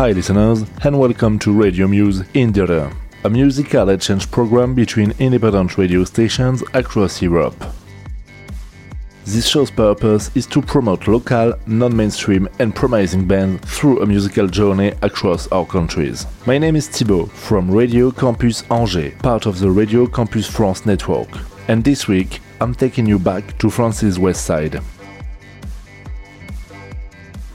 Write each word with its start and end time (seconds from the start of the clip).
Hi, 0.00 0.12
listeners, 0.12 0.64
and 0.82 0.98
welcome 0.98 1.38
to 1.40 1.52
Radio 1.52 1.86
Muse 1.86 2.22
Indire, 2.32 2.90
a 3.22 3.28
musical 3.28 3.90
exchange 3.90 4.30
program 4.30 4.74
between 4.74 5.12
independent 5.18 5.76
radio 5.76 6.04
stations 6.04 6.62
across 6.72 7.20
Europe. 7.20 7.54
This 9.26 9.46
show's 9.46 9.70
purpose 9.70 10.34
is 10.34 10.46
to 10.46 10.62
promote 10.62 11.06
local, 11.06 11.52
non 11.66 11.94
mainstream, 11.94 12.48
and 12.60 12.74
promising 12.74 13.28
bands 13.28 13.60
through 13.70 14.00
a 14.00 14.06
musical 14.06 14.46
journey 14.46 14.94
across 15.02 15.48
our 15.48 15.66
countries. 15.66 16.26
My 16.46 16.56
name 16.56 16.76
is 16.76 16.88
Thibault 16.88 17.26
from 17.26 17.70
Radio 17.70 18.10
Campus 18.10 18.64
Angers, 18.70 19.12
part 19.18 19.44
of 19.44 19.58
the 19.58 19.70
Radio 19.70 20.06
Campus 20.06 20.46
France 20.46 20.86
network. 20.86 21.28
And 21.68 21.84
this 21.84 22.08
week, 22.08 22.40
I'm 22.62 22.74
taking 22.74 23.04
you 23.04 23.18
back 23.18 23.58
to 23.58 23.68
France's 23.68 24.18
west 24.18 24.46
side. 24.46 24.80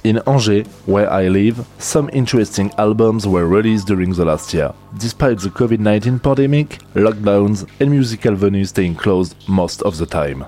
In 0.05 0.21
Angers, 0.27 0.67
where 0.85 1.11
I 1.11 1.29
live, 1.29 1.65
some 1.79 2.11
interesting 2.13 2.71
albums 2.77 3.25
were 3.25 3.47
released 3.47 3.87
during 3.87 4.13
the 4.13 4.23
last 4.23 4.53
year, 4.53 4.71
despite 4.99 5.39
the 5.39 5.49
COVID 5.49 5.79
19 5.79 6.20
pandemic, 6.20 6.77
lockdowns, 6.93 7.67
and 7.79 7.89
musical 7.89 8.35
venues 8.35 8.67
staying 8.67 8.93
closed 8.93 9.34
most 9.49 9.81
of 9.81 9.97
the 9.97 10.05
time. 10.05 10.45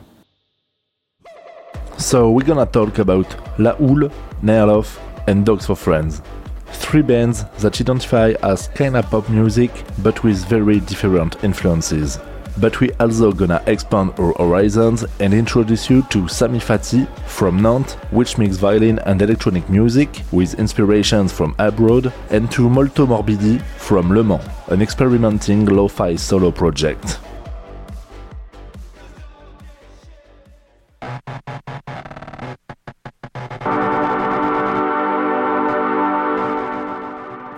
So, 1.97 2.29
we're 2.29 2.45
gonna 2.45 2.67
talk 2.67 2.99
about 2.99 3.25
La 3.57 3.73
Houle, 3.77 4.11
Nerlov, 4.43 4.95
and 5.25 5.43
Dogs 5.43 5.65
for 5.65 5.75
Friends. 5.75 6.21
Three 6.67 7.01
bands 7.01 7.43
that 7.57 7.81
identify 7.81 8.35
as 8.43 8.67
kinda 8.75 9.01
pop 9.01 9.27
music 9.27 9.71
but 10.03 10.23
with 10.23 10.45
very 10.45 10.81
different 10.81 11.43
influences 11.43 12.19
but 12.59 12.79
we 12.79 12.91
also 12.99 13.31
gonna 13.31 13.61
expand 13.67 14.13
our 14.19 14.33
horizons 14.33 15.05
and 15.19 15.33
introduce 15.33 15.89
you 15.89 16.01
to 16.03 16.23
Samifati 16.23 17.07
from 17.27 17.61
Nantes, 17.61 17.93
which 18.11 18.37
makes 18.37 18.57
violin 18.57 18.99
and 18.99 19.21
electronic 19.21 19.69
music 19.69 20.23
with 20.31 20.59
inspirations 20.59 21.31
from 21.31 21.55
abroad, 21.59 22.11
and 22.29 22.51
to 22.51 22.69
Molto 22.69 23.05
Morbidi 23.05 23.61
from 23.77 24.09
Le 24.11 24.23
Mans, 24.23 24.43
an 24.67 24.81
experimenting 24.81 25.65
lo-fi 25.65 26.15
solo 26.15 26.51
project. 26.51 27.19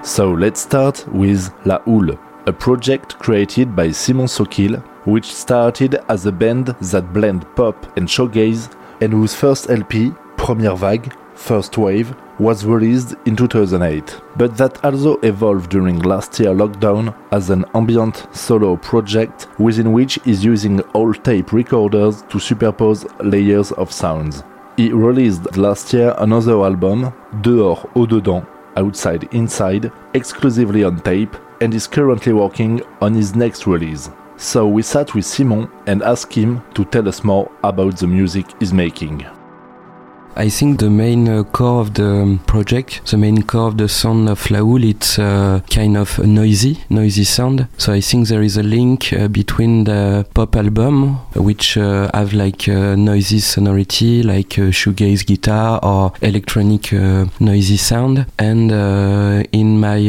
So 0.03 0.31
let's 0.31 0.59
start 0.59 1.08
with 1.13 1.50
La 1.66 1.80
Houle, 1.86 2.19
a 2.45 2.54
project 2.54 3.18
created 3.20 3.76
by 3.76 3.92
Simon 3.92 4.26
Sockeel, 4.26 4.82
which 5.06 5.34
started 5.34 5.95
as 6.09 6.26
a 6.26 6.32
band 6.32 6.68
that 6.68 7.14
blend 7.14 7.46
pop 7.56 7.98
and 7.98 8.08
shoegaze, 8.08 8.73
and 9.02 9.14
whose 9.14 9.34
first 9.34 9.70
LP, 9.70 10.12
Première 10.38 10.78
Vague, 10.78 11.14
First 11.36 11.78
Wave, 11.78 12.16
was 12.40 12.66
released 12.66 13.16
in 13.26 13.36
2008, 13.36 14.22
but 14.38 14.56
that 14.58 14.84
also 14.84 15.18
evolved 15.22 15.70
during 15.70 16.00
last 16.00 16.40
year 16.40 16.52
lockdown 16.52 17.14
as 17.31 17.50
an 17.50 17.66
ambient 17.76 18.28
solo 18.31 18.78
project 18.78 19.48
within 19.59 19.92
which 19.92 20.18
is 20.26 20.44
using 20.44 20.81
old 20.94 21.24
tape 21.24 21.52
recorders 21.52 22.22
to 22.24 22.38
superpose 22.38 23.06
layers 23.19 23.72
of 23.74 23.92
sounds. 23.92 24.44
He 24.78 24.94
released 24.94 25.58
last 25.58 25.92
year 25.94 26.16
another 26.19 26.63
album, 26.63 27.12
Dehors 27.42 27.86
au 27.96 28.06
dedans, 28.06 28.46
Outside 28.78 29.28
Inside, 29.34 29.92
exclusively 30.13 30.86
on 30.86 31.02
tape, 31.02 31.36
and 31.62 31.74
is 31.74 31.88
currently 31.88 32.34
working 32.34 32.81
on 33.02 33.14
his 33.14 33.36
next 33.36 33.68
release. 33.68 34.09
So 34.38 34.68
we 34.68 34.81
sat 34.81 35.14
with 35.14 35.25
Simon 35.25 35.70
and 35.86 36.02
asked 36.02 36.34
him 36.34 36.62
to 36.74 36.86
tell 36.86 37.08
us 37.08 37.24
more 37.24 37.52
about 37.64 37.97
the 37.97 38.08
music 38.08 38.46
he's 38.59 38.74
making. 38.74 39.25
I 40.36 40.48
think 40.48 40.80
the 40.80 40.90
main 40.90 41.28
uh, 41.28 41.44
core 41.44 41.81
of 41.81 41.96
the 41.96 42.40
project, 42.46 43.02
the 43.12 43.18
main 43.18 43.44
core 43.44 43.68
of 43.68 43.78
the 43.78 43.90
sound 43.90 44.30
of 44.30 44.50
La 44.50 44.59
Houle, 44.59 44.86
it's 44.86 45.19
uh, 45.19 45.59
kind 45.69 45.98
of 45.98 46.18
noisy, 46.19 46.78
noisy 46.90 47.25
sound. 47.25 47.68
So 47.78 47.92
I 47.92 48.00
think 48.00 48.30
there 48.30 48.42
is 48.42 48.56
a 48.56 48.64
link 48.64 49.12
uh, 49.12 49.28
between 49.28 49.84
the 49.84 50.25
pop 50.34 50.56
album, 50.56 51.16
which 51.36 51.75
uh, 51.78 52.09
have 52.14 52.31
like 52.31 52.69
uh, 52.69 52.96
noisy 52.96 53.40
sonority, 53.40 54.24
like 54.24 54.58
uh, 54.58 54.72
shoegaze 54.72 55.25
guitar 55.25 55.80
or 55.84 56.14
electronic 56.22 56.94
noisy 57.42 57.75
sound, 57.75 58.25
and 58.38 58.72
in 59.52 59.78
my 59.78 60.00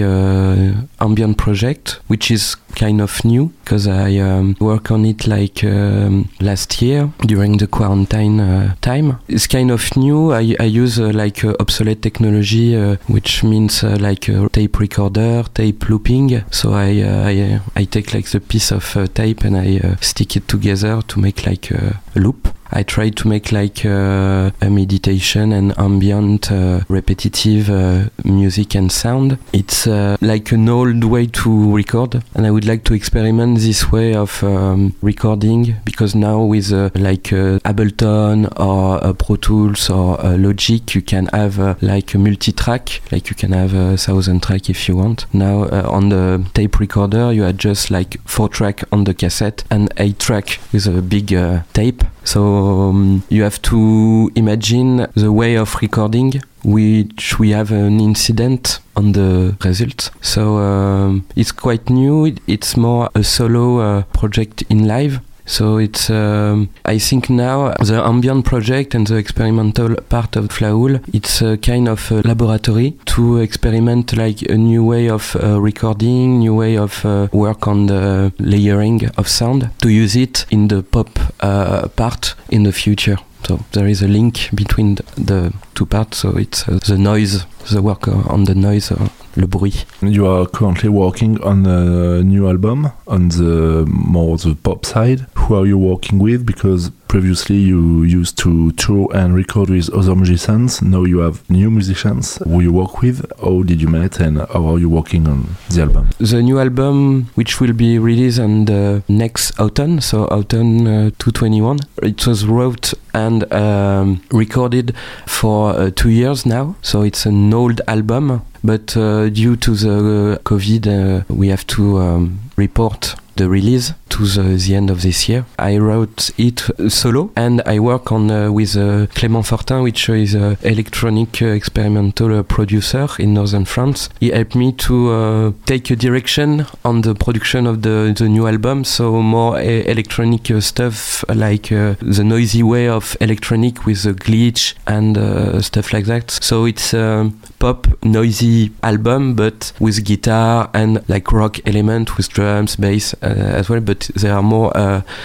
ambient 1.01 1.37
project, 1.37 2.01
which 2.09 2.31
is 2.31 2.57
kind 2.77 3.01
of 3.01 3.25
new 3.25 3.53
because 3.65 3.87
I 3.87 4.19
um, 4.19 4.57
work 4.61 4.91
on 4.91 5.05
it 5.05 5.27
like 5.27 5.65
um, 5.65 6.29
last 6.41 6.81
year 6.83 7.11
during 7.27 7.57
the 7.59 7.67
quarantine 7.67 8.41
uh, 8.41 8.75
time. 8.81 9.19
It's 9.29 9.47
kind 9.47 9.71
of 9.71 9.97
new. 9.97 10.33
I, 10.33 10.57
I 10.61 10.65
use 10.65 10.99
uh, 10.99 11.11
like 11.13 11.45
uh, 11.45 11.55
obsolete 11.61 12.03
technology, 12.03 12.77
uh, 12.77 12.97
which 13.09 13.43
means 13.43 13.83
uh, 13.83 13.97
like 14.01 14.29
a 14.29 14.49
tape 14.51 14.79
recorder, 14.79 15.45
tape 15.55 15.89
looping. 15.89 16.45
So 16.51 16.73
I 16.73 17.01
I, 17.01 17.61
I, 17.77 17.85
take 17.85 18.15
like 18.15 18.27
the 18.31 18.41
piece 18.41 18.71
of 18.71 18.97
tape 19.15 19.45
and 19.45 19.57
I 19.57 19.97
stick 20.01 20.37
it 20.37 20.49
together 20.49 21.03
to 21.03 21.21
make 21.21 21.47
like 21.47 21.71
a 21.71 22.01
loop. 22.15 22.49
I 22.73 22.83
try 22.83 23.11
to 23.11 23.29
make 23.29 23.53
like 23.53 23.85
uh, 23.85 24.51
a 24.61 24.71
meditation 24.71 25.53
and 25.53 25.77
ambient, 25.79 26.53
uh, 26.53 26.81
repetitive 26.89 27.69
uh, 27.69 28.09
music 28.25 28.75
and 28.75 28.91
sound. 28.93 29.39
It's 29.53 29.87
uh, 29.87 30.17
like 30.21 30.53
an 30.53 30.69
old 30.69 31.03
way 31.05 31.27
to 31.27 31.75
record, 31.75 32.23
and 32.35 32.47
I 32.47 32.51
would 32.51 32.65
like 32.65 32.85
to 32.85 32.95
experiment 32.95 33.59
this 33.59 33.91
way 33.91 34.15
of 34.15 34.43
um, 34.45 34.95
recording 35.03 35.77
because 35.85 36.15
now 36.15 36.43
with 36.43 36.73
uh, 36.73 36.91
like 36.95 37.33
uh, 37.33 37.59
Ableton 37.65 38.47
or 38.59 39.15
Pro 39.15 39.37
Tools 39.37 39.91
or 39.91 40.17
Logic, 40.37 40.95
you 40.95 41.03
can 41.03 41.27
have 41.33 41.83
like 41.83 42.15
a 42.15 42.19
multi-track, 42.19 43.03
like 43.11 43.31
you 43.31 43.37
can 43.37 43.53
have 43.53 43.75
a 43.75 43.97
thousand 43.97 44.43
track 44.43 44.71
if 44.71 44.89
you 44.89 44.97
want. 44.97 45.27
Now 45.35 45.69
on 45.89 46.11
the 46.11 46.47
tape 46.55 46.79
recorder, 46.79 47.33
you 47.33 47.43
had 47.43 47.59
just 47.59 47.91
like 47.91 48.21
four 48.27 48.49
track 48.49 48.85
on 48.93 49.05
the 49.05 49.15
cassette 49.15 49.65
and 49.71 49.93
eight 49.97 50.19
track 50.19 50.61
with 50.73 50.87
a 50.87 51.03
big 51.03 51.29
tape. 51.73 52.05
So 52.25 52.89
um, 52.91 53.23
you 53.29 53.43
have 53.43 53.61
to 53.63 54.31
imagine 54.35 55.07
the 55.15 55.33
way 55.33 55.57
of 55.57 55.75
recording 55.81 56.43
which 56.63 57.39
we 57.39 57.51
have 57.51 57.71
an 57.71 58.01
incident 58.01 58.81
on 58.97 59.13
the 59.13 59.57
result. 59.65 60.11
So 60.21 60.59
um, 60.59 61.27
it's 61.37 61.53
quite 61.53 61.89
new. 61.89 62.37
It's 62.47 62.77
more 62.77 63.11
a 63.15 63.25
solo 63.25 63.79
uh, 63.79 64.03
project 64.13 64.63
in 64.69 64.87
live. 64.87 65.21
So 65.51 65.79
it's, 65.79 66.09
um, 66.11 66.69
I 66.85 67.01
think 67.01 67.29
now 67.29 67.75
the 67.81 68.01
ambient 68.05 68.45
project 68.45 68.95
and 68.95 69.05
the 69.05 69.17
experimental 69.17 69.97
part 70.09 70.37
of 70.37 70.61
La 70.61 70.69
Houle, 70.69 71.01
it's 71.13 71.43
a 71.43 71.57
kind 71.57 71.89
of 71.89 72.09
a 72.13 72.23
laboratory 72.23 72.93
to 73.07 73.39
experiment 73.39 74.17
like 74.17 74.43
a 74.43 74.57
new 74.57 74.85
way 74.85 75.11
of 75.11 75.35
uh, 75.35 75.61
recording, 75.61 76.39
new 76.39 76.55
way 76.55 76.79
of 76.79 77.05
uh, 77.05 77.27
work 77.33 77.67
on 77.67 77.87
the 77.87 78.33
layering 78.39 79.11
of 79.17 79.27
sound, 79.27 79.71
to 79.83 79.89
use 79.89 80.15
it 80.15 80.47
in 80.51 80.69
the 80.69 80.85
pop 80.85 81.19
uh, 81.41 81.89
part 81.89 82.37
in 82.51 82.63
the 82.63 82.73
future. 82.73 83.19
So 83.45 83.61
there 83.73 83.87
is 83.87 84.03
a 84.03 84.09
link 84.09 84.51
between 84.55 84.97
the 85.17 85.53
two 85.75 85.87
parts. 85.87 86.19
So 86.19 86.37
it's 86.37 86.69
uh, 86.69 86.79
the 86.87 86.99
noise, 86.99 87.45
the 87.71 87.83
work 87.83 88.09
on 88.09 88.45
the 88.45 88.55
noise, 88.55 88.93
uh, 88.93 89.09
le 89.37 89.47
bruit. 89.47 89.85
You 90.03 90.27
are 90.27 90.47
currently 90.47 90.89
working 90.89 91.43
on 91.43 91.67
a 91.67 92.23
new 92.23 92.49
album 92.49 92.93
on 93.07 93.29
the 93.29 93.85
more 93.89 94.37
the 94.37 94.55
pop 94.55 94.85
side. 94.85 95.27
Who 95.35 95.55
are 95.55 95.67
you 95.67 95.79
working 95.79 96.19
with? 96.19 96.45
Because 96.47 96.91
previously 97.11 97.57
you 97.57 98.05
used 98.05 98.39
to 98.39 98.71
tour 98.73 99.09
and 99.13 99.35
record 99.35 99.69
with 99.69 99.91
other 99.93 100.15
musicians. 100.15 100.81
Now 100.81 101.03
you 101.03 101.19
have 101.19 101.43
new 101.51 101.69
musicians 101.69 102.37
who 102.45 102.61
you 102.61 102.73
work 102.73 103.03
with. 103.03 103.27
How 103.43 103.65
did 103.65 103.83
you 103.83 103.89
meet 103.89 104.21
and 104.21 104.39
how 104.39 104.65
are 104.71 104.79
you 104.79 104.89
working 104.89 105.27
on 105.27 105.57
the 105.71 105.83
album? 105.83 106.11
The 106.19 106.41
new 106.41 106.61
album, 106.61 107.27
which 107.35 107.61
will 107.61 107.73
be 107.73 107.99
released 107.99 108.39
on 108.39 108.67
the 108.67 109.03
next 109.09 109.59
autumn, 109.59 110.01
so 110.01 110.27
autumn 110.27 110.87
uh, 110.87 111.11
2021, 111.19 111.81
it 112.05 112.25
was 112.29 112.47
wrote 112.47 112.95
and 113.13 113.53
um, 113.53 114.23
recorded 114.31 114.95
for 115.27 115.71
uh, 115.71 115.91
two 115.91 116.11
years 116.11 116.47
now. 116.47 116.77
So 116.81 117.03
it's 117.03 117.27
an 117.27 117.53
old 117.53 117.81
album, 117.89 118.43
but 118.63 118.97
uh, 118.97 119.31
due 119.31 119.57
to 119.57 119.75
the 119.75 120.39
uh, 120.39 120.43
COVID, 120.45 120.87
uh, 120.87 121.25
we 121.29 121.49
have 121.49 121.67
to 121.69 121.99
um, 121.99 122.39
report 122.57 123.17
the 123.41 123.49
release 123.49 123.95
to 124.11 124.27
the, 124.27 124.43
the, 124.43 124.75
end 124.75 124.91
of 124.91 125.01
this 125.01 125.29
year. 125.29 125.47
I 125.59 125.79
wrote 125.79 126.31
it 126.37 126.61
solo 126.89 127.31
and 127.37 127.63
I 127.65 127.79
work 127.79 128.13
on 128.13 128.31
uh, 128.31 128.53
with 128.53 128.77
uh, 128.77 129.07
Clément 129.17 129.45
Fortin, 129.47 129.83
which 129.83 130.09
is 130.11 130.35
an 130.35 130.59
electronic 130.63 131.41
uh, 131.41 131.47
experimental 131.47 132.39
uh, 132.39 132.43
producer 132.43 133.09
in 133.19 133.35
northern 133.35 133.65
France. 133.65 134.11
He 134.21 134.29
helped 134.31 134.55
me 134.55 134.73
to 134.73 135.11
uh, 135.11 135.53
take 135.65 135.91
a 135.91 135.97
direction 135.97 136.67
on 136.85 137.01
the 137.01 137.15
production 137.15 137.67
of 137.67 137.81
the, 137.81 138.15
the 138.15 138.29
new 138.29 138.47
album, 138.47 138.85
so 138.85 139.23
more 139.23 139.59
electronic 139.61 140.51
stuff 140.61 141.25
like 141.29 141.69
the 141.69 142.23
noisy 142.25 142.63
way 142.63 142.89
of 142.89 143.17
electronic 143.21 143.87
with 143.87 144.05
a 144.05 144.13
glitch 144.13 144.75
and 144.87 145.17
stuff 145.65 145.93
like 145.93 146.05
that. 146.07 146.31
So 146.31 146.67
it's 146.67 146.93
a 146.93 147.31
pop 147.59 147.87
noisy 148.03 148.73
album, 148.83 149.35
but 149.35 149.73
with 149.79 150.05
guitar 150.05 150.71
and 150.75 151.03
like 151.09 151.31
rock 151.33 151.59
element 151.67 152.17
with 152.17 152.29
drums, 152.29 152.77
bass 152.77 153.15
as 153.31 153.69
well. 153.69 153.81
But 153.81 154.11
there 154.15 154.35
are 154.35 154.43
more 154.43 154.73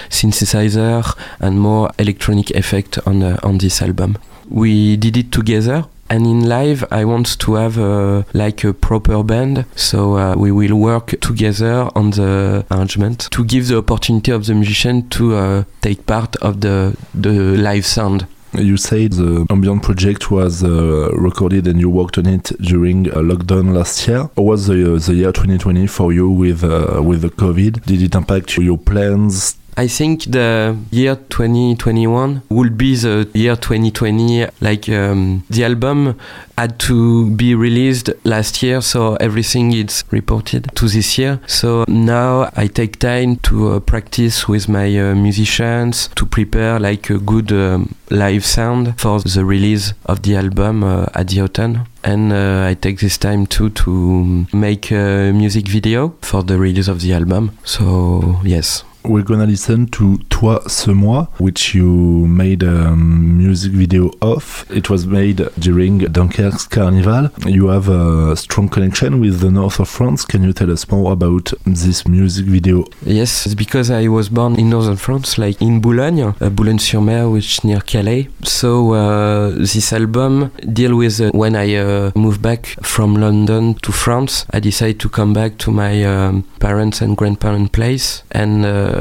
synthesizer 0.09 1.03
and 1.39 1.59
more 1.59 1.91
electronic 1.97 2.51
effect 2.51 2.99
on 3.05 3.23
on 3.43 3.57
this 3.57 3.81
album. 3.81 4.17
We 4.49 4.95
did 4.97 5.17
it 5.17 5.31
together 5.31 5.85
and 6.09 6.27
in 6.27 6.47
live 6.47 6.85
i 6.91 7.03
want 7.03 7.39
to 7.39 7.55
have 7.55 7.79
uh, 7.79 8.23
like 8.33 8.63
a 8.63 8.73
proper 8.73 9.23
band 9.23 9.65
so 9.75 10.17
uh, 10.17 10.35
we 10.35 10.51
will 10.51 10.75
work 10.75 11.19
together 11.19 11.89
on 11.95 12.11
the 12.11 12.63
arrangement 12.71 13.27
to 13.31 13.43
give 13.43 13.67
the 13.67 13.77
opportunity 13.77 14.31
of 14.31 14.45
the 14.45 14.53
musician 14.53 15.07
to 15.09 15.35
uh, 15.35 15.63
take 15.81 16.05
part 16.05 16.35
of 16.37 16.61
the 16.61 16.95
the 17.15 17.31
live 17.57 17.85
sound 17.85 18.27
you 18.59 18.77
said 18.77 19.13
the 19.13 19.45
ambient 19.49 19.83
project 19.83 20.31
was 20.31 20.63
uh, 20.63 21.09
recorded 21.13 21.67
and 21.67 21.79
you 21.79 21.89
worked 21.89 22.17
on 22.17 22.25
it 22.25 22.51
during 22.61 23.09
uh, 23.09 23.15
lockdown 23.15 23.73
last 23.73 24.07
year. 24.07 24.29
How 24.35 24.43
was 24.43 24.67
the, 24.67 24.95
uh, 24.95 24.99
the 24.99 25.13
year 25.13 25.31
2020 25.31 25.87
for 25.87 26.13
you 26.13 26.29
with 26.29 26.63
with 26.63 27.21
the 27.21 27.29
COVID? 27.29 27.85
Did 27.85 28.01
it 28.01 28.15
impact 28.15 28.57
your 28.57 28.77
plans? 28.77 29.57
I 29.77 29.87
think 29.87 30.23
the 30.31 30.77
year 30.91 31.15
2021 31.15 32.43
will 32.49 32.69
be 32.69 32.95
the 32.95 33.29
year 33.33 33.57
2020. 33.57 34.47
Like 34.61 34.87
um, 34.87 35.43
the 35.49 35.65
album 35.65 36.17
had 36.57 36.79
to 36.79 37.29
be 37.31 37.55
released 37.55 38.09
last 38.23 38.63
year, 38.63 38.79
so 38.79 39.15
everything 39.17 39.73
is 39.73 40.05
reported 40.11 40.71
to 40.75 40.87
this 40.87 41.17
year. 41.17 41.41
So 41.47 41.83
now 41.89 42.49
I 42.55 42.67
take 42.67 42.99
time 42.99 43.35
to 43.43 43.73
uh, 43.73 43.79
practice 43.81 44.47
with 44.47 44.69
my 44.69 44.87
uh, 44.97 45.13
musicians 45.15 46.07
to 46.15 46.25
prepare 46.25 46.79
like 46.79 47.09
a 47.09 47.17
good 47.17 47.51
um, 47.51 47.95
live 48.09 48.45
sound 48.45 48.97
for 48.97 49.19
the 49.19 49.43
release 49.43 49.93
of 50.05 50.21
the 50.21 50.37
album 50.37 50.83
uh, 50.85 51.07
at 51.13 51.27
the 51.27 51.41
autumn. 51.41 51.85
And 52.03 52.31
uh, 52.31 52.67
I 52.69 52.75
take 52.75 52.99
this 52.99 53.17
time 53.17 53.45
too 53.47 53.71
to 53.71 54.45
make 54.53 54.91
a 54.91 55.33
music 55.33 55.67
video 55.67 56.15
for 56.21 56.43
the 56.43 56.57
release 56.57 56.87
of 56.87 57.01
the 57.01 57.11
album. 57.13 57.57
So 57.65 58.39
yes. 58.43 58.85
We're 59.07 59.23
gonna 59.23 59.45
listen 59.45 59.87
to 59.91 60.17
Toi 60.29 60.59
ce 60.67 60.87
mois, 60.87 61.27
which 61.37 61.75
you 61.75 61.85
made 62.27 62.63
a 62.63 62.95
music 62.95 63.71
video 63.71 64.11
of. 64.21 64.65
It 64.69 64.89
was 64.89 65.05
made 65.05 65.47
during 65.59 65.99
Dunkerque's 65.99 66.65
Carnival. 66.67 67.29
You 67.45 67.67
have 67.67 67.87
a 67.87 68.35
strong 68.35 68.67
connection 68.67 69.19
with 69.19 69.41
the 69.41 69.51
north 69.51 69.79
of 69.79 69.89
France. 69.89 70.25
Can 70.25 70.43
you 70.43 70.53
tell 70.53 70.71
us 70.71 70.89
more 70.89 71.13
about 71.13 71.53
this 71.65 72.07
music 72.07 72.47
video? 72.47 72.85
Yes, 73.05 73.45
it's 73.45 73.53
because 73.53 73.91
I 73.91 74.07
was 74.07 74.29
born 74.29 74.55
in 74.55 74.71
northern 74.71 74.97
France, 74.97 75.37
like 75.37 75.61
in 75.61 75.81
Boulogne, 75.81 76.33
Boulogne-sur-Mer, 76.39 77.29
which 77.29 77.63
near 77.63 77.81
Calais. 77.81 78.27
So 78.43 78.93
uh, 78.93 79.49
this 79.51 79.93
album 79.93 80.51
deal 80.73 80.95
with 80.95 81.21
uh, 81.21 81.29
when 81.31 81.55
I 81.55 81.75
uh, 81.75 82.11
moved 82.15 82.41
back 82.41 82.65
from 82.81 83.15
London 83.15 83.75
to 83.75 83.91
France. 83.91 84.45
I 84.51 84.59
decided 84.59 84.99
to 85.01 85.09
come 85.09 85.33
back 85.33 85.59
to 85.59 85.71
my 85.71 86.03
um, 86.03 86.43
parents 86.59 87.01
and 87.01 87.15
grandparents' 87.15 87.69
place 87.69 88.23
and 88.31 88.65
uh, 88.65 88.94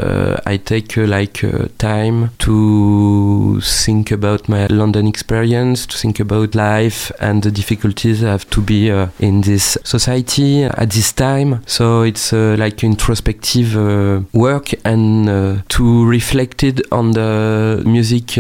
I 0.46 0.56
take 0.56 0.96
uh, 0.98 1.06
like 1.06 1.42
uh, 1.44 1.68
time 1.78 2.30
to 2.38 3.60
think 3.60 4.10
about 4.10 4.48
my 4.48 4.66
London 4.66 5.06
experience, 5.06 5.86
to 5.86 5.96
think 5.96 6.20
about 6.20 6.54
life 6.54 7.10
and 7.20 7.42
the 7.42 7.50
difficulties 7.50 8.22
I 8.22 8.30
have 8.30 8.48
to 8.50 8.60
be 8.60 8.88
in 9.18 9.40
this 9.42 9.78
society 9.84 10.64
at 10.64 10.90
this 10.90 11.12
time. 11.12 11.62
So 11.66 12.02
it's 12.02 12.32
like 12.32 12.82
introspective 12.84 13.74
work 14.32 14.74
and 14.84 15.64
to 15.68 16.06
reflect 16.06 16.62
it 16.62 16.80
on 16.92 17.12
the 17.12 17.82
music 17.84 18.38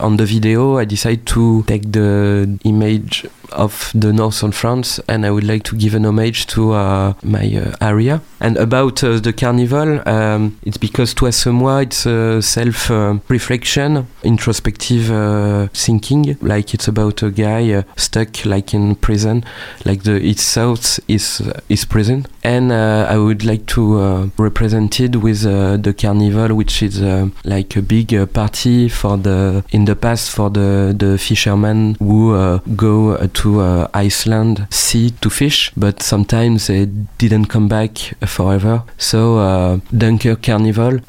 on 0.00 0.16
the 0.16 0.26
video, 0.26 0.78
I 0.78 0.84
decide 0.84 1.26
to 1.26 1.62
take 1.64 1.92
the 1.92 2.58
image 2.64 3.26
of 3.52 3.90
the 3.94 4.12
northern 4.12 4.52
France, 4.52 5.00
and 5.08 5.24
I 5.24 5.30
would 5.30 5.44
like 5.44 5.62
to 5.64 5.76
give 5.76 5.94
an 5.94 6.04
homage 6.04 6.46
to 6.48 6.72
uh, 6.72 7.14
my 7.22 7.44
uh, 7.56 7.76
area. 7.80 8.20
And 8.40 8.56
about 8.56 9.02
uh, 9.02 9.18
the 9.20 9.32
carnival, 9.32 10.06
um, 10.08 10.58
it's 10.64 10.76
because 10.76 10.93
Toi 10.94 11.32
ce 11.32 11.48
mois, 11.48 11.82
it's 11.82 12.06
a 12.06 12.40
self-reflection, 12.40 14.04
introspective 14.22 15.10
uh, 15.10 15.66
thinking. 15.74 16.36
Like 16.40 16.72
it's 16.72 16.86
about 16.86 17.20
a 17.24 17.30
guy 17.30 17.72
uh, 17.72 17.82
stuck 17.96 18.44
like 18.44 18.72
in 18.72 18.94
prison, 18.94 19.44
like 19.84 20.04
the 20.04 20.14
its 20.24 20.54
thoughts 20.54 21.00
is 21.08 21.42
is 21.68 21.84
prison. 21.84 22.26
And 22.44 22.70
uh, 22.70 23.08
I 23.10 23.18
would 23.18 23.44
like 23.44 23.66
to 23.74 24.30
represent 24.38 25.00
it 25.00 25.16
with 25.16 25.42
the 25.42 25.94
carnival, 25.98 26.54
which 26.54 26.82
is 26.82 27.00
like 27.44 27.74
a 27.76 27.82
big 27.82 28.32
party 28.32 28.88
for 28.88 29.16
the 29.16 29.64
in 29.72 29.86
the 29.86 29.96
past 29.96 30.30
for 30.30 30.48
the 30.48 30.94
the 30.96 31.18
fishermen 31.18 31.96
who 31.98 32.60
go 32.76 33.16
to 33.26 33.60
uh, 33.60 33.88
Iceland 33.94 34.68
sea 34.70 35.10
to 35.22 35.30
fish, 35.30 35.72
but 35.76 36.02
sometimes 36.02 36.68
they 36.68 36.86
didn't 37.18 37.46
come 37.46 37.66
back 37.66 37.98
forever. 38.26 38.82
So 38.98 39.38
uh, 39.38 39.78
Dunkirk 39.96 40.42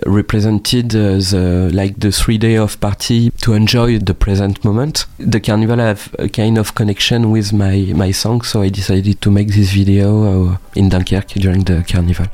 Represented 0.06 0.96
uh, 0.96 1.18
the 1.18 1.70
like 1.74 2.00
the 2.00 2.12
three 2.12 2.38
day 2.38 2.56
of 2.56 2.80
party 2.80 3.32
to 3.42 3.54
enjoy 3.54 4.00
the 4.00 4.14
present 4.14 4.64
moment. 4.64 5.06
The 5.18 5.40
carnival 5.40 5.80
have 5.80 6.14
a 6.20 6.30
kind 6.30 6.58
of 6.58 6.76
connection 6.76 7.32
with 7.32 7.54
my 7.54 7.94
my 7.96 8.12
song, 8.12 8.42
so 8.42 8.62
I 8.62 8.70
decided 8.70 9.22
to 9.22 9.32
make 9.32 9.50
this 9.50 9.72
video 9.72 10.08
uh, 10.24 10.58
in 10.76 10.90
Dunkirk 10.90 11.28
during 11.30 11.64
the 11.64 11.84
carnival. 11.84 12.28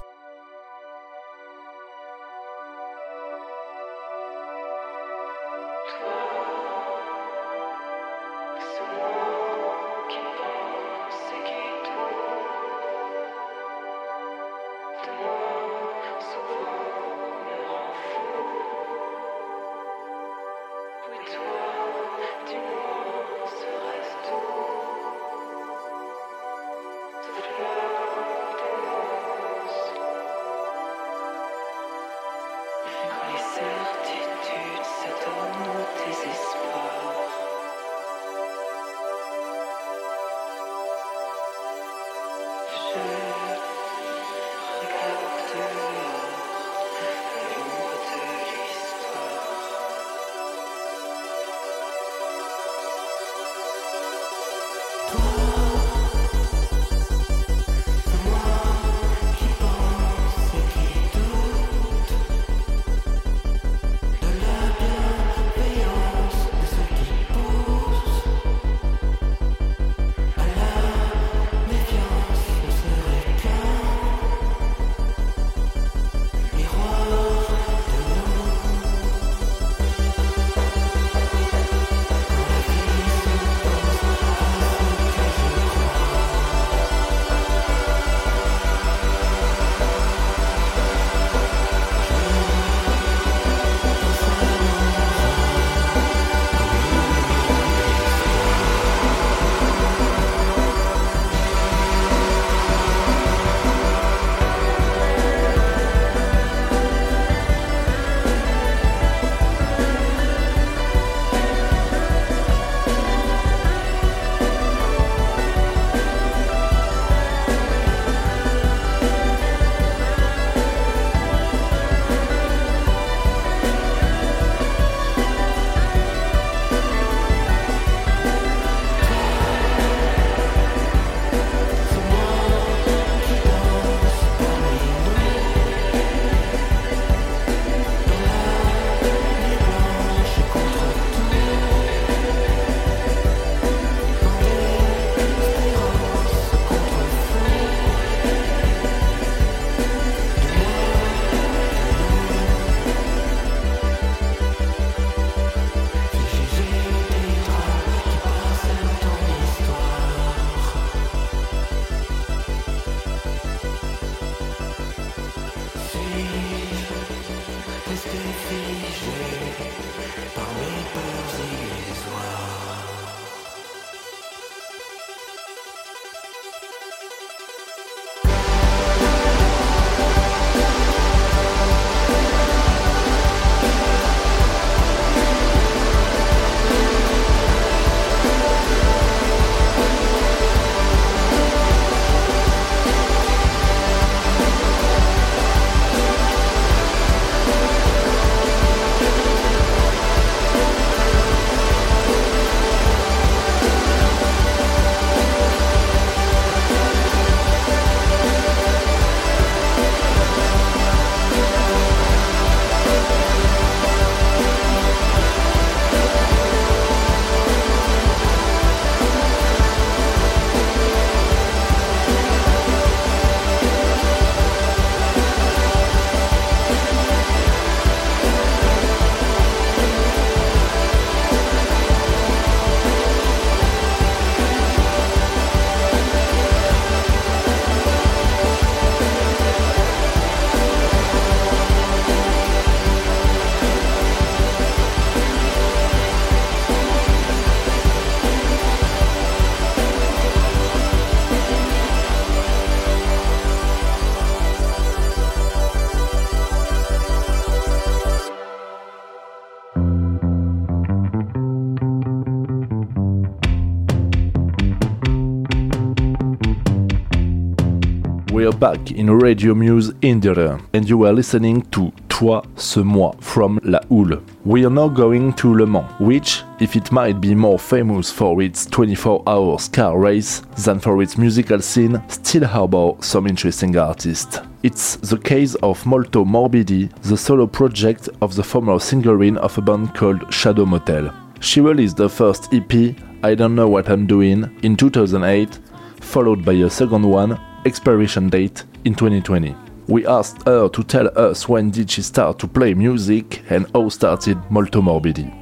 We 268.31 268.45
are 268.45 268.53
back 268.53 268.91
in 268.91 269.11
Radio 269.11 269.53
Muse 269.53 269.91
Indire, 270.01 270.63
and 270.73 270.87
you 270.87 271.05
are 271.05 271.11
listening 271.11 271.63
to 271.71 271.91
Toi, 272.07 272.41
ce 272.55 272.77
moi 272.77 273.11
from 273.19 273.59
La 273.61 273.81
Houle. 273.89 274.23
We 274.45 274.65
are 274.65 274.69
now 274.69 274.87
going 274.87 275.33
to 275.33 275.53
Le 275.53 275.65
Mans, 275.65 275.91
which, 275.99 276.41
if 276.61 276.77
it 276.77 276.93
might 276.93 277.19
be 277.19 277.35
more 277.35 277.59
famous 277.59 278.09
for 278.09 278.41
its 278.41 278.65
24 278.67 279.23
hours 279.27 279.67
car 279.67 279.99
race 279.99 280.43
than 280.63 280.79
for 280.79 281.01
its 281.03 281.17
musical 281.17 281.59
scene, 281.59 282.01
still 282.07 282.45
harbor 282.45 282.93
some 283.01 283.27
interesting 283.27 283.75
artists. 283.75 284.39
It's 284.63 284.95
the 284.95 285.17
case 285.17 285.55
of 285.55 285.85
Molto 285.85 286.23
Morbidi, 286.23 286.89
the 287.01 287.17
solo 287.17 287.47
project 287.47 288.07
of 288.21 288.35
the 288.35 288.43
former 288.43 288.79
singerine 288.79 289.39
of 289.39 289.57
a 289.57 289.61
band 289.61 289.93
called 289.93 290.33
Shadow 290.33 290.65
Motel. 290.65 291.13
She 291.41 291.59
released 291.59 291.97
the 291.97 292.07
first 292.07 292.47
EP, 292.53 292.95
I 293.23 293.35
Don't 293.35 293.55
Know 293.55 293.67
What 293.67 293.89
I'm 293.89 294.07
Doing, 294.07 294.57
in 294.63 294.77
2008, 294.77 295.59
followed 295.99 296.45
by 296.45 296.53
a 296.53 296.69
second 296.69 297.03
one, 297.03 297.37
expiration 297.65 298.29
date 298.29 298.63
in 298.85 298.95
2020. 298.95 299.55
We 299.87 300.05
asked 300.05 300.43
her 300.45 300.69
to 300.69 300.83
tell 300.83 301.09
us 301.17 301.49
when 301.49 301.69
did 301.69 301.89
she 301.89 302.01
start 302.01 302.39
to 302.39 302.47
play 302.47 302.73
music 302.73 303.43
and 303.49 303.67
how 303.73 303.89
started 303.89 304.37
Molto 304.49 304.81
Morbidi. 304.81 305.40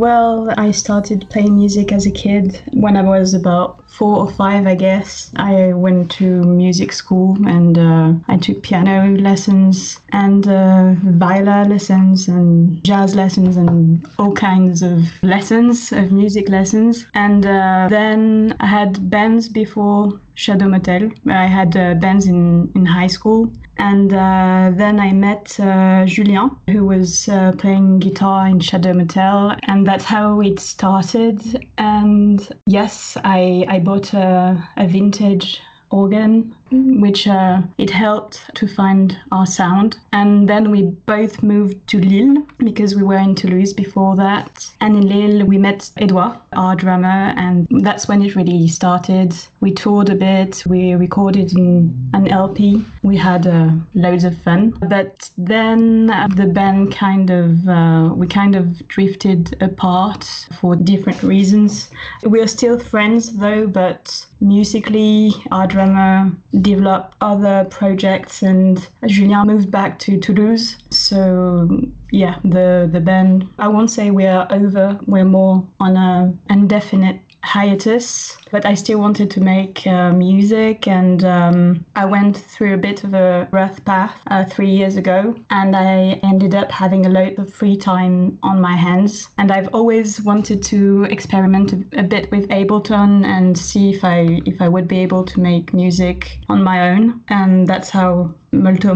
Well, 0.00 0.48
I 0.56 0.70
started 0.70 1.28
playing 1.28 1.56
music 1.56 1.92
as 1.92 2.06
a 2.06 2.10
kid 2.10 2.62
when 2.72 2.96
I 2.96 3.02
was 3.02 3.34
about 3.34 3.86
four 3.90 4.16
or 4.16 4.30
five, 4.30 4.66
I 4.66 4.74
guess. 4.74 5.30
I 5.36 5.74
went 5.74 6.10
to 6.12 6.42
music 6.42 6.90
school 6.90 7.36
and 7.46 7.76
uh, 7.76 8.14
I 8.26 8.38
took 8.38 8.62
piano 8.62 9.14
lessons 9.20 10.00
and 10.12 10.48
uh, 10.48 10.94
viola 10.94 11.68
lessons 11.68 12.28
and 12.28 12.82
jazz 12.82 13.14
lessons 13.14 13.58
and 13.58 14.08
all 14.18 14.32
kinds 14.32 14.82
of 14.82 15.22
lessons, 15.22 15.92
of 15.92 16.12
music 16.12 16.48
lessons. 16.48 17.06
And 17.12 17.44
uh, 17.44 17.88
then 17.90 18.56
I 18.58 18.66
had 18.68 19.10
bands 19.10 19.50
before 19.50 20.18
Shadow 20.32 20.68
Motel. 20.68 21.10
I 21.26 21.44
had 21.44 21.76
uh, 21.76 21.92
bands 21.96 22.26
in, 22.26 22.72
in 22.74 22.86
high 22.86 23.08
school. 23.08 23.52
And 23.80 24.12
uh, 24.12 24.72
then 24.76 25.00
I 25.00 25.14
met 25.14 25.58
uh, 25.58 26.04
Julien, 26.04 26.50
who 26.68 26.84
was 26.84 27.28
uh, 27.30 27.52
playing 27.56 28.00
guitar 28.00 28.46
in 28.46 28.60
Shadow 28.60 28.92
Motel. 28.92 29.56
And 29.62 29.86
that's 29.86 30.04
how 30.04 30.42
it 30.42 30.60
started. 30.60 31.66
And 31.78 32.46
yes, 32.66 33.16
I, 33.24 33.64
I 33.68 33.78
bought 33.78 34.12
a, 34.12 34.68
a 34.76 34.86
vintage 34.86 35.62
organ, 35.90 36.54
which 36.70 37.26
uh, 37.26 37.62
it 37.78 37.90
helped 37.90 38.54
to 38.54 38.66
find 38.66 39.18
our 39.32 39.46
sound. 39.46 40.00
And 40.12 40.48
then 40.48 40.70
we 40.70 40.82
both 40.82 41.42
moved 41.42 41.86
to 41.88 41.98
Lille 41.98 42.46
because 42.58 42.94
we 42.94 43.02
were 43.02 43.18
in 43.18 43.34
Toulouse 43.34 43.72
before 43.72 44.16
that. 44.16 44.72
And 44.80 44.96
in 44.96 45.08
Lille, 45.08 45.46
we 45.46 45.58
met 45.58 45.90
Edouard, 45.98 46.40
our 46.52 46.76
drummer, 46.76 47.34
and 47.36 47.66
that's 47.80 48.08
when 48.08 48.22
it 48.22 48.36
really 48.36 48.68
started. 48.68 49.34
We 49.60 49.72
toured 49.72 50.10
a 50.10 50.14
bit, 50.14 50.64
we 50.66 50.94
recorded 50.94 51.52
an 51.56 52.28
LP, 52.28 52.84
we 53.02 53.16
had 53.16 53.46
uh, 53.46 53.72
loads 53.94 54.24
of 54.24 54.40
fun. 54.42 54.70
But 54.88 55.30
then 55.36 56.06
the 56.06 56.50
band 56.52 56.92
kind 56.92 57.30
of, 57.30 57.68
uh, 57.68 58.12
we 58.14 58.26
kind 58.26 58.56
of 58.56 58.86
drifted 58.88 59.60
apart 59.62 60.24
for 60.60 60.76
different 60.76 61.22
reasons. 61.22 61.90
We 62.24 62.40
are 62.40 62.46
still 62.46 62.78
friends 62.78 63.36
though, 63.36 63.66
but 63.66 64.26
musically, 64.40 65.32
our 65.50 65.66
drummer 65.66 66.36
developed 66.62 67.16
other 67.20 67.66
projects 67.70 68.42
and 68.42 68.88
Julien 69.06 69.46
moved 69.46 69.70
back 69.70 69.98
to 70.00 70.18
Toulouse. 70.18 70.78
So 70.90 71.68
yeah, 72.10 72.40
the 72.44 72.88
the 72.90 73.00
band 73.00 73.48
I 73.58 73.68
won't 73.68 73.90
say 73.90 74.10
we 74.10 74.26
are 74.26 74.46
over, 74.50 74.98
we're 75.06 75.24
more 75.24 75.70
on 75.80 75.96
a 75.96 76.36
indefinite 76.48 77.20
hiatus, 77.42 78.36
but 78.50 78.66
I 78.66 78.74
still 78.74 79.00
wanted 79.00 79.30
to 79.32 79.40
make 79.40 79.86
uh, 79.86 80.12
music, 80.12 80.86
and 80.86 81.24
um, 81.24 81.84
I 81.96 82.04
went 82.04 82.36
through 82.36 82.74
a 82.74 82.78
bit 82.78 83.04
of 83.04 83.14
a 83.14 83.48
rough 83.50 83.84
path 83.84 84.22
uh, 84.26 84.44
three 84.44 84.70
years 84.70 84.96
ago, 84.96 85.34
and 85.50 85.74
I 85.74 86.20
ended 86.22 86.54
up 86.54 86.70
having 86.70 87.06
a 87.06 87.08
lot 87.08 87.38
of 87.38 87.52
free 87.52 87.76
time 87.76 88.38
on 88.42 88.60
my 88.60 88.76
hands, 88.76 89.30
and 89.38 89.50
I've 89.50 89.72
always 89.74 90.20
wanted 90.22 90.62
to 90.64 91.04
experiment 91.04 91.72
a, 91.72 92.00
a 92.00 92.02
bit 92.02 92.30
with 92.30 92.48
Ableton 92.50 93.24
and 93.24 93.56
see 93.56 93.90
if 93.90 94.04
I 94.04 94.42
if 94.46 94.60
I 94.60 94.68
would 94.68 94.88
be 94.88 94.98
able 94.98 95.24
to 95.24 95.40
make 95.40 95.72
music 95.72 96.40
on 96.48 96.62
my 96.62 96.90
own, 96.90 97.24
and 97.28 97.66
that's 97.66 97.90
how 97.90 98.34
Molto 98.52 98.94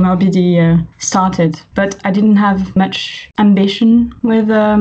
uh, 0.59 0.79
started. 0.99 1.61
But 1.75 2.01
I 2.05 2.11
didn't 2.11 2.37
have 2.37 2.75
much 2.77 3.31
ambition 3.39 4.13
with 4.23 4.51
uh, 4.51 4.77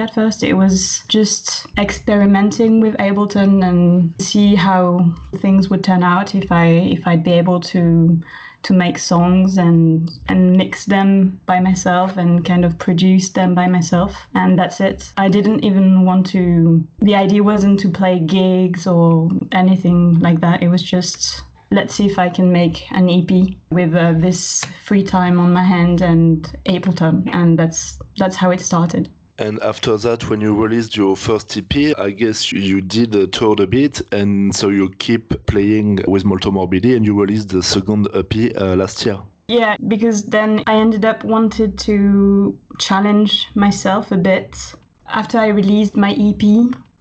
at 0.00 0.14
first. 0.14 0.42
It 0.42 0.54
was 0.54 1.04
just 1.08 1.66
experimenting 1.78 2.80
with 2.80 2.96
Ableton 2.96 3.64
and 3.64 4.20
see 4.20 4.54
how 4.54 5.14
things 5.36 5.70
would 5.70 5.84
turn 5.84 6.02
out 6.02 6.34
if 6.34 6.50
I 6.50 6.66
if 6.66 7.06
I'd 7.06 7.24
be 7.24 7.32
able 7.32 7.60
to 7.60 8.20
to 8.62 8.74
make 8.74 8.98
songs 8.98 9.56
and 9.56 10.10
and 10.28 10.56
mix 10.56 10.84
them 10.86 11.40
by 11.46 11.60
myself 11.60 12.16
and 12.16 12.44
kind 12.44 12.64
of 12.64 12.78
produce 12.78 13.30
them 13.30 13.54
by 13.54 13.66
myself 13.66 14.28
and 14.34 14.58
that's 14.58 14.80
it 14.80 15.12
i 15.16 15.28
didn't 15.28 15.64
even 15.64 16.04
want 16.04 16.26
to 16.26 16.86
the 16.98 17.14
idea 17.14 17.42
wasn't 17.42 17.80
to 17.80 17.88
play 17.88 18.18
gigs 18.18 18.86
or 18.86 19.30
anything 19.52 20.18
like 20.20 20.40
that 20.40 20.62
it 20.62 20.68
was 20.68 20.82
just 20.82 21.42
let's 21.70 21.94
see 21.94 22.06
if 22.06 22.18
I 22.18 22.28
can 22.28 22.52
make 22.52 22.90
an 22.92 23.08
EP 23.08 23.56
with 23.70 23.94
uh, 23.94 24.12
this 24.12 24.64
free 24.84 25.02
time 25.02 25.38
on 25.38 25.52
my 25.52 25.64
hand 25.64 26.00
and 26.00 26.44
Ableton, 26.66 27.28
and 27.32 27.58
that's 27.58 27.98
that's 28.16 28.36
how 28.36 28.50
it 28.50 28.60
started. 28.60 29.08
And 29.38 29.58
after 29.62 29.96
that, 29.96 30.28
when 30.28 30.42
you 30.42 30.54
released 30.54 30.96
your 30.96 31.16
first 31.16 31.56
EP, 31.56 31.98
I 31.98 32.10
guess 32.10 32.52
you, 32.52 32.60
you 32.60 32.80
did 32.82 33.16
uh, 33.16 33.26
tour 33.28 33.56
a 33.58 33.66
bit, 33.66 34.02
and 34.12 34.54
so 34.54 34.68
you 34.68 34.90
keep 34.96 35.46
playing 35.46 36.00
with 36.06 36.24
Molto 36.26 36.50
Morbidi, 36.50 36.94
and 36.94 37.06
you 37.06 37.18
released 37.18 37.48
the 37.48 37.62
second 37.62 38.08
EP 38.12 38.54
uh, 38.56 38.76
last 38.76 39.06
year. 39.06 39.22
Yeah, 39.48 39.76
because 39.88 40.26
then 40.26 40.62
I 40.66 40.74
ended 40.74 41.04
up 41.04 41.24
wanted 41.24 41.78
to 41.80 42.60
challenge 42.78 43.48
myself 43.56 44.12
a 44.12 44.16
bit. 44.16 44.74
After 45.06 45.38
I 45.38 45.48
released 45.48 45.96
my 45.96 46.12
EP, 46.12 46.42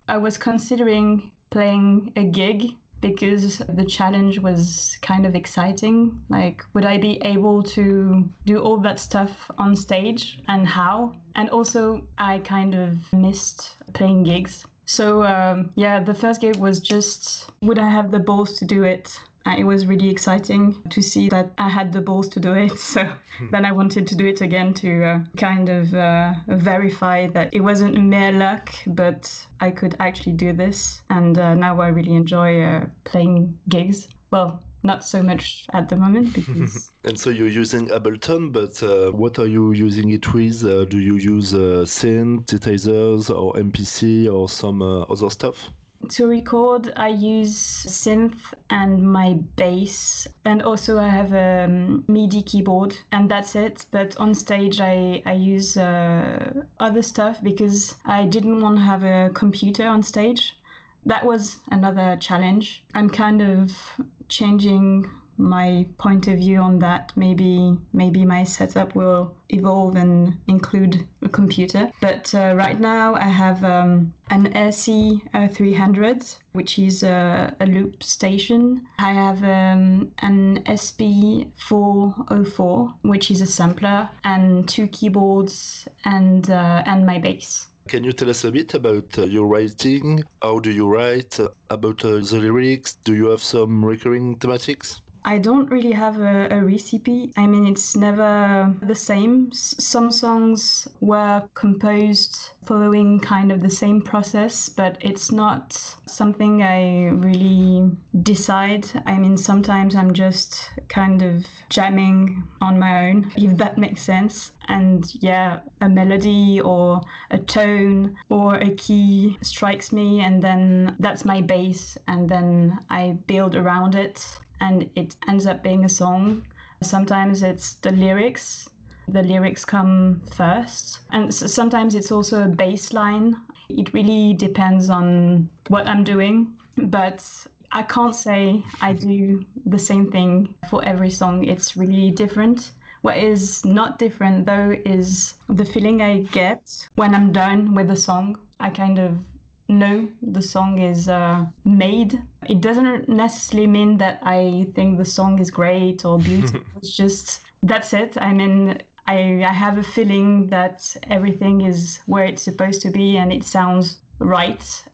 I 0.08 0.18
was 0.18 0.38
considering 0.38 1.36
playing 1.52 2.14
a 2.16 2.24
gig 2.24 2.80
because 3.00 3.60
the 3.60 3.86
challenge 3.86 4.39
was 4.39 4.98
kind 5.01 5.25
of 5.25 5.36
exciting. 5.36 6.25
Like, 6.29 6.63
would 6.74 6.86
I 6.86 6.98
be 6.98 7.18
able 7.22 7.63
to 7.63 8.34
do 8.46 8.60
all 8.60 8.77
that 8.79 9.00
stuff 9.00 9.50
on 9.58 9.75
stage 9.75 10.41
and 10.48 10.68
how? 10.68 11.20
And 11.36 11.50
also, 11.50 12.08
I 12.18 12.39
kind 12.39 12.75
of 12.75 13.12
missed 13.13 13.77
playing 13.94 14.24
gigs. 14.24 14.65
So, 14.86 15.24
um, 15.24 15.72
yeah, 15.75 16.03
the 16.03 16.15
first 16.15 16.41
gig 16.41 16.56
was 16.56 16.79
just 16.79 17.50
would 17.62 17.77
I 17.77 17.89
have 17.89 18.12
the 18.12 18.20
balls 18.20 18.58
to 18.60 18.65
do 18.65 18.84
it? 18.84 19.20
Uh, 19.50 19.56
it 19.58 19.63
was 19.63 19.88
really 19.88 20.10
exciting 20.10 20.84
to 20.89 21.01
see 21.01 21.27
that 21.27 21.51
I 21.58 21.70
had 21.70 21.91
the 21.91 22.01
balls 22.01 22.29
to 22.29 22.39
do 22.39 22.53
it. 22.53 22.72
So 22.89 23.20
then 23.51 23.65
I 23.65 23.72
wanted 23.72 24.08
to 24.08 24.15
do 24.15 24.27
it 24.27 24.41
again 24.41 24.74
to 24.75 25.03
uh, 25.03 25.25
kind 25.38 25.70
of 25.70 25.94
uh, 25.94 26.34
verify 26.48 27.27
that 27.27 27.53
it 27.53 27.62
wasn't 27.62 28.03
mere 28.03 28.32
luck, 28.32 28.74
but 28.88 29.48
I 29.60 29.72
could 29.72 29.96
actually 30.00 30.34
do 30.34 30.53
this. 30.53 31.03
And 31.10 31.38
uh, 31.38 31.56
now 31.56 31.79
I 31.79 31.88
really 31.88 32.13
enjoy 32.13 32.62
uh, 32.62 32.89
playing 33.06 33.60
gigs. 33.70 34.10
Well, 34.32 34.65
not 34.84 35.03
so 35.03 35.24
much 35.24 35.65
at 35.74 35.89
the 35.89 35.96
moment 35.96 36.34
because. 36.36 36.91
and 37.03 37.20
so 37.20 37.29
you're 37.29 37.48
using 37.48 37.88
Ableton, 37.88 38.51
but 38.51 38.82
uh, 38.84 39.12
what 39.12 39.39
are 39.39 39.48
you 39.48 39.72
using 39.72 40.10
it 40.10 40.34
with? 40.34 40.62
do 40.89 41.00
you 41.00 41.15
use 41.15 41.53
synthesizers 41.53 43.29
or 43.29 43.53
MPC 43.53 44.32
or 44.32 44.50
some 44.50 44.82
other 44.82 45.29
stuff? 45.29 45.70
To 46.08 46.27
record, 46.27 46.94
I 46.96 47.10
use 47.10 47.56
synth 47.58 48.53
and 48.70 49.12
my 49.12 49.34
bass, 49.34 50.27
and 50.46 50.63
also 50.63 50.98
I 50.98 51.10
have 51.10 51.34
a 51.34 51.65
um, 51.65 52.06
MIDI 52.08 52.41
keyboard, 52.41 52.98
and 53.12 53.29
that's 53.29 53.53
it. 53.53 53.86
But 53.91 54.15
on 54.18 54.34
stage, 54.34 54.79
I, 54.79 55.22
I 55.25 55.34
use 55.34 55.75
uh, 55.75 56.63
other 56.79 57.03
stuff 57.03 57.44
because 57.44 58.00
I 58.06 58.25
didn't 58.25 58.62
want 58.62 58.77
to 58.77 58.84
have 58.84 59.03
a 59.03 59.29
computer 59.34 59.86
on 59.88 60.01
stage. 60.01 60.58
That 61.06 61.25
was 61.25 61.60
another 61.68 62.18
challenge. 62.18 62.86
I'm 62.94 63.10
kind 63.10 63.41
of 63.41 64.00
changing 64.29 65.12
my 65.39 65.88
point 65.98 66.27
of 66.27 66.38
view 66.38 66.60
on 66.60 66.79
that. 66.79 67.15
Maybe 67.15 67.79
maybe 67.93 68.25
my 68.25 68.43
setup 68.43 68.93
will 68.93 69.38
evolve 69.50 69.96
and 69.96 70.39
include 70.48 71.08
a 71.22 71.29
computer. 71.29 71.91
But 72.01 72.36
uh, 72.36 72.53
right 72.55 72.79
now 72.79 73.15
I 73.15 73.29
have 73.43 73.63
um, 73.63 74.13
an 74.29 74.53
SE 74.53 75.24
uh, 75.34 75.48
300, 75.48 76.24
which 76.51 76.77
is 76.77 77.03
a, 77.03 77.55
a, 77.60 77.65
loop 77.65 78.03
station. 78.03 78.86
I 79.00 79.13
have 79.13 79.41
um, 79.43 80.13
an 80.19 80.63
SP 80.67 81.50
404, 81.55 82.90
which 83.01 83.31
is 83.31 83.42
a 83.42 83.48
sampler, 83.48 84.11
and 84.24 84.68
two 84.68 84.87
keyboards 84.90 85.87
and 86.03 86.50
uh, 86.50 86.83
and 86.85 87.05
my 87.05 87.18
bass. 87.18 87.70
Can 87.87 88.03
you 88.03 88.14
tell 88.14 88.29
us 88.29 88.44
a 88.44 88.51
bit 88.51 88.75
about 88.75 89.18
uh, 89.18 89.24
your 89.24 89.48
writing? 89.48 90.24
How 90.44 90.59
do 90.59 90.72
you 90.72 90.87
write? 90.87 91.40
Uh, 91.40 91.50
about 91.72 92.05
uh, 92.05 92.20
the 92.20 92.40
lyrics? 92.40 92.96
Do 92.96 93.16
you 93.16 93.27
have 93.31 93.42
some 93.42 93.83
recurring 93.83 94.37
thematics? 94.37 95.01
I 95.25 95.40
don't 95.40 95.70
really 95.70 95.92
have 95.92 96.20
a, 96.20 96.48
a, 96.50 96.64
recipe. 96.64 97.34
I 97.36 97.48
mean, 97.48 97.66
it's 97.66 97.96
never 97.96 98.77
the 98.82 98.96
same. 98.96 99.50
S- 99.51 99.75
some 99.84 100.12
songs 100.12 100.88
were 101.01 101.50
composed 101.53 102.53
following 102.66 103.20
kind 103.20 103.51
of 103.51 103.60
the 103.62 103.70
same 103.70 104.01
process, 104.01 104.70
but 104.70 104.98
it's 105.01 105.32
not 105.32 105.74
something 106.08 106.64
I 106.64 107.10
really 107.10 107.90
decide. 108.22 108.86
I 109.05 109.18
mean, 109.18 109.38
sometimes 109.38 109.96
I'm 109.96 110.14
just 110.14 110.72
kind 110.88 111.22
of 111.22 111.46
jamming 111.70 112.50
on 112.62 112.79
my 112.79 113.10
own, 113.10 113.32
if 113.36 113.58
that 113.58 113.77
makes 113.77 114.01
sense. 114.01 114.51
And 114.68 115.14
yeah, 115.16 115.62
a 115.82 115.90
melody 115.90 116.62
or 116.62 117.01
a 117.32 117.40
tone 117.40 118.18
or 118.29 118.55
a 118.55 118.75
key 118.75 119.38
strikes 119.42 119.92
me, 119.92 120.22
and 120.22 120.44
then 120.44 120.96
that's 121.00 121.25
my 121.25 121.42
base, 121.42 121.98
and 122.08 122.29
then 122.29 122.79
I 122.90 123.14
build 123.14 123.55
around 123.55 123.96
it 123.96 124.40
and 124.59 124.91
it 124.95 125.15
ends 125.27 125.45
up 125.45 125.63
being 125.63 125.85
a 125.85 125.89
song. 125.89 126.51
Sometimes 126.81 127.43
it's 127.43 127.75
the 127.75 127.91
lyrics. 127.91 128.69
The 129.07 129.24
lyrics 129.24 129.65
come 129.65 130.22
first. 130.27 131.01
And 131.09 131.33
sometimes 131.33 131.95
it's 131.95 132.11
also 132.11 132.43
a 132.43 132.48
bass 132.48 132.93
line. 132.93 133.35
It 133.69 133.93
really 133.93 134.33
depends 134.33 134.89
on 134.89 135.50
what 135.67 135.87
I'm 135.87 136.03
doing. 136.03 136.59
But 136.77 137.48
I 137.72 137.83
can't 137.83 138.15
say 138.15 138.63
I 138.81 138.93
do 138.93 139.45
the 139.65 139.79
same 139.79 140.11
thing 140.11 140.57
for 140.69 140.83
every 140.83 141.09
song. 141.09 141.43
It's 141.43 141.75
really 141.75 142.11
different. 142.11 142.74
What 143.01 143.17
is 143.17 143.65
not 143.65 143.98
different 143.98 144.45
though 144.45 144.72
is 144.85 145.37
the 145.48 145.65
feeling 145.65 146.01
I 146.01 146.24
get 146.24 146.87
when 146.95 147.15
I'm 147.15 147.31
done 147.31 147.74
with 147.74 147.87
the 147.87 147.95
song. 147.95 148.48
I 148.59 148.69
kind 148.69 149.00
of 149.00 149.25
know 149.70 150.14
the 150.22 150.42
song 150.42 150.79
is 150.79 151.08
uh, 151.08 151.50
made. 151.64 152.14
It 152.50 152.62
doesn't 152.62 153.08
necessarily 153.08 153.68
mean 153.68 153.98
that 154.00 154.20
I 154.24 154.72
think 154.75 154.98
the 154.98 155.05
song 155.05 155.40
is 155.40 155.51
great 155.51 156.03
or 156.03 156.20
beautiful. 156.20 156.62
it's 156.75 156.96
just 156.96 157.44
that's 157.62 157.94
it. 157.94 158.18
I 158.18 158.34
mean, 158.34 158.82
I, 159.05 159.44
I 159.44 159.53
have 159.53 159.77
a 159.77 159.84
feeling 159.84 160.48
that 160.48 160.96
everything 161.03 161.62
is 161.62 162.00
where 162.05 162.25
it's 162.25 162.42
supposed 162.42 162.82
to 162.82 162.92
be 162.92 163.18
and 163.18 163.32
it 163.32 163.44
sounds 163.44 164.01
right. 164.20 164.88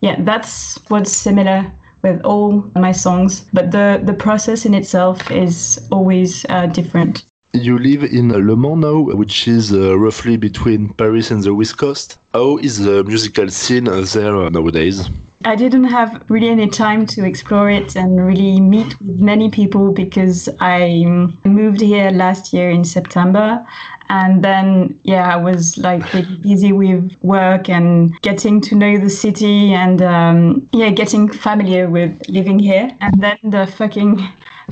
Yeah, 0.00 0.16
that's 0.20 0.78
what's 0.90 1.12
similar 1.12 1.70
with 2.02 2.20
all 2.22 2.62
my 2.74 2.92
songs. 2.92 3.46
But 3.52 3.70
the, 3.70 4.00
the 4.02 4.14
process 4.14 4.64
in 4.64 4.74
itself 4.74 5.30
is 5.30 5.86
always 5.92 6.46
uh, 6.48 6.66
different. 6.66 7.29
You 7.52 7.78
live 7.80 8.04
in 8.04 8.28
Le 8.28 8.56
Mans 8.56 8.76
now, 8.76 9.00
which 9.00 9.48
is 9.48 9.72
uh, 9.72 9.98
roughly 9.98 10.36
between 10.36 10.94
Paris 10.94 11.32
and 11.32 11.42
the 11.42 11.52
West 11.52 11.78
Coast. 11.78 12.18
How 12.32 12.58
is 12.58 12.78
the 12.78 13.02
musical 13.02 13.48
scene 13.48 13.84
there 13.84 14.50
nowadays? 14.50 15.10
I 15.44 15.56
didn't 15.56 15.84
have 15.84 16.24
really 16.28 16.48
any 16.48 16.68
time 16.68 17.06
to 17.06 17.24
explore 17.24 17.68
it 17.68 17.96
and 17.96 18.24
really 18.24 18.60
meet 18.60 19.00
with 19.00 19.18
many 19.18 19.50
people 19.50 19.90
because 19.90 20.48
I 20.60 21.02
moved 21.44 21.80
here 21.80 22.10
last 22.10 22.52
year 22.52 22.70
in 22.70 22.84
September. 22.84 23.66
And 24.10 24.44
then, 24.44 25.00
yeah, 25.02 25.34
I 25.34 25.36
was 25.36 25.76
like 25.76 26.12
really 26.14 26.36
busy 26.36 26.72
with 26.72 27.16
work 27.22 27.68
and 27.68 28.20
getting 28.20 28.60
to 28.60 28.76
know 28.76 28.98
the 28.98 29.10
city 29.10 29.72
and, 29.72 30.02
um, 30.02 30.68
yeah, 30.72 30.90
getting 30.90 31.28
familiar 31.28 31.88
with 31.88 32.20
living 32.28 32.60
here. 32.60 32.96
And 33.00 33.20
then 33.20 33.38
the 33.42 33.66
fucking 33.66 34.20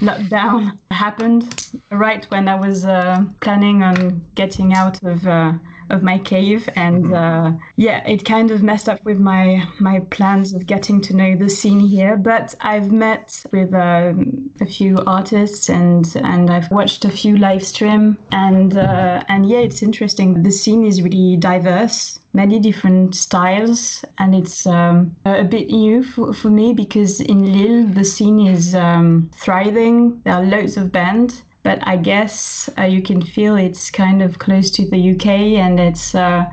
lockdown 0.00 0.80
happened 0.90 1.44
right 1.90 2.24
when 2.30 2.48
I 2.48 2.54
was 2.54 2.84
uh, 2.84 3.24
planning 3.40 3.82
on 3.82 4.28
getting 4.34 4.72
out 4.74 5.02
of 5.02 5.26
uh, 5.26 5.58
of 5.90 6.02
my 6.02 6.18
cave, 6.18 6.68
and 6.76 7.04
mm-hmm. 7.04 7.56
uh, 7.56 7.58
yeah, 7.76 8.06
it 8.06 8.24
kind 8.24 8.50
of 8.50 8.62
messed 8.62 8.88
up 8.88 9.04
with 9.04 9.18
my 9.18 9.66
my 9.80 10.00
plans 10.00 10.54
of 10.54 10.66
getting 10.66 11.00
to 11.02 11.14
know 11.14 11.36
the 11.36 11.48
scene 11.48 11.80
here. 11.80 12.16
But 12.16 12.54
I've 12.60 12.92
met 12.92 13.44
with 13.52 13.72
um, 13.74 14.52
a 14.60 14.66
few 14.66 14.98
artists, 15.06 15.68
and 15.70 16.04
and 16.16 16.50
I've 16.50 16.70
watched 16.70 17.04
a 17.04 17.10
few 17.10 17.36
live 17.36 17.64
stream, 17.64 18.18
and 18.32 18.76
uh, 18.76 19.24
and 19.28 19.48
yeah, 19.48 19.60
it's 19.60 19.82
interesting. 19.82 20.42
The 20.42 20.52
scene 20.52 20.84
is 20.84 21.02
really 21.02 21.36
diverse 21.36 22.18
many 22.38 22.60
different 22.60 23.16
styles 23.16 24.04
and 24.18 24.34
it's 24.40 24.64
um, 24.66 24.96
a 25.24 25.44
bit 25.44 25.66
new 25.68 26.04
for, 26.04 26.32
for 26.32 26.50
me 26.50 26.72
because 26.72 27.20
in 27.20 27.40
Lille 27.54 27.84
the 27.98 28.04
scene 28.04 28.40
is 28.46 28.74
um, 28.74 29.28
thriving. 29.34 30.22
There 30.22 30.34
are 30.34 30.44
loads 30.44 30.76
of 30.76 30.92
bands 30.92 31.42
but 31.64 31.78
I 31.86 31.96
guess 31.96 32.70
uh, 32.78 32.84
you 32.94 33.02
can 33.02 33.20
feel 33.20 33.56
it's 33.56 33.90
kind 33.90 34.22
of 34.22 34.38
close 34.38 34.70
to 34.76 34.88
the 34.88 35.00
UK 35.12 35.26
and 35.64 35.80
it's 35.80 36.14
uh, 36.14 36.46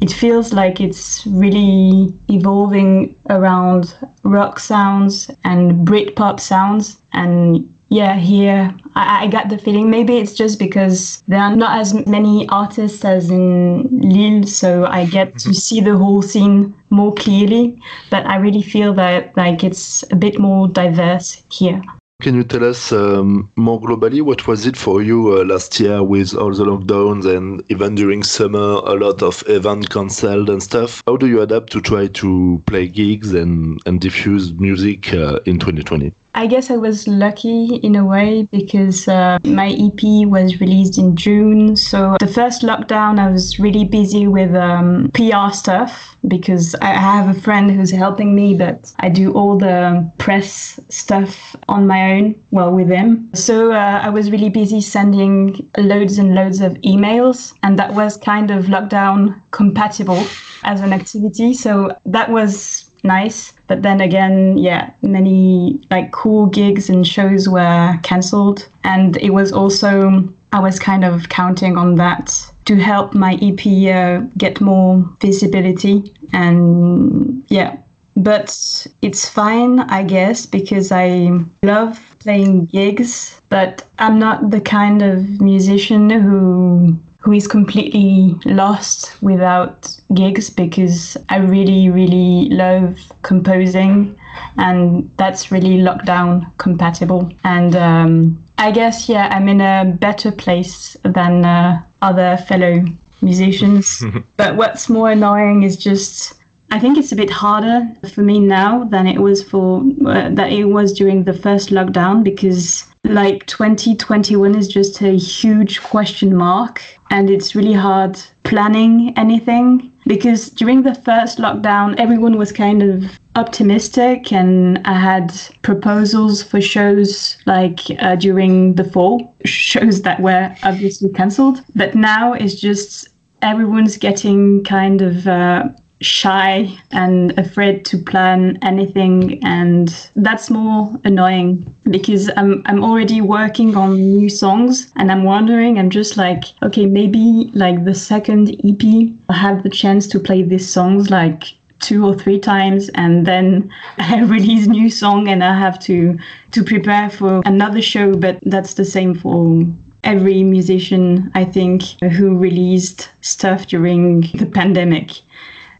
it 0.00 0.10
feels 0.12 0.52
like 0.52 0.80
it's 0.80 1.26
really 1.26 2.12
evolving 2.28 3.14
around 3.28 3.96
rock 4.24 4.58
sounds 4.58 5.30
and 5.44 5.86
Britpop 5.86 6.40
sounds 6.40 6.98
and 7.12 7.72
yeah, 7.90 8.14
here 8.14 8.74
I, 8.94 9.24
I 9.24 9.26
got 9.26 9.48
the 9.48 9.58
feeling 9.58 9.90
maybe 9.90 10.16
it's 10.16 10.34
just 10.34 10.58
because 10.60 11.22
there 11.26 11.40
are 11.40 11.54
not 11.54 11.78
as 11.78 12.06
many 12.06 12.48
artists 12.48 13.04
as 13.04 13.30
in 13.30 13.88
Lille, 14.00 14.46
so 14.46 14.86
I 14.86 15.06
get 15.06 15.38
to 15.38 15.48
mm-hmm. 15.48 15.52
see 15.52 15.80
the 15.80 15.96
whole 15.96 16.22
scene 16.22 16.72
more 16.90 17.12
clearly. 17.14 17.80
But 18.08 18.26
I 18.26 18.36
really 18.36 18.62
feel 18.62 18.94
that 18.94 19.36
like 19.36 19.64
it's 19.64 20.04
a 20.12 20.16
bit 20.16 20.38
more 20.38 20.68
diverse 20.68 21.42
here. 21.50 21.82
Can 22.22 22.34
you 22.34 22.44
tell 22.44 22.62
us 22.64 22.92
um, 22.92 23.50
more 23.56 23.80
globally 23.80 24.20
what 24.20 24.46
was 24.46 24.66
it 24.66 24.76
for 24.76 25.02
you 25.02 25.38
uh, 25.38 25.44
last 25.44 25.80
year 25.80 26.02
with 26.02 26.34
all 26.34 26.52
the 26.52 26.64
lockdowns 26.64 27.24
and 27.24 27.64
even 27.70 27.94
during 27.94 28.22
summer 28.22 28.58
a 28.58 28.94
lot 28.94 29.22
of 29.22 29.42
events 29.48 29.88
cancelled 29.88 30.50
and 30.50 30.62
stuff? 30.62 31.02
How 31.06 31.16
do 31.16 31.26
you 31.26 31.40
adapt 31.40 31.72
to 31.72 31.80
try 31.80 32.08
to 32.08 32.62
play 32.66 32.86
gigs 32.88 33.32
and, 33.32 33.80
and 33.86 34.02
diffuse 34.02 34.52
music 34.52 35.14
uh, 35.14 35.40
in 35.46 35.58
2020? 35.58 36.14
I 36.34 36.46
guess 36.46 36.70
I 36.70 36.76
was 36.76 37.08
lucky 37.08 37.76
in 37.76 37.96
a 37.96 38.04
way 38.04 38.48
because 38.50 39.08
uh, 39.08 39.38
my 39.44 39.70
EP 39.70 40.26
was 40.26 40.60
released 40.60 40.98
in 40.98 41.16
June. 41.16 41.76
So 41.76 42.16
the 42.20 42.26
first 42.26 42.62
lockdown, 42.62 43.18
I 43.18 43.30
was 43.30 43.58
really 43.58 43.84
busy 43.84 44.26
with 44.26 44.54
um, 44.54 45.10
PR 45.12 45.52
stuff 45.52 46.16
because 46.28 46.74
I 46.76 46.92
have 46.92 47.34
a 47.34 47.40
friend 47.40 47.70
who's 47.70 47.90
helping 47.90 48.34
me, 48.34 48.54
but 48.54 48.92
I 49.00 49.08
do 49.08 49.32
all 49.32 49.58
the 49.58 50.10
press 50.18 50.78
stuff 50.88 51.56
on 51.68 51.86
my 51.86 52.12
own, 52.12 52.42
well, 52.50 52.72
with 52.72 52.88
him. 52.88 53.30
So 53.34 53.72
uh, 53.72 54.00
I 54.02 54.10
was 54.10 54.30
really 54.30 54.50
busy 54.50 54.80
sending 54.80 55.70
loads 55.78 56.18
and 56.18 56.34
loads 56.34 56.60
of 56.60 56.72
emails, 56.74 57.54
and 57.62 57.78
that 57.78 57.94
was 57.94 58.16
kind 58.16 58.50
of 58.50 58.66
lockdown 58.66 59.40
compatible 59.50 60.22
as 60.62 60.80
an 60.80 60.92
activity. 60.92 61.54
So 61.54 61.96
that 62.04 62.30
was 62.30 62.89
nice. 63.04 63.52
But 63.66 63.82
then 63.82 64.00
again, 64.00 64.58
yeah, 64.58 64.90
many 65.02 65.80
like 65.90 66.12
cool 66.12 66.46
gigs 66.46 66.88
and 66.88 67.06
shows 67.06 67.48
were 67.48 67.98
cancelled. 68.02 68.68
And 68.84 69.16
it 69.18 69.30
was 69.30 69.52
also, 69.52 70.28
I 70.52 70.60
was 70.60 70.78
kind 70.78 71.04
of 71.04 71.28
counting 71.28 71.76
on 71.76 71.94
that 71.96 72.34
to 72.66 72.76
help 72.76 73.14
my 73.14 73.34
EP 73.40 73.66
uh, 73.94 74.26
get 74.36 74.60
more 74.60 75.08
visibility. 75.20 76.14
And 76.32 77.44
yeah, 77.48 77.76
but 78.16 78.86
it's 79.02 79.28
fine, 79.28 79.80
I 79.80 80.04
guess, 80.04 80.46
because 80.46 80.92
I 80.92 81.30
love 81.62 82.16
playing 82.18 82.66
gigs, 82.66 83.40
but 83.48 83.86
I'm 83.98 84.18
not 84.18 84.50
the 84.50 84.60
kind 84.60 85.02
of 85.02 85.40
musician 85.40 86.10
who 86.10 86.98
who 87.20 87.32
is 87.32 87.46
completely 87.46 88.38
lost 88.46 89.20
without 89.22 89.94
gigs 90.14 90.48
because 90.48 91.16
I 91.28 91.36
really, 91.36 91.90
really 91.90 92.48
love 92.48 92.98
composing 93.22 94.18
and 94.56 95.10
that's 95.18 95.52
really 95.52 95.78
lockdown 95.78 96.50
compatible. 96.56 97.30
And 97.44 97.76
um, 97.76 98.42
I 98.58 98.70
guess, 98.70 99.08
yeah, 99.08 99.28
I'm 99.30 99.48
in 99.48 99.60
a 99.60 99.96
better 99.98 100.32
place 100.32 100.96
than 101.04 101.44
uh, 101.44 101.84
other 102.00 102.38
fellow 102.48 102.84
musicians. 103.20 104.02
but 104.36 104.56
what's 104.56 104.88
more 104.88 105.10
annoying 105.10 105.62
is 105.62 105.76
just 105.76 106.40
I 106.72 106.78
think 106.78 106.98
it's 106.98 107.10
a 107.10 107.16
bit 107.16 107.30
harder 107.30 107.88
for 108.08 108.22
me 108.22 108.38
now 108.38 108.84
than 108.84 109.08
it 109.08 109.18
was 109.18 109.42
for 109.42 109.82
uh, 110.06 110.30
that 110.30 110.52
it 110.52 110.66
was 110.66 110.92
during 110.92 111.24
the 111.24 111.34
first 111.34 111.70
lockdown 111.70 112.22
because 112.22 112.86
like 113.04 113.46
2021 113.46 114.54
is 114.54 114.68
just 114.68 115.00
a 115.02 115.16
huge 115.16 115.82
question 115.82 116.36
mark 116.36 116.82
and 117.10 117.28
it's 117.28 117.54
really 117.54 117.72
hard 117.72 118.20
planning 118.44 119.12
anything 119.16 119.92
because 120.06 120.50
during 120.50 120.82
the 120.82 120.94
first 120.94 121.38
lockdown 121.38 121.94
everyone 121.98 122.36
was 122.36 122.52
kind 122.52 122.82
of 122.82 123.18
optimistic 123.36 124.32
and 124.32 124.78
I 124.84 124.94
had 124.94 125.32
proposals 125.62 126.42
for 126.42 126.60
shows 126.60 127.38
like 127.46 127.80
uh, 127.98 128.16
during 128.16 128.74
the 128.74 128.84
fall 128.84 129.34
shows 129.44 130.02
that 130.02 130.20
were 130.20 130.54
obviously 130.62 131.10
cancelled. 131.10 131.64
But 131.74 131.94
now 131.94 132.32
it's 132.32 132.60
just 132.60 133.08
everyone's 133.42 133.96
getting 133.96 134.64
kind 134.64 135.00
of 135.00 135.26
uh, 135.26 135.68
shy 136.00 136.66
and 136.92 137.38
afraid 137.38 137.84
to 137.84 137.98
plan 137.98 138.58
anything 138.62 139.42
and 139.44 140.08
that's 140.16 140.48
more 140.48 140.98
annoying 141.04 141.74
because 141.90 142.30
I'm 142.36 142.62
I'm 142.64 142.82
already 142.82 143.20
working 143.20 143.76
on 143.76 143.96
new 143.96 144.30
songs 144.30 144.90
and 144.96 145.12
I'm 145.12 145.24
wondering 145.24 145.78
I'm 145.78 145.90
just 145.90 146.16
like 146.16 146.44
okay 146.62 146.86
maybe 146.86 147.50
like 147.52 147.84
the 147.84 147.94
second 147.94 148.56
EP 148.64 149.12
I 149.28 149.34
have 149.34 149.62
the 149.62 149.68
chance 149.68 150.06
to 150.08 150.18
play 150.18 150.42
these 150.42 150.68
songs 150.68 151.10
like 151.10 151.44
two 151.80 152.06
or 152.06 152.14
three 152.14 152.38
times 152.38 152.88
and 152.90 153.26
then 153.26 153.70
I 153.98 154.22
release 154.22 154.66
new 154.66 154.90
song 154.90 155.28
and 155.28 155.44
I 155.44 155.58
have 155.58 155.78
to 155.80 156.18
to 156.52 156.64
prepare 156.64 157.10
for 157.10 157.42
another 157.44 157.82
show 157.82 158.14
but 158.14 158.38
that's 158.46 158.74
the 158.74 158.86
same 158.86 159.14
for 159.14 159.66
every 160.02 160.42
musician 160.44 161.30
I 161.34 161.44
think 161.44 161.82
who 162.00 162.38
released 162.38 163.10
stuff 163.20 163.66
during 163.66 164.22
the 164.32 164.46
pandemic 164.46 165.20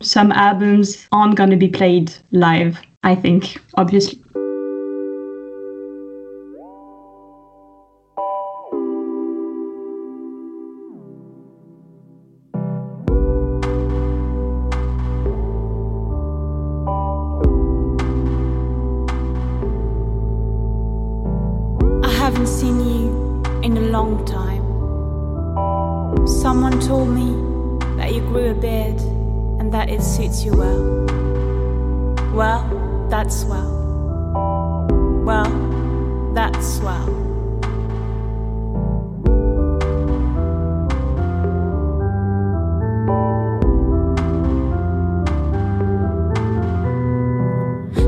some 0.02 0.32
albums 0.32 1.06
aren't 1.12 1.36
going 1.36 1.50
to 1.50 1.56
be 1.56 1.68
played 1.68 2.12
live 2.32 2.80
I 3.02 3.14
think 3.14 3.58
obviously 3.76 4.20
you 30.44 30.53
well. 30.53 31.07
Well, 32.33 33.07
that's 33.11 33.40
swell. 33.40 33.72
Well, 35.24 35.50
that's 36.35 36.76
swell. 36.76 37.07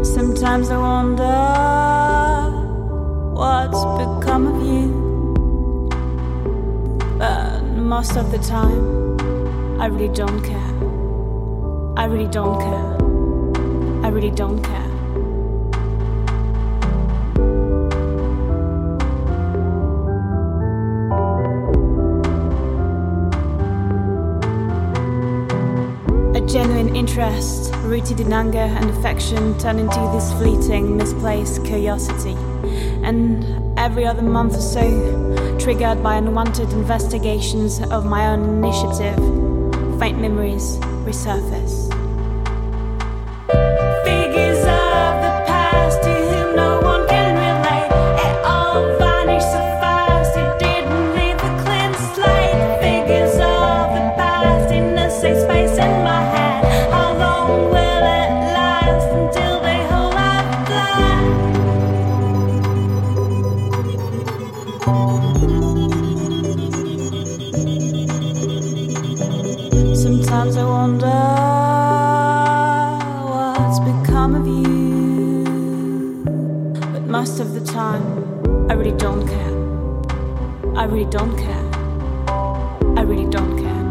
Sometimes 0.03 0.71
I 0.71 0.79
wonder 0.79 1.39
what's 3.35 3.85
become 3.99 4.47
of 4.47 4.63
you. 4.63 4.87
But 7.19 7.63
most 7.77 8.17
of 8.17 8.31
the 8.31 8.39
time, 8.39 9.81
I 9.81 9.87
really 9.87 10.09
don't 10.15 10.43
care 10.43 10.62
rooted 27.93 28.21
in 28.21 28.33
anger 28.33 28.59
and 28.59 28.91
affection 28.91 29.57
turned 29.59 29.79
into 29.79 30.11
this 30.15 30.33
fleeting, 30.33 30.97
misplaced 30.97 31.65
curiosity. 31.65 32.35
And 33.05 33.79
every 33.79 34.07
other 34.07 34.23
month 34.23 34.57
or 34.57 34.61
so, 34.61 35.57
triggered 35.59 36.03
by 36.03 36.17
unwanted 36.17 36.73
investigations 36.73 37.81
of 37.83 38.07
my 38.07 38.29
own 38.29 38.65
initiative, 38.65 39.17
faint 40.01 40.19
memories 40.21 40.79
resurface. 41.05 41.62
Don't 81.11 81.37
care. 81.39 81.71
I 82.99 83.03
really 83.03 83.29
don't 83.31 83.59
care. 83.59 83.83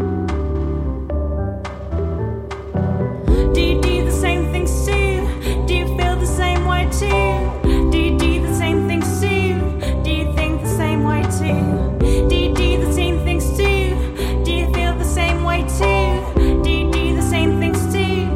Do 3.52 3.60
you 3.60 3.80
do 3.80 4.04
the 4.04 4.12
same 4.12 4.52
things 4.52 4.86
too? 4.86 5.26
Do 5.66 5.74
you 5.74 5.86
feel 5.98 6.16
the 6.16 6.26
same 6.26 6.64
way 6.64 6.88
too? 6.92 7.90
Do 7.90 7.98
you 7.98 8.16
do 8.18 8.46
the 8.46 8.54
same 8.54 8.86
things 8.88 9.20
too? 9.20 9.58
Do 10.04 10.10
you 10.10 10.32
think 10.34 10.62
the 10.62 10.68
same 10.68 11.02
way 11.02 11.22
too? 11.22 11.98
Do 12.28 12.34
you 12.36 12.54
do 12.54 12.84
the 12.84 12.92
same 12.92 13.18
things 13.24 13.50
too? 13.56 14.44
Do 14.44 14.52
you 14.52 14.72
feel 14.72 14.96
the 14.96 15.04
same 15.04 15.42
way 15.42 15.62
too? 15.62 16.62
Do 16.62 16.70
you 16.70 16.90
do 16.90 17.16
the 17.16 17.22
same 17.22 17.58
things 17.58 17.80
too? 17.92 18.26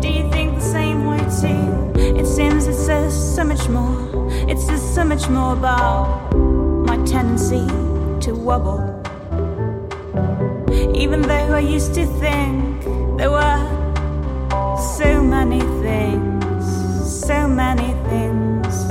Do 0.00 0.08
you 0.08 0.30
think 0.32 0.54
the 0.54 0.68
same 0.78 1.04
way 1.04 1.18
too? 1.40 1.92
It 2.18 2.26
seems 2.26 2.66
it 2.66 2.74
says 2.74 3.12
so 3.36 3.44
much 3.44 3.68
more. 3.68 4.28
It 4.48 4.58
says 4.58 4.82
so 4.94 5.04
much 5.04 5.28
more 5.28 5.52
about 5.52 6.34
my 6.86 6.96
tendency 7.04 7.93
to 8.24 8.34
wobble. 8.34 8.80
Even 10.94 11.20
though 11.20 11.52
I 11.52 11.58
used 11.58 11.92
to 11.92 12.06
think 12.06 12.82
there 13.18 13.30
were 13.30 13.60
so 14.96 15.22
many 15.22 15.60
things, 15.84 16.64
so 17.26 17.46
many 17.46 17.92
things 18.08 18.86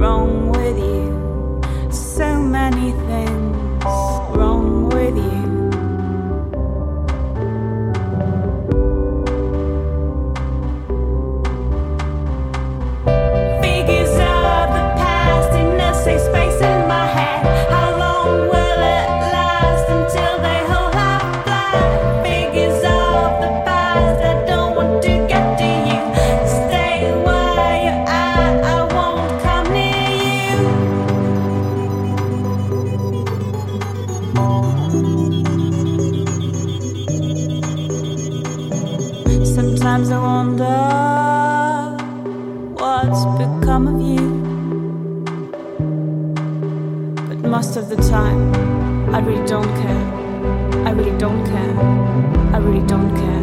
wrong 0.00 0.50
with 0.50 0.76
you, 0.76 1.60
so 1.92 2.40
many 2.40 2.90
things 3.06 3.31
to 53.16 53.41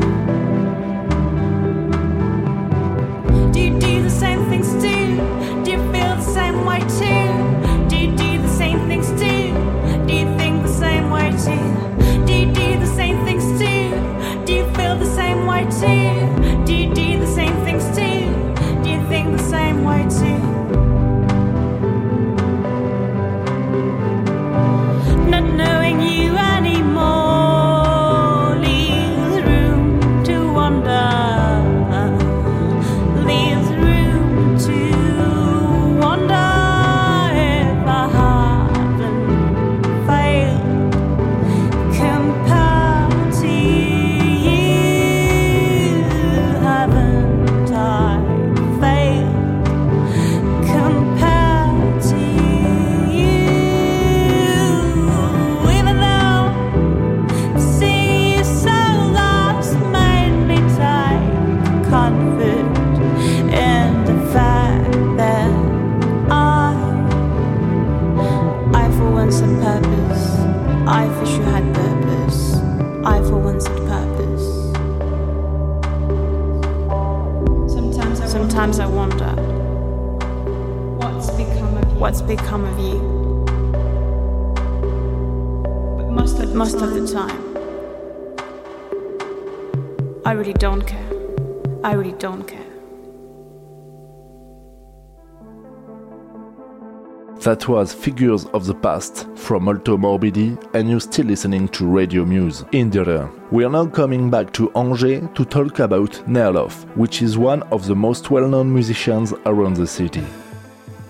That 97.49 97.67
was 97.67 97.95
Figures 97.95 98.45
of 98.53 98.67
the 98.67 98.75
Past 98.75 99.27
from 99.33 99.63
Molto 99.63 99.97
Morbidi, 99.97 100.55
and 100.75 100.87
you're 100.87 100.99
still 100.99 101.25
listening 101.25 101.67
to 101.69 101.87
Radio 101.87 102.23
Muse 102.23 102.63
in 102.73 102.91
the 102.91 103.27
We 103.49 103.65
are 103.65 103.71
now 103.71 103.87
coming 103.87 104.29
back 104.29 104.53
to 104.53 104.71
Angers 104.75 105.27
to 105.33 105.45
talk 105.45 105.79
about 105.79 106.11
Nerlov, 106.27 106.85
which 106.95 107.23
is 107.23 107.39
one 107.39 107.63
of 107.71 107.87
the 107.87 107.95
most 107.95 108.29
well 108.29 108.47
known 108.47 108.71
musicians 108.71 109.33
around 109.47 109.77
the 109.77 109.87
city. 109.87 110.23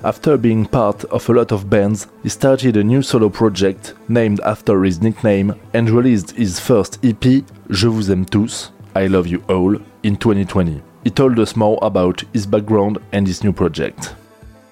After 0.06 0.38
being 0.38 0.66
part 0.66 1.04
of 1.12 1.28
a 1.28 1.34
lot 1.34 1.52
of 1.52 1.70
bands, 1.70 2.08
he 2.24 2.30
started 2.30 2.78
a 2.78 2.86
new 2.86 3.02
solo 3.02 3.28
project 3.28 3.96
named 4.08 4.40
after 4.40 4.82
his 4.86 5.02
nickname 5.02 5.54
and 5.74 5.90
released 5.90 6.32
his 6.38 6.58
first 6.58 7.04
EP, 7.04 7.44
Je 7.70 7.88
vous 7.90 8.10
aime 8.10 8.24
tous, 8.24 8.72
I 8.96 9.08
love 9.08 9.28
you 9.28 9.44
all, 9.50 9.76
in 10.04 10.16
2020. 10.16 10.82
He 11.04 11.10
told 11.10 11.38
us 11.38 11.58
more 11.58 11.78
about 11.82 12.24
his 12.32 12.46
background 12.46 12.98
and 13.12 13.28
his 13.28 13.44
new 13.44 13.52
project. 13.52 14.16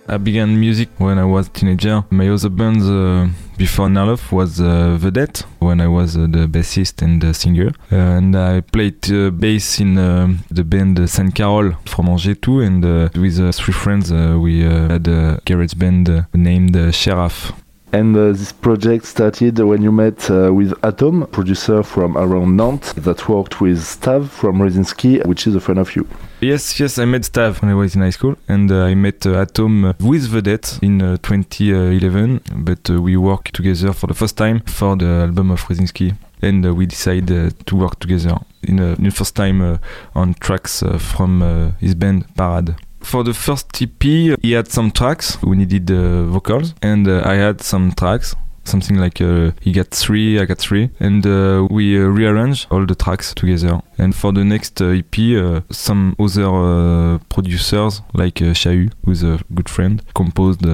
I 0.09 0.17
began 0.17 0.57
music 0.57 0.87
when 0.99 1.19
I 1.19 1.25
was 1.25 1.49
teenager. 1.49 2.03
My 2.09 2.29
other 2.29 2.49
band 2.49 2.81
uh, 2.81 3.27
before 3.57 3.89
Nerloff 3.89 4.31
was 4.31 4.61
uh, 4.61 4.97
Vedette, 4.97 5.43
when 5.59 5.81
I 5.81 5.87
was 5.87 6.15
uh, 6.15 6.21
the 6.21 6.47
bassist 6.47 7.01
and 7.01 7.35
singer. 7.35 7.71
and 7.91 8.33
I 8.33 8.61
played 8.61 9.11
uh, 9.11 9.31
bass 9.31 9.81
in 9.81 9.97
uh, 9.97 10.33
the 10.49 10.63
band 10.63 10.97
uh, 10.97 11.07
Saint 11.07 11.35
Carol 11.35 11.73
from 11.85 12.07
Angers 12.07 12.37
too. 12.41 12.61
And 12.61 12.83
with 13.15 13.55
three 13.55 13.73
friends, 13.73 14.11
we 14.11 14.61
had 14.61 15.07
a 15.09 15.41
garage 15.45 15.73
band 15.73 16.25
named 16.33 16.95
Sheriff. 16.95 17.51
And 17.93 18.15
uh, 18.17 18.33
this 18.33 18.51
project 18.51 19.05
started 19.05 19.57
when 19.59 19.81
you 19.81 19.93
met 19.93 20.29
uh, 20.29 20.53
with 20.53 20.73
Atom, 20.83 21.25
producer 21.27 21.83
from 21.83 22.17
around 22.17 22.57
Nantes, 22.57 22.91
that 22.93 23.29
worked 23.29 23.61
with 23.61 23.79
Stav 23.79 24.27
from 24.27 24.59
Resinski, 24.59 25.25
which 25.25 25.47
is 25.47 25.55
a 25.55 25.61
friend 25.61 25.79
of 25.79 25.95
you. 25.95 26.05
Yes, 26.41 26.79
yes, 26.79 26.99
I 26.99 27.05
met 27.05 27.21
Stav 27.21 27.61
when 27.61 27.71
I 27.71 27.75
was 27.75 27.95
in 27.95 28.01
high 28.01 28.09
school, 28.09 28.35
and 28.49 28.69
uh, 28.69 28.83
I 28.83 28.95
met 28.95 29.25
uh, 29.25 29.39
Atom 29.39 29.95
with 30.01 30.29
Vedette 30.29 30.83
in 30.83 31.01
uh, 31.01 31.17
2011. 31.23 32.41
But 32.57 32.89
uh, 32.89 33.01
we 33.01 33.15
worked 33.15 33.55
together 33.55 33.93
for 33.93 34.07
the 34.07 34.13
first 34.13 34.35
time 34.35 34.59
for 34.65 34.97
the 34.97 35.05
album 35.05 35.51
of 35.51 35.63
Resinski, 35.63 36.13
and 36.41 36.75
we 36.75 36.85
decided 36.87 37.65
to 37.67 37.75
work 37.77 37.99
together 37.99 38.37
in 38.63 38.75
the 38.75 39.11
first 39.11 39.35
time 39.35 39.79
on 40.13 40.33
tracks 40.33 40.83
from 40.99 41.73
his 41.79 41.95
band 41.95 42.25
Parade. 42.35 42.75
For 43.07 43.23
the 43.23 43.33
first 43.33 43.81
EP, 43.81 44.03
he 44.03 44.51
had 44.51 44.67
some 44.67 44.91
tracks. 44.91 45.41
We 45.41 45.55
needed 45.55 45.89
uh, 45.89 46.25
vocals, 46.25 46.73
and 46.81 47.07
uh, 47.07 47.21
I 47.23 47.35
had 47.35 47.61
some 47.61 47.93
tracks. 47.93 48.35
Something 48.65 48.97
like 48.97 49.21
uh, 49.21 49.51
he 49.61 49.71
got 49.71 49.91
three, 49.91 50.37
I 50.41 50.43
got 50.43 50.57
three, 50.57 50.89
and 50.99 51.25
uh, 51.25 51.65
we 51.71 51.97
uh, 51.97 52.01
rearranged 52.01 52.67
all 52.69 52.85
the 52.85 52.95
tracks 52.95 53.33
together. 53.33 53.79
And 53.97 54.13
for 54.13 54.33
the 54.33 54.43
next 54.43 54.81
uh, 54.81 54.87
EP, 54.87 55.63
some 55.71 56.17
other 56.19 57.19
producers 57.29 58.01
like 58.13 58.41
uh, 58.41 58.51
Chahu, 58.51 58.91
who's 59.05 59.23
a 59.23 59.39
good 59.55 59.69
friend, 59.69 60.03
composed 60.13 60.65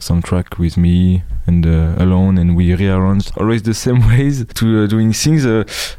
some 0.00 0.22
track 0.22 0.58
with 0.58 0.76
me 0.76 1.22
and 1.46 1.64
alone, 1.66 2.36
and 2.36 2.56
we 2.56 2.74
rearranged 2.74 3.30
always 3.36 3.62
the 3.62 3.74
same 3.74 4.00
ways 4.08 4.44
to 4.44 4.88
doing 4.88 5.12
things. 5.12 5.44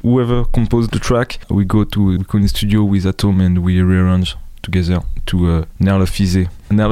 whoever 0.01 0.43
composed 0.43 0.91
the 0.91 0.99
track, 0.99 1.39
we 1.49 1.63
go 1.63 1.85
to 1.85 2.17
the 2.17 2.47
studio 2.49 2.83
with 2.83 3.05
Atom 3.05 3.39
and 3.39 3.59
we 3.59 3.81
rearrange 3.81 4.35
together 4.67 5.01
to 5.25 5.35
uh, 5.51 5.65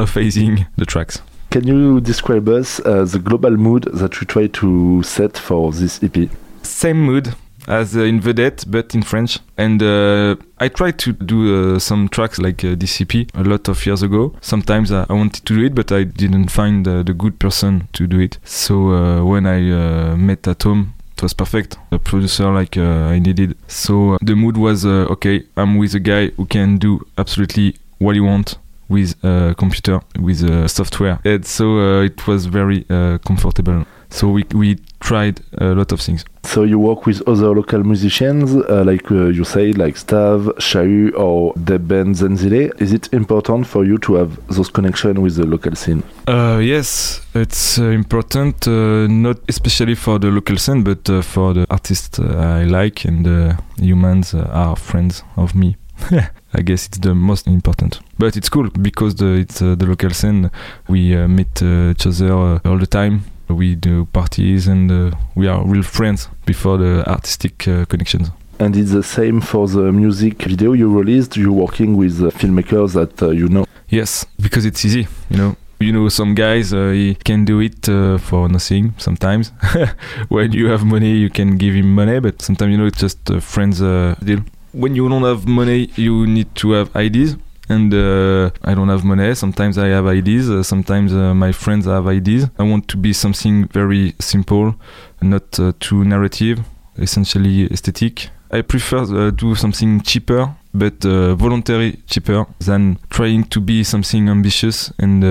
phasing 0.06 0.66
the 0.78 0.86
tracks. 0.86 1.22
Can 1.52 1.68
you 1.68 2.02
describe 2.02 2.48
us 2.50 2.80
uh, 2.80 3.06
the 3.06 3.20
global 3.20 3.56
mood 3.58 3.84
that 3.94 4.20
you 4.20 4.28
try 4.28 4.48
to 4.48 5.04
set 5.04 5.38
for 5.38 5.72
this 5.72 6.04
EP? 6.04 6.30
Same 6.64 7.00
mood 7.00 7.36
as 7.68 7.96
uh, 7.96 8.02
in 8.02 8.20
Vedette, 8.20 8.66
but 8.68 8.94
in 8.94 9.02
French. 9.02 9.40
And 9.58 9.82
uh, 9.82 10.36
I 10.60 10.68
tried 10.68 10.98
to 11.00 11.14
do 11.14 11.76
uh, 11.76 11.80
some 11.80 12.10
tracks 12.10 12.40
like 12.40 12.64
uh, 12.64 12.76
DCP 12.76 13.30
a 13.34 13.44
lot 13.44 13.68
of 13.70 13.86
years 13.86 14.04
ago. 14.04 14.34
Sometimes 14.42 14.92
I, 14.92 15.06
I 15.10 15.14
wanted 15.14 15.46
to 15.46 15.56
do 15.56 15.64
it, 15.66 15.76
but 15.76 15.92
I 15.92 16.04
didn't 16.04 16.50
find 16.50 16.86
the 16.86 17.14
good 17.14 17.40
person 17.40 17.88
to 17.94 18.08
do 18.08 18.20
it. 18.20 18.38
So 18.44 18.90
uh, 18.92 19.24
when 19.24 19.46
I 19.46 19.60
uh, 19.72 20.16
met 20.16 20.48
Atom, 20.48 20.94
it 21.16 21.24
was 21.24 21.34
perfect. 21.34 21.78
A 21.92 22.00
producer 22.00 22.52
like 22.52 22.78
uh, 22.78 23.14
I 23.14 23.20
needed. 23.20 23.58
So 23.68 24.14
uh, 24.14 24.18
the 24.22 24.36
mood 24.36 24.58
was 24.58 24.86
uh, 24.86 25.08
okay. 25.12 25.44
I'm 25.56 25.78
with 25.78 25.96
a 25.96 26.00
guy 26.00 26.28
who 26.30 26.46
can 26.46 26.78
do 26.78 27.06
absolutely 27.18 27.78
what 28.00 28.16
he 28.16 28.22
want 28.22 28.58
with 28.90 29.16
a 29.24 29.56
computer, 29.58 30.02
with 30.20 30.44
a 30.44 30.70
software, 30.70 31.20
and 31.24 31.46
so 31.46 31.80
uh, 31.80 32.02
it 32.04 32.28
was 32.28 32.46
very 32.46 32.84
comfortable. 33.26 33.86
So 34.10 34.30
we 34.30 34.46
we 34.54 34.78
tried 35.06 35.42
a 35.58 35.76
lot 35.76 35.92
of 35.92 36.02
things. 36.02 36.26
So 36.44 36.64
you 36.64 36.80
work 36.80 37.06
with 37.06 37.28
other 37.28 37.54
local 37.54 37.84
musicians, 37.84 38.56
uh, 38.56 38.84
like 38.86 39.12
uh, 39.12 39.26
you 39.28 39.44
say, 39.44 39.72
like 39.74 39.96
Stav, 39.96 40.46
Chahu, 40.58 41.12
or 41.18 41.54
the 41.56 41.80
band 41.80 42.16
Zenzile. 42.16 42.72
Is 42.82 42.94
it 42.94 43.14
important 43.14 43.68
for 43.68 43.86
you 43.86 43.98
to 44.00 44.16
have 44.16 44.40
those 44.48 44.70
connections 44.70 45.20
with 45.20 45.36
the 45.36 45.46
local 45.46 45.76
scene? 45.76 46.04
Uh, 46.28 46.60
yes, 46.62 47.22
it's 47.34 47.80
uh, 47.80 47.86
important, 47.86 48.68
uh, 48.68 49.08
not 49.08 49.38
especially 49.48 49.96
for 49.96 50.20
the 50.20 50.28
local 50.28 50.58
scene, 50.58 50.84
but 50.84 51.10
uh, 51.10 51.22
for 51.22 51.54
the 51.54 51.66
artists 51.70 52.20
I 52.20 52.64
like 52.64 53.06
and 53.06 53.26
the 53.26 53.58
humans 53.78 54.34
are 54.34 54.76
friends 54.76 55.24
of 55.36 55.56
me. 55.56 55.76
I 56.54 56.62
guess 56.62 56.88
it's 56.88 57.00
the 57.00 57.14
most 57.16 57.48
important. 57.48 58.00
But 58.18 58.38
it's 58.38 58.50
cool 58.50 58.70
because 58.82 59.16
the, 59.16 59.34
it's 59.34 59.60
the 59.60 59.86
local 59.86 60.12
scene. 60.12 60.52
We 60.88 61.16
meet 61.28 61.62
each 61.62 62.06
other 62.08 62.60
all 62.66 62.78
the 62.78 62.88
time 62.88 63.24
we 63.48 63.76
do 63.76 64.06
parties 64.06 64.68
and 64.68 64.92
uh, 64.92 65.12
we 65.36 65.48
are 65.48 65.64
real 65.66 65.84
friends 65.84 66.30
before 66.46 66.78
the 66.78 67.08
artistic 67.10 67.68
uh, 67.68 67.86
connections. 67.86 68.30
And 68.60 68.76
it's 68.76 68.92
the 68.92 69.04
same 69.04 69.42
for 69.42 69.68
the 69.68 69.92
music 69.92 70.44
video 70.44 70.74
you 70.74 70.90
released. 70.98 71.36
You're 71.36 71.52
working 71.52 71.98
with 71.98 72.22
uh, 72.22 72.30
filmmakers 72.30 72.94
that 72.94 73.22
uh, 73.22 73.30
you 73.30 73.50
know. 73.50 73.66
Yes, 73.90 74.26
because 74.42 74.66
it's 74.66 74.86
easy. 74.86 75.08
You 75.30 75.38
know, 75.38 75.56
you 75.80 75.92
know, 75.92 76.08
some 76.10 76.36
guys 76.36 76.74
uh, 76.74 76.92
he 76.92 77.16
can 77.16 77.44
do 77.44 77.60
it 77.60 77.90
uh, 77.90 78.18
for 78.18 78.48
nothing. 78.48 78.94
Sometimes, 78.98 79.52
when 80.30 80.54
you 80.54 80.68
have 80.68 80.86
money, 80.86 81.12
you 81.12 81.30
can 81.30 81.58
give 81.58 81.74
him 81.74 81.94
money, 81.94 82.20
but 82.20 82.42
sometimes 82.42 82.72
you 82.72 82.78
know 82.78 82.86
it's 82.86 83.00
just 83.00 83.30
a 83.30 83.42
friends 83.42 83.80
deal. 83.80 84.40
When 84.72 84.96
you 84.96 85.08
don't 85.10 85.24
have 85.24 85.48
money, 85.48 85.90
you 85.96 86.26
need 86.26 86.54
to 86.56 86.72
have 86.72 86.96
ideas 86.96 87.36
and 87.70 87.94
uh, 87.94 88.52
I 88.64 88.74
don't 88.74 88.90
have 88.90 89.04
money. 89.04 89.34
Sometimes 89.36 89.78
I 89.78 89.88
have 89.88 90.06
ideas. 90.08 90.50
Uh, 90.50 90.64
sometimes 90.64 91.14
uh, 91.14 91.34
my 91.34 91.52
friends 91.52 91.86
have 91.86 92.08
ideas. 92.08 92.50
I 92.60 92.64
want 92.64 92.88
to 92.90 92.98
be 92.98 93.14
something 93.14 93.68
very 93.68 94.16
simple, 94.20 94.76
not 95.22 95.60
uh, 95.60 95.74
too 95.80 96.04
narrative, 96.04 96.60
essentially 96.98 97.66
aesthetic. 97.72 98.30
I 98.52 98.62
prefer 98.62 99.28
uh, 99.28 99.32
do 99.32 99.56
something 99.56 100.02
cheaper, 100.02 100.50
but 100.74 101.04
uh, 101.06 101.36
voluntary 101.36 102.00
cheaper 102.08 102.46
than 102.60 102.98
trying 103.10 103.46
to 103.46 103.60
be 103.60 103.84
something 103.84 104.30
ambitious 104.30 104.94
and 105.00 105.24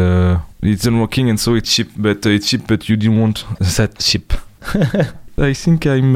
it's 0.62 0.84
not 0.84 1.00
working. 1.00 1.30
And 1.30 1.38
so 1.38 1.54
it's 1.54 1.74
cheap, 1.74 1.90
but 1.96 2.26
it's 2.26 2.48
cheap, 2.48 2.66
but 2.66 2.88
you 2.88 2.96
didn't 2.96 3.20
want 3.20 3.44
that 3.60 3.98
cheap. 3.98 4.32
I 5.38 5.52
think 5.52 5.86
I'm 5.86 6.14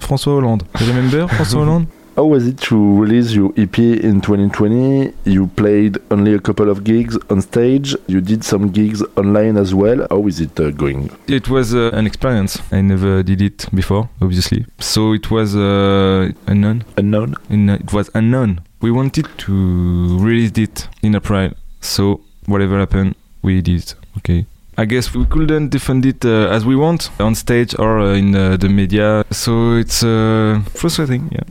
François 0.00 0.40
Hollande. 0.40 0.64
Remember 0.80 1.26
François 1.26 1.64
Hollande? 1.64 1.88
How 2.18 2.24
was 2.24 2.48
it 2.48 2.58
to 2.62 3.00
release 3.00 3.30
your 3.32 3.52
EP 3.56 3.78
in 3.78 4.20
2020? 4.20 5.14
You 5.24 5.46
played 5.46 5.98
only 6.10 6.34
a 6.34 6.40
couple 6.40 6.68
of 6.68 6.82
gigs 6.82 7.16
on 7.30 7.40
stage. 7.40 7.94
You 8.08 8.20
did 8.20 8.42
some 8.42 8.70
gigs 8.70 9.04
online 9.16 9.56
as 9.56 9.72
well. 9.72 10.04
How 10.10 10.26
is 10.26 10.40
it 10.40 10.58
uh, 10.58 10.72
going? 10.72 11.16
It 11.28 11.48
was 11.48 11.76
uh, 11.76 11.90
an 11.92 12.08
experience. 12.08 12.60
I 12.72 12.80
never 12.80 13.22
did 13.22 13.40
it 13.40 13.68
before, 13.72 14.08
obviously. 14.20 14.66
So 14.80 15.12
it 15.12 15.30
was 15.30 15.54
uh, 15.54 16.32
unknown. 16.48 16.82
Unknown? 16.96 17.36
In, 17.50 17.68
it 17.68 17.92
was 17.92 18.10
unknown. 18.14 18.62
We 18.80 18.90
wanted 18.90 19.28
to 19.46 20.18
release 20.18 20.58
it 20.58 20.88
in 21.04 21.14
April. 21.14 21.52
So 21.80 22.22
whatever 22.46 22.80
happened, 22.80 23.14
we 23.42 23.62
did 23.62 23.82
it. 23.82 23.94
Okay. 24.16 24.44
I 24.76 24.86
guess 24.86 25.14
we 25.14 25.24
couldn't 25.24 25.68
defend 25.68 26.04
it 26.04 26.24
uh, 26.24 26.48
as 26.48 26.66
we 26.66 26.74
want 26.74 27.10
on 27.20 27.36
stage 27.36 27.78
or 27.78 28.00
uh, 28.00 28.14
in 28.14 28.34
uh, 28.34 28.56
the 28.56 28.68
media. 28.68 29.24
So 29.30 29.74
it's 29.76 30.02
uh, 30.02 30.62
frustrating, 30.74 31.30
yeah 31.30 31.44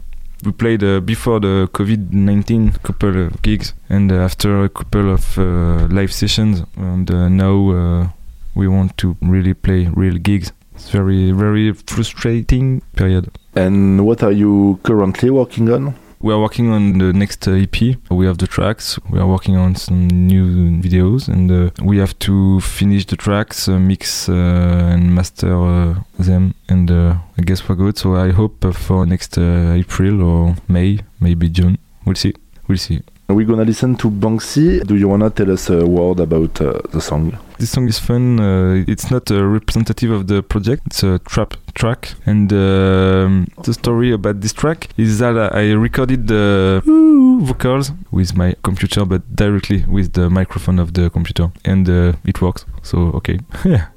we 0.44 0.52
played 0.52 0.84
uh, 0.84 1.00
before 1.00 1.40
the 1.40 1.70
COVID 1.74 2.12
19 2.12 2.72
couple 2.84 3.28
of 3.28 3.42
gigs 3.42 3.74
and 3.90 4.12
uh, 4.12 4.16
after 4.16 4.64
a 4.64 4.70
couple 4.70 5.12
of 5.14 5.38
uh, 5.38 5.88
live 5.88 6.14
sessions. 6.14 6.64
And 6.76 7.10
uh, 7.10 7.30
now 7.30 7.70
uh, 7.72 8.08
we 8.56 8.68
want 8.68 8.98
to 8.98 9.16
really 9.22 9.54
play 9.54 9.88
real 9.88 10.18
gigs. 10.18 10.52
It's 10.76 10.90
very, 10.90 11.32
very 11.32 11.74
frustrating 11.74 12.82
period. 12.96 13.32
And 13.56 14.06
what 14.06 14.22
are 14.22 14.32
you 14.32 14.80
currently 14.84 15.30
working 15.32 15.72
on? 15.72 15.96
We 16.20 16.34
are 16.34 16.40
working 16.40 16.72
on 16.72 16.98
the 16.98 17.14
next 17.14 17.48
uh, 17.48 17.52
EP. 17.52 17.96
We 18.10 18.26
have 18.26 18.40
the 18.40 18.48
tracks. 18.48 18.98
We 19.12 19.20
are 19.20 19.28
working 19.28 19.56
on 19.56 19.76
some 19.76 20.08
new 20.08 20.82
videos, 20.82 21.28
and 21.28 21.52
uh, 21.52 21.70
we 21.84 22.00
have 22.00 22.18
to 22.20 22.60
finish 22.60 23.06
the 23.06 23.16
tracks, 23.16 23.68
uh, 23.70 23.78
mix 23.78 24.28
uh, 24.28 24.34
and 24.34 25.14
master 25.14 25.54
uh, 25.54 25.96
them. 26.18 26.56
And 26.70 26.90
uh, 26.90 27.18
I 27.38 27.42
guess 27.44 27.70
we're 27.70 27.76
good. 27.76 28.00
So 28.00 28.16
I 28.16 28.32
hope 28.32 28.66
for 28.74 29.06
next 29.06 29.38
April 29.38 30.24
or 30.24 30.56
May, 30.68 31.02
maybe 31.20 31.50
June. 31.50 31.78
We'll 32.04 32.16
see. 32.16 32.34
We'll 32.68 32.80
see. 32.80 33.04
We're 33.30 33.46
gonna 33.46 33.66
listen 33.66 33.98
to 33.98 34.10
Banksy. 34.10 34.88
Do 34.88 34.96
you 34.96 35.10
wanna 35.10 35.30
tell 35.30 35.52
us 35.52 35.70
a 35.70 35.86
word 35.86 36.22
about 36.22 36.62
uh, 36.62 36.80
the 36.94 37.02
song? 37.02 37.38
This 37.60 37.72
song 37.72 37.90
is 37.90 38.00
fun. 38.00 38.40
Uh, 38.40 38.86
it's 38.88 39.12
not 39.12 39.30
a 39.32 39.46
representative 39.46 40.12
of 40.12 40.28
the 40.28 40.42
project. 40.42 40.84
It's 40.88 41.04
a 41.04 41.20
trap 41.20 41.56
track, 41.74 42.14
and 42.26 42.52
um, 42.54 43.48
the 43.64 43.74
story 43.74 44.14
about 44.14 44.40
this 44.40 44.54
track 44.54 44.88
is 44.96 45.20
that 45.20 45.36
I 45.54 45.74
recorded 45.74 46.28
the 46.28 46.82
vocals 47.42 47.92
with 48.12 48.34
my 48.36 48.56
computer, 48.64 49.04
but 49.04 49.36
directly 49.36 49.84
with 49.90 50.14
the 50.14 50.30
microphone 50.30 50.80
of 50.80 50.94
the 50.94 51.10
computer, 51.10 51.52
and 51.66 51.90
uh, 51.90 52.14
it 52.26 52.42
works. 52.42 52.66
So 52.82 53.12
okay, 53.16 53.40
yeah. 53.66 53.88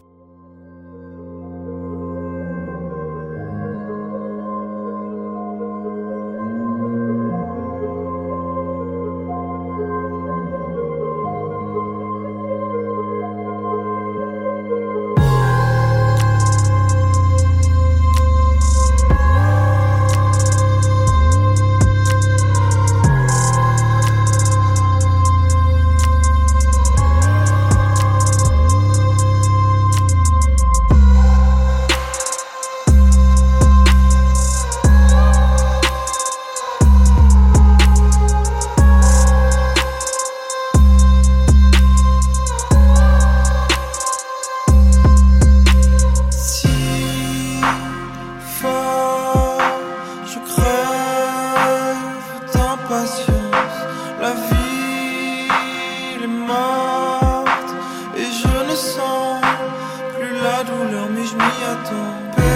La 60.51 60.65
douleur, 60.65 61.09
mais 61.15 61.25
je 61.25 61.35
m'y 61.37 61.65
attends. 61.73 62.50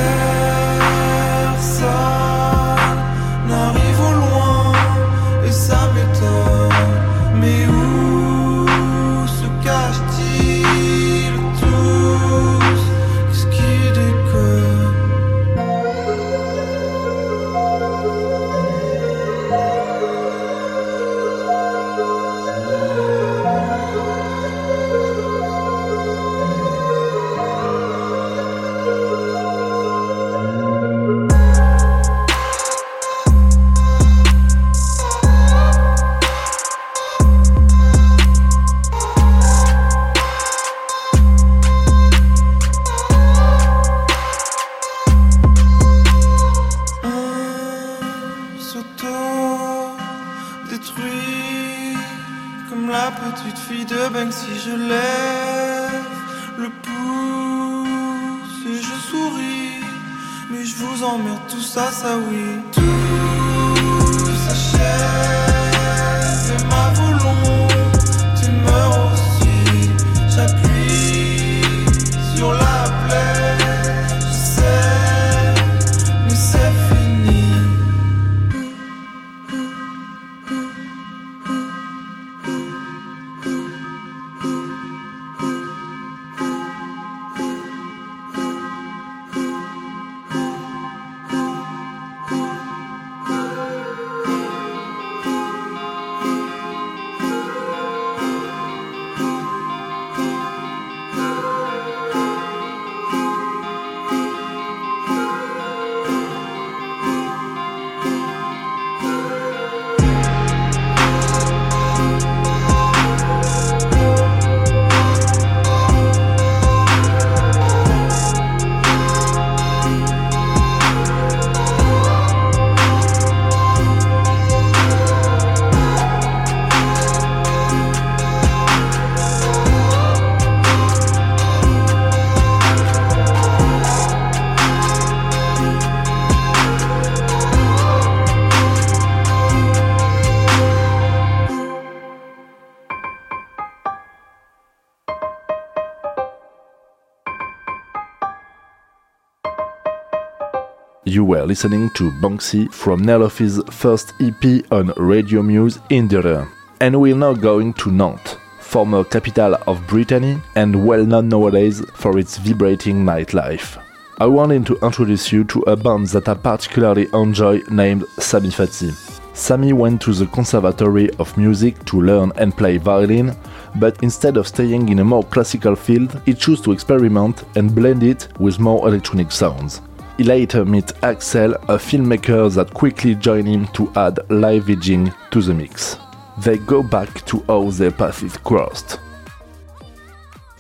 Were 151.45 151.49
listening 151.49 151.91
to 151.91 152.11
Banksy 152.11 152.73
from 152.73 153.03
Nerlov's 153.03 153.61
first 153.69 154.15
EP 154.19 154.65
on 154.73 154.95
Radio 154.97 155.43
Muse 155.43 155.77
Indire. 155.91 156.49
And 156.81 156.99
we're 156.99 157.15
now 157.15 157.35
going 157.35 157.75
to 157.75 157.93
Nantes, 157.93 158.39
former 158.61 159.05
capital 159.05 159.59
of 159.67 159.87
Brittany 159.87 160.41
and 160.57 160.87
well 160.87 161.05
known 161.05 161.29
nowadays 161.29 161.83
for 161.97 162.19
its 162.19 162.39
vibrating 162.39 163.05
nightlife. 163.05 163.79
I 164.17 164.25
wanted 164.25 164.65
to 164.69 164.79
introduce 164.79 165.33
you 165.33 165.45
to 165.45 165.61
a 165.67 165.77
band 165.77 166.07
that 166.09 166.31
I 166.31 166.33
particularly 166.33 167.09
enjoy 167.13 167.61
named 167.71 168.05
Samifati. 168.17 168.95
Sami 169.35 169.75
went 169.75 170.01
to 170.01 170.15
the 170.15 170.27
Conservatory 170.29 171.11
of 171.19 171.37
Music 171.37 171.85
to 171.85 172.01
learn 172.01 172.33
and 172.37 172.57
play 172.57 172.79
violin, 172.79 173.37
but 173.77 174.03
instead 174.03 174.39
of 174.39 174.49
staying 174.49 174.89
in 174.89 175.01
a 175.01 175.05
more 175.05 175.25
classical 175.25 175.77
field, 175.77 176.23
he 176.25 176.33
chose 176.33 176.63
to 176.63 176.73
experiment 176.73 177.45
and 177.55 177.75
blend 177.75 178.03
it 178.03 178.29
with 178.39 178.59
more 178.59 178.89
electronic 178.89 179.31
sounds. 179.31 179.83
He 180.17 180.23
later 180.23 180.65
met 180.65 180.93
Axel, 181.03 181.55
a 181.55 181.77
filmmaker 181.77 182.53
that 182.55 182.73
quickly 182.73 183.17
joined 183.17 183.49
him 183.49 183.67
to 183.69 183.93
add 183.97 184.21
live 184.31 184.71
edging 184.71 185.13
to 185.33 185.43
the 185.43 185.53
mix. 185.53 185.97
They 186.39 186.59
go 186.59 186.83
back 186.85 187.25
to 187.27 187.43
how 187.49 187.71
their 187.71 187.91
paths 187.91 188.37
crossed. 188.37 189.01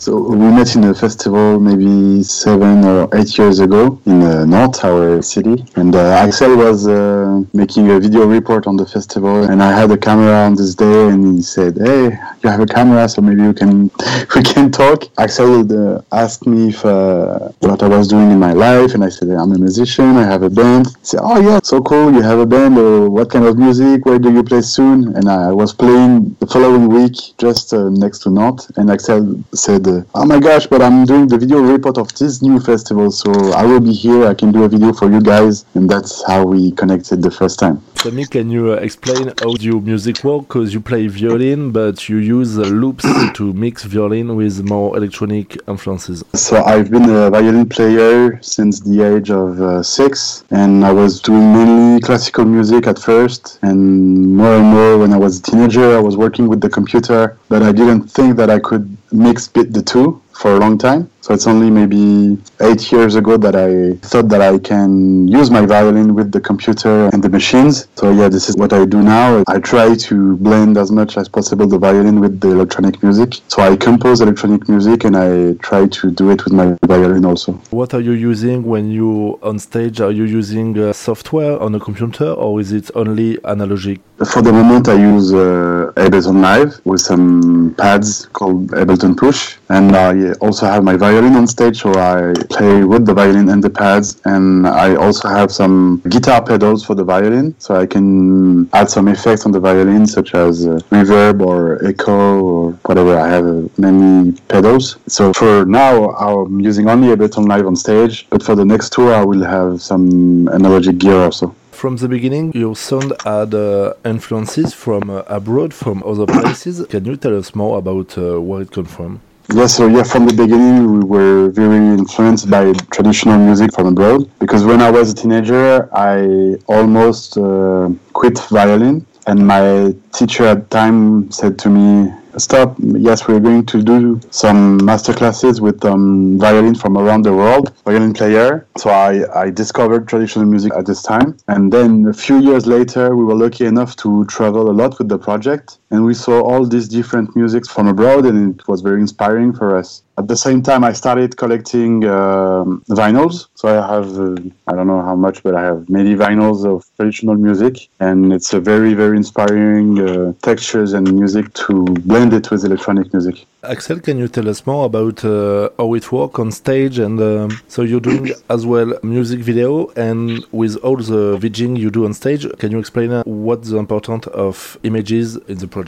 So 0.04 0.18
we 0.18 0.36
met 0.36 0.76
in 0.76 0.84
a 0.84 0.94
festival 0.94 1.58
maybe 1.58 2.22
seven 2.22 2.84
or 2.84 3.08
eight 3.16 3.38
years 3.38 3.60
ago 3.60 3.98
in 4.04 4.20
uh, 4.20 4.44
Nantes, 4.44 4.84
our 4.84 5.22
city. 5.22 5.64
And 5.76 5.96
uh, 5.96 6.22
Axel 6.24 6.58
was 6.58 6.86
uh, 6.86 7.42
making 7.54 7.90
a 7.90 7.98
video 7.98 8.26
report 8.26 8.66
on 8.66 8.76
the 8.76 8.84
festival, 8.84 9.44
and 9.44 9.62
I 9.62 9.72
had 9.72 9.90
a 9.90 9.96
camera 9.96 10.44
on 10.44 10.56
this 10.56 10.74
day, 10.74 11.08
and 11.08 11.36
he 11.36 11.42
said, 11.42 11.78
"Hey, 11.78 12.02
you 12.42 12.50
have 12.50 12.60
a 12.60 12.66
camera, 12.66 13.08
so 13.08 13.22
maybe 13.22 13.44
we 13.48 13.54
can 13.54 13.90
we 14.36 14.42
can 14.42 14.70
talk." 14.70 14.98
Axel 15.16 15.52
uh, 15.72 16.02
asked 16.12 16.46
me 16.46 16.68
if 16.68 16.84
uh, 16.84 17.48
what 17.60 17.82
I 17.82 17.88
was 17.88 18.06
doing 18.06 18.30
in 18.30 18.38
my 18.38 18.52
life, 18.52 18.92
and 18.92 19.02
I 19.02 19.08
said, 19.08 19.30
"I'm 19.30 19.52
a 19.52 19.58
musician. 19.58 20.18
I 20.18 20.26
have 20.34 20.42
a 20.42 20.50
band." 20.50 20.88
He 20.88 21.06
said, 21.12 21.20
"Oh 21.22 21.40
yeah, 21.40 21.60
so 21.62 21.80
cool. 21.80 22.12
You 22.12 22.20
have 22.20 22.40
a 22.40 22.48
band. 22.54 22.76
What 23.16 23.30
kind 23.30 23.46
of 23.46 23.56
music? 23.56 24.04
Where 24.04 24.18
do 24.18 24.30
you 24.30 24.42
play 24.42 24.60
soon?" 24.60 25.16
And 25.16 25.30
I 25.30 25.50
was 25.50 25.72
playing 25.72 26.36
the 26.40 26.46
following 26.46 26.90
week 26.90 27.16
just 27.38 27.72
uh, 27.72 27.88
next 27.88 28.18
to 28.24 28.28
Nantes, 28.30 28.70
and 28.76 28.90
Axel 28.90 29.42
said, 29.54 29.93
"Oh 30.14 30.26
my 30.32 30.38
gosh, 30.48 30.66
but 30.72 30.80
I'm 30.86 30.98
doing 31.12 31.26
the 31.32 31.38
video 31.44 31.58
report 31.74 31.96
of 32.02 32.06
this 32.20 32.34
new 32.48 32.58
festival, 32.70 33.10
so 33.10 33.30
I 33.60 33.64
will 33.70 33.84
be 33.90 33.94
here. 34.04 34.20
I 34.32 34.34
can 34.40 34.50
do 34.56 34.60
a 34.64 34.68
video 34.74 34.92
for 34.92 35.06
you 35.14 35.20
guys." 35.32 35.64
And 35.74 35.84
that's 35.92 36.12
how 36.28 36.40
we 36.52 36.60
connected 36.80 37.22
the 37.28 37.30
first 37.40 37.56
time. 37.58 37.76
Sammy, 38.02 38.26
can 38.26 38.50
you 38.50 38.72
uh, 38.72 38.88
explain 38.88 39.32
how 39.42 39.50
your 39.68 39.80
music 39.80 40.16
work? 40.24 40.42
Because 40.48 40.74
you 40.74 40.80
play 40.80 41.06
violin, 41.06 41.60
but 41.72 41.96
you 42.08 42.18
use 42.18 42.58
uh, 42.58 42.62
loops 42.62 43.04
to 43.38 43.52
mix 43.54 43.84
violin 43.84 44.36
with 44.36 44.62
more 44.74 44.88
electronic 44.98 45.46
influences. 45.66 46.22
So 46.34 46.62
I've 46.72 46.90
been 46.90 47.08
a 47.08 47.30
violin 47.30 47.68
player 47.68 48.38
since 48.42 48.80
the 48.80 48.96
age 49.10 49.30
of 49.30 49.60
uh, 49.60 49.82
six, 49.82 50.44
and 50.50 50.84
I 50.84 50.92
was 50.92 51.20
doing 51.20 51.46
mainly 51.52 52.00
classical 52.00 52.44
music 52.44 52.86
at 52.86 52.98
first, 52.98 53.58
and 53.62 54.36
more 54.36 54.54
and 54.56 54.66
more 54.66 54.98
when 54.98 55.12
I 55.12 55.16
was 55.16 55.38
a 55.38 55.42
teenager, 55.42 55.96
I 55.96 56.00
was 56.00 56.16
working 56.16 56.46
with 56.48 56.60
the 56.60 56.68
computer, 56.68 57.38
but 57.48 57.62
I 57.62 57.72
didn't 57.72 58.02
think 58.02 58.36
that 58.36 58.50
I 58.50 58.58
could 58.58 58.84
mix 59.14 59.46
bit 59.48 59.72
the 59.72 59.82
two 59.82 60.20
for 60.32 60.56
a 60.56 60.58
long 60.58 60.76
time. 60.76 61.08
So 61.24 61.32
it's 61.32 61.46
only 61.46 61.70
maybe 61.70 62.36
eight 62.60 62.92
years 62.92 63.14
ago 63.14 63.38
that 63.38 63.56
I 63.56 63.96
thought 64.06 64.28
that 64.28 64.42
I 64.42 64.58
can 64.58 65.26
use 65.26 65.50
my 65.50 65.64
violin 65.64 66.14
with 66.14 66.32
the 66.32 66.40
computer 66.50 67.08
and 67.14 67.24
the 67.24 67.30
machines. 67.30 67.88
So 67.96 68.10
yeah, 68.10 68.28
this 68.28 68.50
is 68.50 68.56
what 68.56 68.74
I 68.74 68.84
do 68.84 69.02
now. 69.02 69.42
I 69.48 69.58
try 69.58 69.94
to 69.94 70.36
blend 70.36 70.76
as 70.76 70.92
much 70.92 71.16
as 71.16 71.30
possible 71.30 71.66
the 71.66 71.78
violin 71.78 72.20
with 72.20 72.40
the 72.40 72.50
electronic 72.50 73.02
music. 73.02 73.40
So 73.48 73.62
I 73.62 73.74
compose 73.74 74.20
electronic 74.20 74.68
music 74.68 75.04
and 75.04 75.16
I 75.16 75.54
try 75.62 75.86
to 75.86 76.10
do 76.10 76.28
it 76.28 76.44
with 76.44 76.52
my 76.52 76.76
violin 76.84 77.24
also. 77.24 77.52
What 77.70 77.94
are 77.94 78.02
you 78.02 78.12
using 78.12 78.62
when 78.62 78.90
you 78.90 79.38
on 79.42 79.58
stage? 79.58 80.02
Are 80.02 80.12
you 80.12 80.24
using 80.24 80.78
uh, 80.78 80.92
software 80.92 81.58
on 81.58 81.74
a 81.74 81.80
computer 81.80 82.32
or 82.32 82.60
is 82.60 82.70
it 82.72 82.90
only 82.94 83.38
analogic? 83.38 83.98
For 84.26 84.42
the 84.42 84.52
moment, 84.52 84.88
I 84.88 84.94
use 84.94 85.32
uh, 85.32 85.90
Ableton 85.96 86.40
Live 86.40 86.80
with 86.84 87.00
some 87.00 87.74
pads 87.76 88.26
called 88.26 88.68
Ableton 88.68 89.16
Push, 89.16 89.56
and 89.70 89.96
I 89.96 90.32
also 90.34 90.66
have 90.66 90.84
my 90.84 90.96
violin 90.96 91.13
on 91.14 91.46
stage, 91.46 91.82
so 91.82 91.90
I 91.90 92.32
play 92.50 92.82
with 92.84 93.04
the 93.04 93.14
violin 93.14 93.48
and 93.48 93.62
the 93.62 93.70
pads, 93.70 94.20
and 94.24 94.66
I 94.66 94.96
also 94.96 95.28
have 95.28 95.52
some 95.52 96.02
guitar 96.08 96.42
pedals 96.42 96.84
for 96.84 96.94
the 96.94 97.04
violin, 97.04 97.54
so 97.58 97.76
I 97.76 97.86
can 97.86 98.68
add 98.72 98.90
some 98.90 99.08
effects 99.08 99.44
on 99.46 99.52
the 99.52 99.60
violin, 99.60 100.06
such 100.06 100.34
as 100.34 100.66
uh, 100.66 100.78
reverb 100.90 101.40
or 101.46 101.84
echo 101.86 102.40
or 102.40 102.72
whatever. 102.86 103.18
I 103.18 103.28
have 103.28 103.46
uh, 103.46 103.68
many 103.76 104.32
pedals. 104.48 104.96
So 105.06 105.32
for 105.32 105.64
now, 105.66 106.10
I'm 106.10 106.60
using 106.60 106.88
only 106.88 107.12
a 107.12 107.16
bit 107.16 107.34
Ableton 107.34 107.48
Live 107.48 107.66
on 107.66 107.76
stage, 107.76 108.26
but 108.30 108.42
for 108.42 108.54
the 108.54 108.64
next 108.64 108.92
tour, 108.92 109.14
I 109.14 109.24
will 109.24 109.44
have 109.44 109.82
some 109.82 110.46
analogic 110.46 110.98
gear 110.98 111.16
also. 111.16 111.54
From 111.72 111.96
the 111.96 112.08
beginning, 112.08 112.52
your 112.54 112.76
sound 112.76 113.12
had 113.24 113.54
uh, 113.54 113.94
influences 114.04 114.72
from 114.72 115.10
uh, 115.10 115.22
abroad, 115.26 115.74
from 115.74 116.02
other 116.04 116.26
places. 116.40 116.86
Can 116.86 117.04
you 117.04 117.16
tell 117.16 117.36
us 117.36 117.54
more 117.54 117.78
about 117.78 118.16
uh, 118.16 118.40
where 118.40 118.62
it 118.62 118.70
comes 118.70 118.90
from? 118.90 119.20
Yeah, 119.52 119.66
so 119.66 119.86
yeah, 119.86 120.02
from 120.02 120.26
the 120.26 120.32
beginning 120.32 121.00
we 121.00 121.04
were 121.04 121.50
very 121.50 121.76
influenced 121.76 122.50
by 122.50 122.72
traditional 122.90 123.38
music 123.38 123.72
from 123.74 123.88
abroad 123.88 124.30
because 124.38 124.64
when 124.64 124.80
I 124.80 124.90
was 124.90 125.12
a 125.12 125.14
teenager, 125.14 125.88
I 125.94 126.56
almost 126.66 127.36
uh, 127.36 127.90
quit 128.14 128.38
violin, 128.50 129.06
and 129.26 129.46
my 129.46 129.94
teacher 130.12 130.44
at 130.46 130.70
the 130.70 130.76
time 130.76 131.30
said 131.30 131.58
to 131.58 131.68
me, 131.68 132.10
"Stop! 132.38 132.76
Yes, 132.78 133.28
we're 133.28 133.38
going 133.38 133.66
to 133.66 133.82
do 133.82 134.18
some 134.30 134.84
master 134.84 135.12
classes 135.12 135.60
with 135.60 135.84
um, 135.84 136.38
violin 136.38 136.74
from 136.74 136.96
around 136.96 137.22
the 137.22 137.34
world, 137.34 137.72
violin 137.84 138.14
player." 138.14 138.66
So 138.78 138.90
I, 138.90 139.44
I 139.44 139.50
discovered 139.50 140.08
traditional 140.08 140.46
music 140.46 140.72
at 140.74 140.86
this 140.86 141.02
time, 141.02 141.36
and 141.48 141.70
then 141.70 142.06
a 142.06 142.14
few 142.14 142.38
years 142.40 142.66
later, 142.66 143.14
we 143.14 143.24
were 143.24 143.36
lucky 143.36 143.66
enough 143.66 143.94
to 143.96 144.24
travel 144.24 144.70
a 144.70 144.74
lot 144.80 144.98
with 144.98 145.08
the 145.10 145.18
project, 145.18 145.78
and 145.94 146.04
we 146.04 146.14
saw 146.14 146.42
all 146.42 146.66
these 146.66 146.88
different 146.88 147.36
musics 147.36 147.68
from 147.68 147.86
abroad, 147.86 148.26
and 148.26 148.58
it 148.58 148.66
was 148.66 148.80
very 148.80 149.00
inspiring 149.00 149.52
for 149.52 149.76
us. 149.76 150.02
At 150.16 150.28
the 150.28 150.36
same 150.36 150.60
time, 150.62 150.82
I 150.84 150.92
started 150.92 151.36
collecting 151.36 152.04
um, 152.04 152.84
vinyls. 152.88 153.48
So 153.54 153.64
I 153.68 153.94
have, 153.94 154.08
uh, 154.18 154.36
I 154.68 154.72
don't 154.76 154.86
know 154.86 155.02
how 155.02 155.16
much, 155.16 155.42
but 155.42 155.54
I 155.56 155.62
have 155.62 155.88
many 155.88 156.14
vinyls 156.14 156.64
of 156.64 156.84
traditional 156.96 157.34
music. 157.34 157.88
And 157.98 158.32
it's 158.32 158.52
a 158.52 158.60
very, 158.60 158.94
very 158.94 159.16
inspiring 159.16 159.88
uh, 159.98 160.32
textures 160.42 160.92
and 160.92 161.12
music 161.12 161.52
to 161.64 161.84
blend 162.10 162.32
it 162.32 162.50
with 162.50 162.64
electronic 162.64 163.12
music. 163.12 163.44
Axel, 163.64 163.98
can 163.98 164.18
you 164.18 164.28
tell 164.28 164.48
us 164.48 164.64
more 164.66 164.84
about 164.84 165.24
uh, 165.24 165.70
how 165.78 165.94
it 165.94 166.12
works 166.12 166.38
on 166.38 166.52
stage? 166.52 166.98
And 166.98 167.20
um, 167.20 167.60
so 167.66 167.82
you're 167.82 168.06
doing 168.10 168.30
as 168.50 168.64
well 168.66 168.92
music 169.02 169.40
video, 169.40 169.88
and 169.96 170.44
with 170.52 170.76
all 170.76 170.96
the 170.96 171.38
VJing 171.38 171.76
you 171.76 171.90
do 171.90 172.04
on 172.04 172.14
stage, 172.14 172.46
can 172.58 172.70
you 172.70 172.78
explain 172.78 173.10
uh, 173.10 173.22
what's 173.24 173.70
the 173.70 173.78
importance 173.78 174.26
of 174.28 174.78
images 174.84 175.36
in 175.48 175.58
the 175.58 175.66
project? 175.66 175.83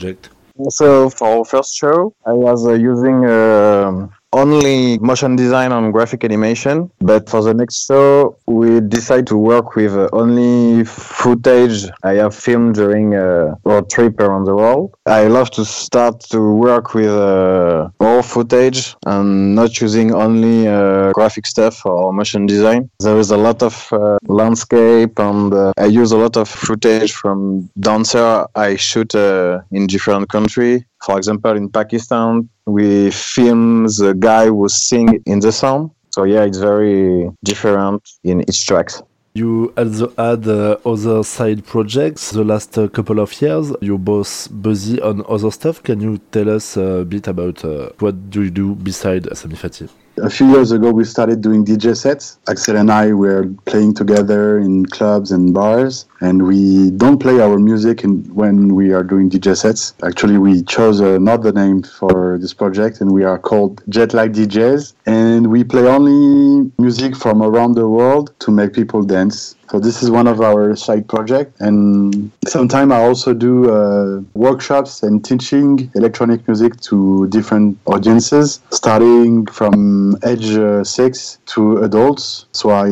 So 0.69 1.09
for 1.09 1.27
our 1.27 1.45
first 1.45 1.75
show, 1.75 2.13
I 2.25 2.33
was 2.33 2.65
uh, 2.67 2.73
using 2.73 3.25
uh, 3.25 4.07
only 4.33 4.97
motion 4.99 5.35
design 5.35 5.71
and 5.71 5.93
graphic 5.93 6.23
animation. 6.23 6.89
But 6.99 7.29
for 7.29 7.41
the 7.41 7.53
next 7.53 7.85
show, 7.85 8.37
we 8.47 8.79
decide 8.81 9.27
to 9.27 9.37
work 9.37 9.75
with 9.75 9.95
uh, 9.95 10.09
only 10.13 10.83
footage 10.85 11.89
I 12.03 12.13
have 12.13 12.35
filmed 12.35 12.75
during 12.75 13.15
a 13.15 13.55
road 13.63 13.89
trip 13.89 14.19
around 14.19 14.45
the 14.45 14.55
world. 14.55 14.95
I 15.05 15.27
love 15.27 15.51
to 15.51 15.65
start 15.65 16.19
to 16.31 16.39
work 16.39 16.93
with 16.93 17.09
uh, 17.09 17.89
footage 18.21 18.95
and 19.05 19.55
not 19.55 19.79
using 19.81 20.13
only 20.13 20.67
uh, 20.67 21.11
graphic 21.13 21.45
stuff 21.45 21.85
or 21.85 22.13
motion 22.13 22.45
design. 22.45 22.89
There 22.99 23.17
is 23.17 23.31
a 23.31 23.37
lot 23.37 23.63
of 23.63 23.91
uh, 23.91 24.17
landscape 24.27 25.17
and 25.19 25.53
uh, 25.53 25.73
I 25.77 25.85
use 25.85 26.11
a 26.11 26.17
lot 26.17 26.37
of 26.37 26.47
footage 26.47 27.13
from 27.13 27.69
dancer 27.79 28.45
I 28.55 28.75
shoot 28.75 29.13
uh, 29.15 29.61
in 29.71 29.87
different 29.87 30.29
countries. 30.29 30.83
For 31.03 31.17
example, 31.17 31.55
in 31.55 31.69
Pakistan, 31.69 32.49
we 32.67 33.09
film 33.11 33.85
the 33.85 34.13
guy 34.19 34.47
who 34.47 34.67
sing 34.67 35.23
in 35.25 35.39
the 35.39 35.51
song. 35.51 35.91
So 36.09 36.25
yeah, 36.25 36.43
it's 36.43 36.57
very 36.57 37.29
different 37.43 38.07
in 38.23 38.41
each 38.41 38.65
tracks. 38.65 39.01
You 39.33 39.71
also 39.77 40.11
had 40.17 40.47
uh, 40.47 40.77
other 40.83 41.23
side 41.23 41.63
projects 41.63 42.31
the 42.31 42.43
last 42.43 42.77
uh, 42.77 42.87
couple 42.87 43.19
of 43.19 43.39
years. 43.41 43.71
You're 43.81 43.99
both 43.99 44.49
busy 44.61 44.99
on 44.99 45.23
other 45.29 45.51
stuff. 45.51 45.83
Can 45.83 46.01
you 46.01 46.17
tell 46.31 46.49
us 46.49 46.75
a 46.75 47.05
bit 47.07 47.27
about 47.27 47.63
uh, 47.63 47.89
what 47.99 48.31
do 48.31 48.43
you 48.43 48.49
do 48.49 48.75
beside 48.75 49.23
Samifati? 49.25 49.89
A 50.23 50.31
few 50.31 50.49
years 50.49 50.71
ago, 50.71 50.91
we 50.91 51.03
started 51.03 51.41
doing 51.41 51.63
DJ 51.63 51.95
sets. 51.95 52.39
Axel 52.49 52.75
and 52.75 52.91
I 52.91 53.13
were 53.13 53.45
playing 53.65 53.93
together 53.93 54.57
in 54.57 54.87
clubs 54.87 55.31
and 55.31 55.53
bars, 55.53 56.07
and 56.21 56.47
we 56.47 56.89
don't 56.89 57.19
play 57.19 57.39
our 57.39 57.59
music 57.59 58.03
in, 58.03 58.23
when 58.33 58.73
we 58.73 58.93
are 58.93 59.03
doing 59.03 59.29
DJ 59.29 59.55
sets. 59.55 59.93
Actually, 60.03 60.39
we 60.39 60.63
chose 60.63 61.01
another 61.01 61.51
name 61.51 61.83
for 61.83 62.39
this 62.39 62.51
project, 62.51 62.99
and 62.99 63.11
we 63.11 63.23
are 63.25 63.37
called 63.37 63.83
Jetlag 63.91 64.33
DJs. 64.33 64.93
And 65.05 65.51
we 65.51 65.63
play 65.63 65.85
only 65.87 66.71
music 66.79 67.15
from 67.15 67.43
around 67.43 67.75
the 67.75 67.87
world 67.87 68.33
to 68.39 68.49
make 68.49 68.73
people 68.73 69.03
dance. 69.03 69.55
So 69.69 69.79
this 69.79 70.01
is 70.01 70.09
one 70.09 70.27
of 70.27 70.39
our 70.39 70.75
side 70.77 71.09
projects, 71.09 71.59
and 71.59 72.31
sometimes 72.47 72.91
I 72.93 73.03
also 73.03 73.33
do 73.33 73.69
uh, 73.69 74.21
workshops 74.33 75.03
and 75.03 75.23
teaching 75.23 75.91
electronic 75.93 76.47
music 76.47 76.79
to 76.81 77.27
different 77.27 77.77
audiences, 77.85 78.61
starting 78.71 79.45
from 79.47 80.15
age 80.25 80.51
uh, 80.51 80.85
six 80.85 81.39
to 81.47 81.83
adults. 81.83 82.45
So 82.53 82.69
I 82.69 82.87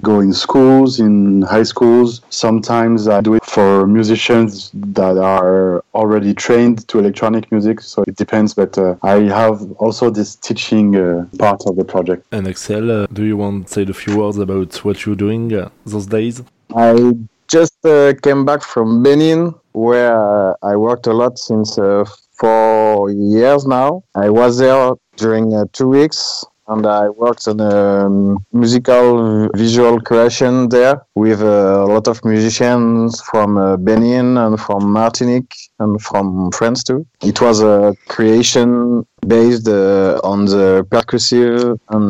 go 0.00 0.20
in 0.20 0.32
schools, 0.32 1.00
in 1.00 1.42
high 1.42 1.64
schools. 1.64 2.20
Sometimes 2.30 3.08
I 3.08 3.20
do 3.22 3.34
it 3.34 3.44
for 3.44 3.88
musicians 3.88 4.70
that 4.74 5.18
are 5.18 5.82
already 5.94 6.32
trained 6.32 6.86
to 6.88 7.00
electronic 7.00 7.50
music. 7.50 7.80
So 7.80 8.04
it 8.06 8.14
depends, 8.14 8.54
but 8.54 8.78
uh, 8.78 8.94
I 9.02 9.16
have 9.40 9.58
also 9.78 10.10
this 10.10 10.36
teaching 10.36 10.94
uh, 10.94 11.26
part 11.38 11.62
of 11.66 11.74
the 11.74 11.84
project. 11.84 12.24
And 12.30 12.46
Axel, 12.46 12.90
uh, 12.90 13.06
do 13.12 13.24
you 13.24 13.36
want 13.36 13.66
to 13.66 13.72
say 13.72 13.82
a 13.82 13.92
few 13.92 14.18
words 14.18 14.38
about 14.38 14.76
what 14.84 15.04
you're 15.04 15.16
doing 15.16 15.52
uh, 15.52 15.70
those 15.84 16.06
days? 16.06 16.19
I 16.74 17.14
just 17.48 17.84
uh, 17.84 18.14
came 18.22 18.44
back 18.44 18.62
from 18.62 19.02
Benin, 19.02 19.54
where 19.72 20.14
uh, 20.14 20.54
I 20.62 20.76
worked 20.76 21.06
a 21.06 21.12
lot 21.12 21.38
since 21.38 21.78
uh, 21.78 22.04
four 22.32 23.10
years 23.10 23.66
now. 23.66 24.04
I 24.14 24.30
was 24.30 24.58
there 24.58 24.92
during 25.16 25.54
uh, 25.54 25.64
two 25.72 25.88
weeks. 25.88 26.44
and 26.72 26.86
I 26.86 27.08
worked 27.08 27.48
on 27.48 27.58
a 27.58 28.06
um, 28.06 28.38
musical 28.52 29.48
visual 29.56 29.96
creation 30.08 30.68
there 30.68 30.96
with 31.16 31.40
uh, 31.42 31.84
a 31.84 31.88
lot 31.94 32.06
of 32.06 32.24
musicians 32.24 33.20
from 33.30 33.58
uh, 33.58 33.76
Benin 33.76 34.28
and 34.44 34.54
from 34.64 34.82
Martinique 34.92 35.54
and 35.80 36.00
from 36.00 36.52
France 36.52 36.84
too. 36.84 37.00
It 37.30 37.40
was 37.40 37.60
a 37.60 37.96
creation 38.14 38.68
based 39.26 39.66
on 40.30 40.38
the 40.54 40.86
percussive 40.94 41.76
and 41.94 42.06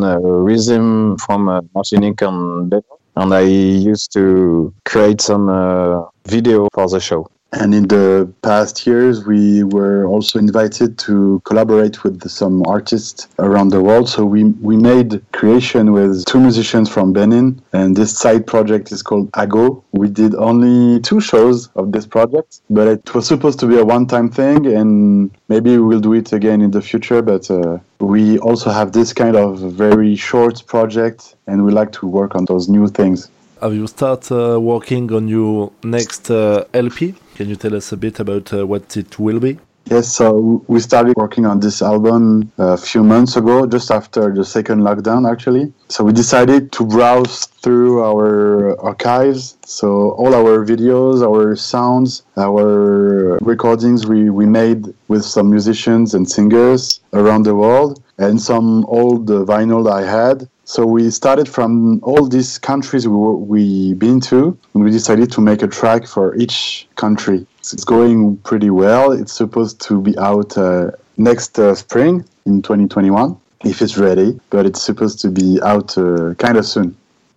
rhythm 0.49 1.17
from 1.25 1.41
Martinique 1.75 2.21
and 2.29 2.69
Benin. 2.71 3.00
And 3.21 3.35
I 3.35 3.43
used 3.43 4.15
to 4.15 4.73
create 4.87 5.21
some 5.21 5.51
uh, 5.51 6.07
video 6.25 6.69
for 6.73 6.89
the 6.89 7.01
show. 7.01 7.29
And 7.53 7.75
in 7.75 7.89
the 7.89 8.33
past 8.43 8.87
years, 8.87 9.27
we 9.27 9.65
were 9.65 10.07
also 10.07 10.39
invited 10.39 10.99
to 10.99 11.43
collaborate 11.45 12.05
with 12.05 12.29
some 12.29 12.65
artists 12.67 13.27
around 13.41 13.71
the 13.71 13.83
world. 13.83 14.09
So 14.09 14.25
we, 14.25 14.45
we 14.45 14.77
made 14.77 15.21
creation 15.33 15.93
with 15.93 16.25
two 16.27 16.39
musicians 16.39 16.89
from 16.89 17.13
Benin, 17.13 17.61
and 17.73 17.97
this 17.97 18.17
side 18.17 18.47
project 18.47 18.93
is 18.93 19.03
called 19.03 19.31
Ago. 19.35 19.83
We 19.93 20.09
did 20.09 20.37
only 20.37 21.01
two 21.01 21.21
shows 21.21 21.69
of 21.75 21.91
this 21.91 22.07
project, 22.07 22.61
but 22.71 22.87
it 22.87 23.15
was 23.15 23.27
supposed 23.27 23.59
to 23.61 23.67
be 23.67 23.79
a 23.79 23.85
one-time 23.85 24.31
thing, 24.31 24.67
and 24.67 25.31
maybe 25.49 25.77
we'll 25.79 26.01
do 26.01 26.13
it 26.13 26.33
again 26.33 26.61
in 26.61 26.71
the 26.71 26.83
future. 26.83 27.21
But 27.21 27.51
uh, 27.51 27.79
we 27.99 28.39
also 28.39 28.71
have 28.71 28.93
this 28.93 29.13
kind 29.13 29.35
of 29.35 29.59
very 29.59 30.15
short 30.15 30.65
project, 30.67 31.35
and 31.49 31.65
we 31.65 31.73
like 31.73 31.91
to 31.93 32.07
work 32.07 32.37
on 32.37 32.45
those 32.45 32.69
new 32.69 32.87
things. 32.87 33.29
Have 33.61 33.75
you 33.75 33.89
started 33.89 34.33
uh, 34.33 34.61
working 34.61 35.13
on 35.13 35.29
your 35.29 35.73
next 35.83 36.31
uh, 36.31 36.65
LP? 36.73 37.15
Can 37.41 37.49
you 37.49 37.57
tell 37.57 37.75
us 37.75 37.91
a 37.91 37.97
bit 37.97 38.21
about 38.21 38.53
uh, 38.53 38.67
what 38.67 38.99
it 38.99 39.19
will 39.19 39.41
be? 39.41 39.59
Yes, 39.87 40.15
so 40.15 40.63
we 40.69 40.79
started 40.79 41.17
working 41.17 41.47
on 41.47 41.59
this 41.59 41.81
album 41.81 42.53
a 42.59 42.77
few 42.77 43.03
months 43.03 43.35
ago, 43.35 43.65
just 43.65 43.91
after 43.91 44.31
the 44.31 44.45
second 44.45 44.83
lockdown, 44.83 45.27
actually. 45.27 45.73
So 45.89 46.05
we 46.05 46.13
decided 46.13 46.71
to 46.73 46.85
browse 46.85 47.47
through 47.63 48.05
our 48.05 48.79
archives. 48.83 49.57
So 49.65 50.11
all 50.21 50.35
our 50.35 50.67
videos, 50.67 51.27
our 51.27 51.57
sounds, 51.57 52.25
our 52.37 53.39
recordings 53.41 54.07
we, 54.07 54.29
we 54.29 54.45
made 54.45 54.93
with 55.09 55.25
some 55.25 55.49
musicians 55.49 56.13
and 56.13 56.31
singers 56.31 57.01
around 57.15 57.45
the 57.45 57.55
world, 57.55 58.03
and 58.19 58.39
some 58.39 58.85
old 58.85 59.31
uh, 59.31 59.47
vinyl 59.47 59.91
I 59.91 60.03
had. 60.03 60.47
So 60.71 60.87
we 60.87 61.11
started 61.11 61.49
from 61.49 61.99
all 62.05 62.29
these 62.29 62.57
countries 62.57 63.05
we 63.09 63.17
were, 63.17 63.35
we 63.35 63.95
been 63.95 64.21
to, 64.31 64.57
and 64.73 64.85
we 64.85 64.93
decided 64.93 65.33
to 65.33 65.41
make 65.41 65.63
a 65.63 65.67
track 65.67 66.07
for 66.07 66.37
each 66.37 66.87
country. 66.95 67.45
It's 67.59 67.83
going 67.83 68.37
pretty 68.51 68.71
well. 68.71 69.11
It's 69.11 69.33
supposed 69.33 69.81
to 69.89 70.01
be 70.01 70.17
out 70.17 70.57
uh, 70.57 70.93
next 71.17 71.59
uh, 71.59 71.75
spring 71.75 72.25
in 72.47 72.63
2021 72.63 73.37
if 73.65 73.83
it's 73.83 73.97
ready, 73.97 74.39
but 74.51 74.65
it's 74.65 74.81
supposed 74.81 75.19
to 75.23 75.29
be 75.33 75.59
out 75.65 75.99
uh, 75.99 76.35
kind 76.35 76.57
of 76.57 76.65
soon. 76.65 76.97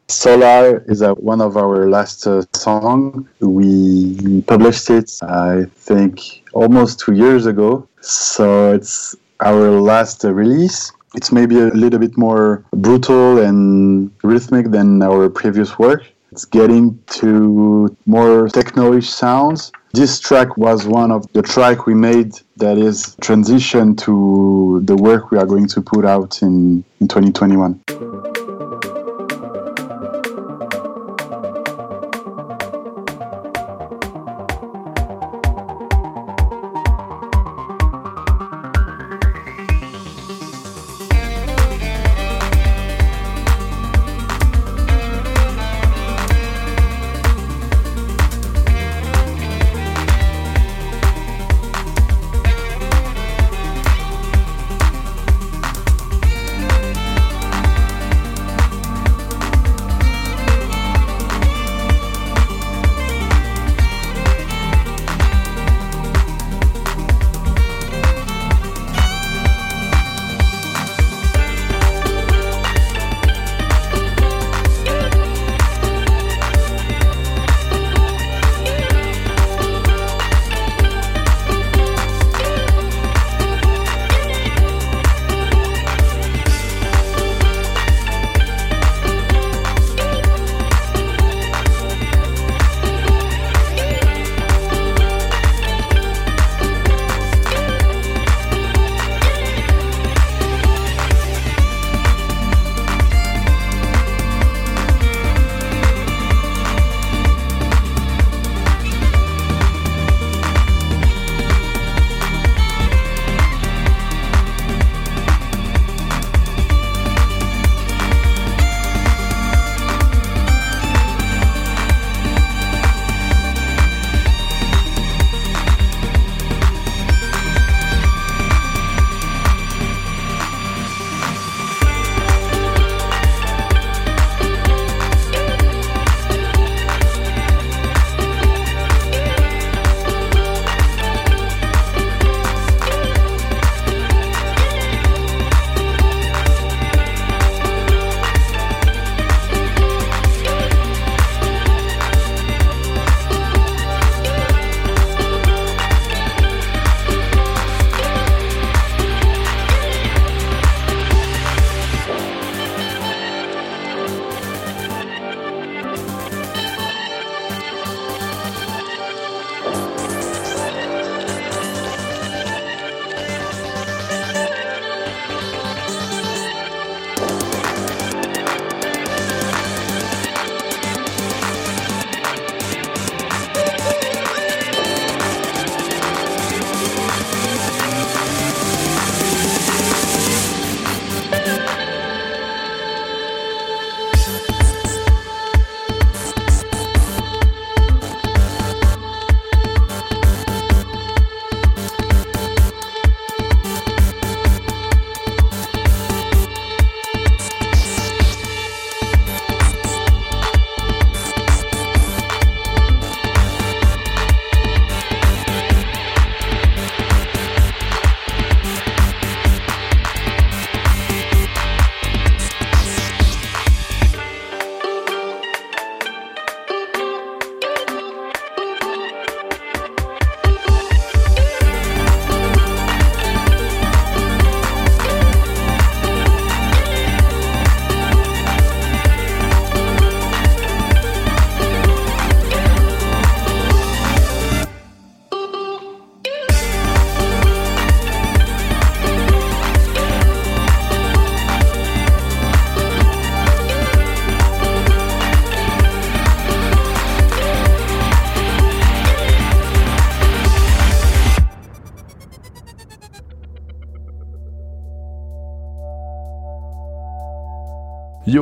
Solar 0.10 0.84
is 0.88 1.02
uh, 1.02 1.16
one 1.16 1.42
of 1.42 1.58
our 1.58 1.90
last 1.90 2.28
uh, 2.28 2.44
song. 2.54 3.28
We 3.40 4.44
published 4.44 4.92
it, 4.92 5.12
I 5.24 5.66
think, 5.74 6.44
almost 6.54 7.00
two 7.00 7.14
years 7.14 7.48
ago. 7.48 7.88
So 8.00 8.74
it's 8.74 9.16
our 9.40 9.72
last 9.82 10.24
uh, 10.24 10.32
release. 10.32 10.92
It's 11.16 11.32
maybe 11.32 11.60
a 11.60 11.68
little 11.68 12.00
bit 12.00 12.18
more 12.18 12.66
brutal 12.72 13.40
and 13.40 14.12
rhythmic 14.24 14.72
than 14.72 15.02
our 15.04 15.30
previous 15.30 15.78
work. 15.78 16.04
It's 16.32 16.46
getting 16.46 17.00
to 17.20 17.96
more 18.08 18.50
techno-ish 18.50 19.10
sounds. 19.10 19.72
This 19.94 20.20
track 20.20 20.58
was 20.58 20.88
one 20.88 21.12
of 21.12 21.32
the 21.34 21.44
track 21.44 21.86
we 21.86 21.94
made 21.94 22.34
that 22.58 22.80
is 22.80 23.16
transition 23.22 23.96
to 23.98 24.82
the 24.86 24.96
work 24.96 25.30
we 25.30 25.38
are 25.38 25.46
going 25.46 25.68
to 25.68 25.82
put 25.82 26.06
out 26.06 26.42
in, 26.42 26.84
in 27.00 27.08
2021. 27.08 28.43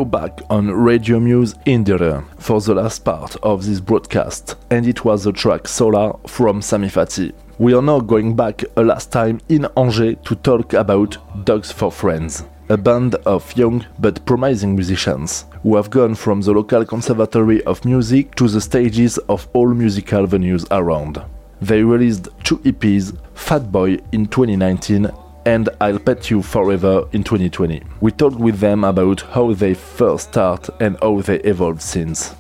You're 0.01 0.07
back 0.07 0.41
on 0.49 0.71
Radio 0.71 1.19
Muse 1.19 1.53
Indire 1.67 2.25
for 2.39 2.59
the 2.59 2.73
last 2.73 3.05
part 3.05 3.35
of 3.43 3.63
this 3.63 3.79
broadcast, 3.79 4.55
and 4.71 4.87
it 4.87 5.05
was 5.05 5.25
the 5.25 5.31
track 5.31 5.67
Solar 5.67 6.13
from 6.25 6.59
Samifati. 6.59 7.31
We 7.59 7.75
are 7.75 7.83
now 7.83 7.99
going 7.99 8.35
back 8.35 8.63
a 8.75 8.81
last 8.81 9.11
time 9.11 9.41
in 9.47 9.67
Angers 9.77 10.15
to 10.23 10.33
talk 10.37 10.73
about 10.73 11.45
Dogs 11.45 11.71
for 11.71 11.91
Friends, 11.91 12.43
a 12.69 12.77
band 12.77 13.13
of 13.27 13.55
young 13.55 13.85
but 13.99 14.25
promising 14.25 14.73
musicians 14.73 15.45
who 15.61 15.75
have 15.75 15.91
gone 15.91 16.15
from 16.15 16.41
the 16.41 16.51
local 16.51 16.83
conservatory 16.83 17.63
of 17.65 17.85
music 17.85 18.33
to 18.37 18.47
the 18.47 18.59
stages 18.59 19.19
of 19.29 19.47
all 19.53 19.71
musical 19.71 20.25
venues 20.25 20.65
around. 20.71 21.21
They 21.61 21.83
released 21.83 22.27
two 22.43 22.57
EPs, 22.57 23.15
Fat 23.35 23.71
Boy 23.71 23.99
in 24.11 24.25
2019 24.25 25.11
and 25.45 25.69
I'll 25.79 25.99
Pet 25.99 26.29
You 26.29 26.41
Forever 26.41 27.07
in 27.13 27.23
2020. 27.23 27.81
We 28.01 28.11
talked 28.11 28.37
with 28.37 28.59
them 28.59 28.83
about 28.83 29.21
how 29.21 29.53
they 29.53 29.73
first 29.73 30.29
start 30.29 30.69
and 30.79 30.97
how 31.01 31.21
they 31.21 31.39
evolved 31.41 31.81
since. 31.81 32.35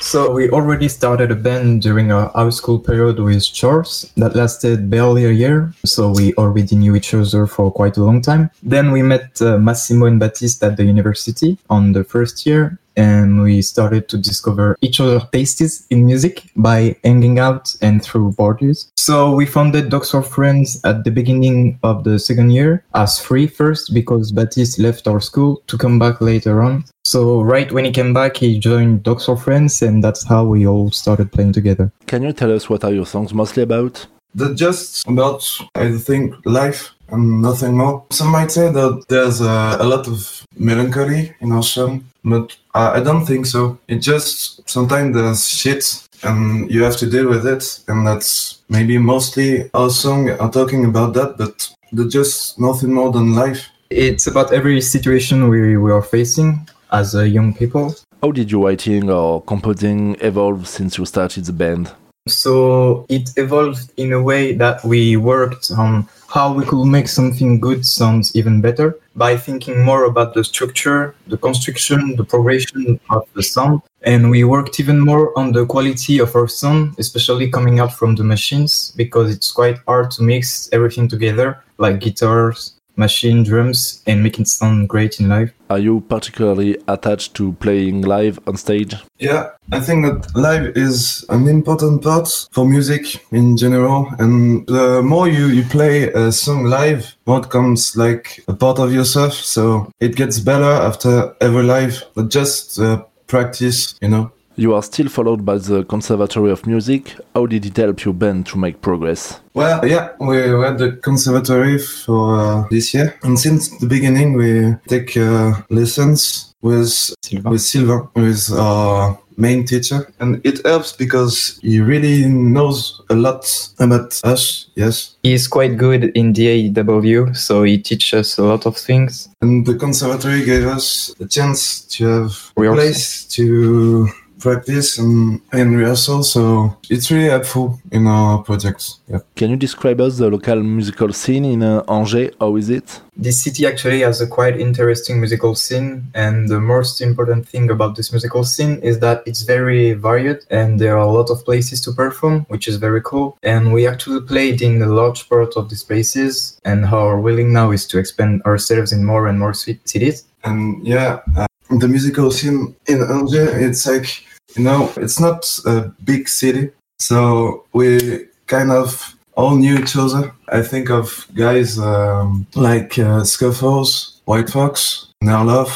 So 0.00 0.30
we 0.30 0.48
already 0.50 0.88
started 0.88 1.30
a 1.30 1.34
band 1.34 1.82
during 1.82 2.12
our 2.12 2.30
high 2.30 2.50
school 2.50 2.78
period 2.78 3.18
with 3.18 3.44
Charles 3.52 4.10
that 4.16 4.36
lasted 4.36 4.88
barely 4.88 5.24
a 5.24 5.32
year. 5.32 5.72
So 5.84 6.12
we 6.12 6.34
already 6.34 6.76
knew 6.76 6.94
each 6.94 7.12
other 7.14 7.46
for 7.46 7.70
quite 7.72 7.96
a 7.96 8.04
long 8.04 8.22
time. 8.22 8.50
Then 8.62 8.92
we 8.92 9.02
met 9.02 9.42
uh, 9.42 9.58
Massimo 9.58 10.06
and 10.06 10.20
Baptiste 10.20 10.62
at 10.62 10.76
the 10.76 10.84
university 10.84 11.58
on 11.68 11.92
the 11.92 12.04
first 12.04 12.46
year 12.46 12.78
and 12.98 13.40
we 13.40 13.62
started 13.62 14.08
to 14.08 14.18
discover 14.18 14.76
each 14.82 15.00
other's 15.00 15.22
tastes 15.32 15.86
in 15.86 16.04
music 16.04 16.50
by 16.56 16.96
hanging 17.04 17.38
out 17.38 17.74
and 17.80 18.02
through 18.02 18.32
parties. 18.32 18.90
So 18.96 19.34
we 19.34 19.46
founded 19.46 19.88
Dogs 19.88 20.10
for 20.10 20.22
Friends 20.22 20.80
at 20.84 21.04
the 21.04 21.10
beginning 21.10 21.78
of 21.82 22.04
the 22.04 22.18
second 22.18 22.50
year 22.50 22.84
as 22.94 23.18
free 23.18 23.46
first 23.46 23.94
because 23.94 24.32
Baptiste 24.32 24.78
left 24.78 25.06
our 25.06 25.20
school 25.20 25.62
to 25.68 25.78
come 25.78 25.98
back 25.98 26.20
later 26.20 26.60
on. 26.62 26.84
So 27.04 27.40
right 27.40 27.70
when 27.72 27.84
he 27.84 27.92
came 27.92 28.12
back, 28.12 28.36
he 28.36 28.58
joined 28.58 29.04
Dogs 29.04 29.24
for 29.24 29.36
Friends, 29.36 29.80
and 29.80 30.04
that's 30.04 30.26
how 30.26 30.44
we 30.44 30.66
all 30.66 30.90
started 30.90 31.32
playing 31.32 31.52
together. 31.52 31.90
Can 32.06 32.22
you 32.22 32.32
tell 32.32 32.52
us 32.52 32.68
what 32.68 32.84
are 32.84 32.92
your 32.92 33.06
songs 33.06 33.32
mostly 33.32 33.62
about? 33.62 34.06
They're 34.34 34.54
just 34.54 35.06
about, 35.08 35.44
I 35.74 35.92
think, 35.92 36.34
life 36.44 36.90
and 37.10 37.42
nothing 37.42 37.76
more. 37.76 38.04
Some 38.10 38.28
might 38.28 38.50
say 38.50 38.70
that 38.70 39.04
there's 39.08 39.40
a, 39.40 39.76
a 39.80 39.84
lot 39.84 40.06
of 40.06 40.46
melancholy 40.56 41.34
in 41.40 41.52
our 41.52 41.62
song, 41.62 42.04
but 42.24 42.56
I, 42.74 42.98
I 42.98 43.00
don't 43.00 43.24
think 43.24 43.46
so. 43.46 43.78
It 43.88 43.98
just 43.98 44.68
sometimes 44.68 45.16
there's 45.16 45.48
shit 45.48 46.08
and 46.22 46.70
you 46.70 46.82
have 46.82 46.96
to 46.96 47.08
deal 47.08 47.28
with 47.28 47.46
it, 47.46 47.80
and 47.88 48.06
that's 48.06 48.62
maybe 48.68 48.98
mostly 48.98 49.70
our 49.72 49.90
song 49.90 50.30
are 50.30 50.50
talking 50.50 50.84
about 50.84 51.14
that, 51.14 51.38
but 51.38 51.68
they're 51.92 52.08
just 52.08 52.58
nothing 52.58 52.92
more 52.92 53.12
than 53.12 53.34
life. 53.34 53.68
It's 53.90 54.26
about 54.26 54.52
every 54.52 54.80
situation 54.80 55.48
we, 55.48 55.76
we 55.76 55.90
are 55.90 56.02
facing 56.02 56.68
as 56.92 57.14
uh, 57.14 57.22
young 57.22 57.54
people. 57.54 57.94
How 58.22 58.32
did 58.32 58.50
your 58.50 58.66
writing 58.66 59.10
or 59.10 59.42
composing 59.42 60.16
evolve 60.20 60.66
since 60.66 60.98
you 60.98 61.06
started 61.06 61.44
the 61.44 61.52
band? 61.52 61.92
So 62.28 63.06
it 63.08 63.30
evolved 63.36 63.92
in 63.96 64.12
a 64.12 64.22
way 64.22 64.54
that 64.54 64.84
we 64.84 65.16
worked 65.16 65.70
on 65.70 66.08
how 66.28 66.52
we 66.52 66.64
could 66.64 66.84
make 66.84 67.08
something 67.08 67.58
good 67.58 67.86
sound 67.86 68.30
even 68.34 68.60
better 68.60 68.98
by 69.16 69.36
thinking 69.36 69.82
more 69.82 70.04
about 70.04 70.34
the 70.34 70.44
structure, 70.44 71.14
the 71.26 71.38
construction, 71.38 72.16
the 72.16 72.24
progression 72.24 73.00
of 73.10 73.26
the 73.34 73.42
sound. 73.42 73.80
And 74.02 74.30
we 74.30 74.44
worked 74.44 74.78
even 74.78 75.00
more 75.00 75.36
on 75.38 75.52
the 75.52 75.66
quality 75.66 76.18
of 76.18 76.36
our 76.36 76.46
sound, 76.46 76.94
especially 76.98 77.50
coming 77.50 77.80
out 77.80 77.92
from 77.92 78.14
the 78.14 78.24
machines, 78.24 78.92
because 78.96 79.34
it's 79.34 79.50
quite 79.50 79.78
hard 79.86 80.10
to 80.12 80.22
mix 80.22 80.68
everything 80.72 81.08
together, 81.08 81.64
like 81.78 81.98
guitars, 81.98 82.77
machine 82.98 83.44
drums, 83.44 84.02
and 84.06 84.22
make 84.22 84.38
it 84.38 84.48
sound 84.48 84.88
great 84.88 85.20
in 85.20 85.28
live. 85.28 85.52
Are 85.70 85.78
you 85.78 86.00
particularly 86.08 86.76
attached 86.88 87.34
to 87.34 87.52
playing 87.54 88.02
live 88.02 88.38
on 88.46 88.56
stage? 88.56 88.94
Yeah, 89.18 89.50
I 89.72 89.80
think 89.80 90.04
that 90.06 90.34
live 90.34 90.76
is 90.76 91.24
an 91.28 91.46
important 91.48 92.02
part 92.02 92.48
for 92.52 92.66
music 92.66 93.24
in 93.32 93.56
general. 93.56 94.08
And 94.18 94.66
the 94.66 95.02
more 95.02 95.28
you, 95.28 95.46
you 95.46 95.62
play 95.64 96.12
a 96.12 96.32
song 96.32 96.64
live, 96.64 97.14
more 97.26 97.40
it 97.40 97.50
comes 97.50 97.96
like 97.96 98.42
a 98.48 98.54
part 98.54 98.78
of 98.78 98.92
yourself. 98.92 99.34
So 99.34 99.90
it 100.00 100.16
gets 100.16 100.38
better 100.40 100.64
after 100.64 101.34
every 101.40 101.62
live, 101.62 102.02
but 102.14 102.28
just 102.30 102.78
uh, 102.80 103.04
practice, 103.26 103.94
you 104.00 104.08
know. 104.08 104.32
You 104.58 104.74
are 104.74 104.82
still 104.82 105.08
followed 105.08 105.44
by 105.44 105.58
the 105.58 105.84
Conservatory 105.84 106.50
of 106.50 106.66
Music. 106.66 107.14
How 107.32 107.46
did 107.46 107.64
it 107.64 107.76
help 107.76 108.04
your 108.04 108.12
band 108.12 108.44
to 108.46 108.58
make 108.58 108.80
progress? 108.80 109.38
Well, 109.54 109.86
yeah, 109.86 110.08
we 110.18 110.26
were 110.52 110.66
at 110.66 110.78
the 110.78 110.92
conservatory 110.96 111.78
for 111.78 112.34
uh, 112.40 112.64
this 112.68 112.92
year, 112.92 113.14
and 113.22 113.38
since 113.38 113.68
the 113.78 113.86
beginning, 113.86 114.32
we 114.32 114.74
take 114.88 115.16
uh, 115.16 115.62
lessons 115.70 116.54
with 116.60 116.88
Sylvain. 117.22 117.52
with 117.52 117.60
Sylvain, 117.60 118.08
with 118.16 118.50
our 118.52 119.16
main 119.36 119.64
teacher, 119.64 120.12
and 120.18 120.40
it 120.44 120.66
helps 120.66 120.90
because 120.90 121.60
he 121.62 121.78
really 121.78 122.26
knows 122.26 123.00
a 123.10 123.14
lot 123.14 123.44
about 123.78 124.20
us. 124.24 124.70
Yes, 124.74 125.14
He's 125.22 125.46
quite 125.46 125.76
good 125.76 126.10
in 126.16 126.32
DAW, 126.32 127.32
so 127.32 127.62
he 127.62 127.78
teaches 127.78 128.12
us 128.18 128.38
a 128.38 128.42
lot 128.42 128.66
of 128.66 128.76
things. 128.76 129.28
and 129.40 129.64
the 129.66 129.76
conservatory 129.76 130.44
gave 130.44 130.66
us 130.66 131.14
a 131.20 131.26
chance 131.28 131.82
to 131.96 132.06
have 132.06 132.52
a 132.56 132.74
place 132.74 133.24
to 133.26 134.08
practice 134.38 134.98
and, 134.98 135.40
and 135.52 135.76
rehearsal. 135.76 136.22
So 136.22 136.76
it's 136.90 137.10
really 137.10 137.28
helpful 137.28 137.78
in 137.90 138.06
our 138.06 138.42
projects. 138.42 139.00
Yeah. 139.08 139.18
Can 139.36 139.50
you 139.50 139.56
describe 139.56 140.00
us 140.00 140.18
the 140.18 140.28
local 140.30 140.62
musical 140.62 141.12
scene 141.12 141.44
in 141.44 141.62
uh, 141.62 141.82
Angers? 141.88 142.34
How 142.40 142.56
is 142.56 142.70
it? 142.70 143.00
This 143.16 143.42
city 143.42 143.66
actually 143.66 144.00
has 144.00 144.20
a 144.20 144.28
quite 144.28 144.60
interesting 144.60 145.18
musical 145.18 145.56
scene, 145.56 146.06
and 146.14 146.48
the 146.48 146.60
most 146.60 147.00
important 147.00 147.48
thing 147.48 147.68
about 147.68 147.96
this 147.96 148.12
musical 148.12 148.44
scene 148.44 148.78
is 148.80 149.00
that 149.00 149.24
it's 149.26 149.42
very 149.42 149.92
varied 149.94 150.38
and 150.50 150.78
there 150.78 150.96
are 150.96 151.08
a 151.08 151.10
lot 151.10 151.28
of 151.28 151.44
places 151.44 151.80
to 151.80 151.92
perform, 151.92 152.46
which 152.48 152.68
is 152.68 152.76
very 152.76 153.02
cool. 153.02 153.36
And 153.42 153.72
we 153.72 153.88
actually 153.88 154.20
played 154.20 154.62
in 154.62 154.80
a 154.82 154.86
large 154.86 155.28
part 155.28 155.56
of 155.56 155.68
these 155.68 155.82
places, 155.82 156.60
and 156.64 156.84
our 156.84 157.18
willing 157.20 157.52
now 157.52 157.72
is 157.72 157.88
to 157.88 157.98
expand 157.98 158.42
ourselves 158.42 158.92
in 158.92 159.04
more 159.04 159.26
and 159.26 159.38
more 159.38 159.54
cities. 159.54 160.24
and 160.44 160.86
yeah, 160.86 161.18
uh, 161.36 161.46
the 161.70 161.88
musical 161.88 162.30
scene 162.30 162.74
in 162.86 163.02
Angers, 163.02 163.54
it's 163.54 163.86
like 163.86 164.24
you 164.56 164.64
know, 164.64 164.92
it's 164.96 165.20
not 165.20 165.48
a 165.66 165.92
big 166.04 166.28
city, 166.28 166.70
so 166.98 167.64
we 167.72 168.26
kind 168.46 168.70
of 168.70 169.14
all 169.34 169.56
knew 169.56 169.78
each 169.78 169.96
other. 169.96 170.32
I 170.48 170.62
think 170.62 170.90
of 170.90 171.26
guys 171.34 171.78
um, 171.78 172.46
like 172.54 172.98
uh, 172.98 173.24
Scuffles, 173.24 174.20
White 174.24 174.50
Fox, 174.50 175.08
Nerlov, 175.22 175.70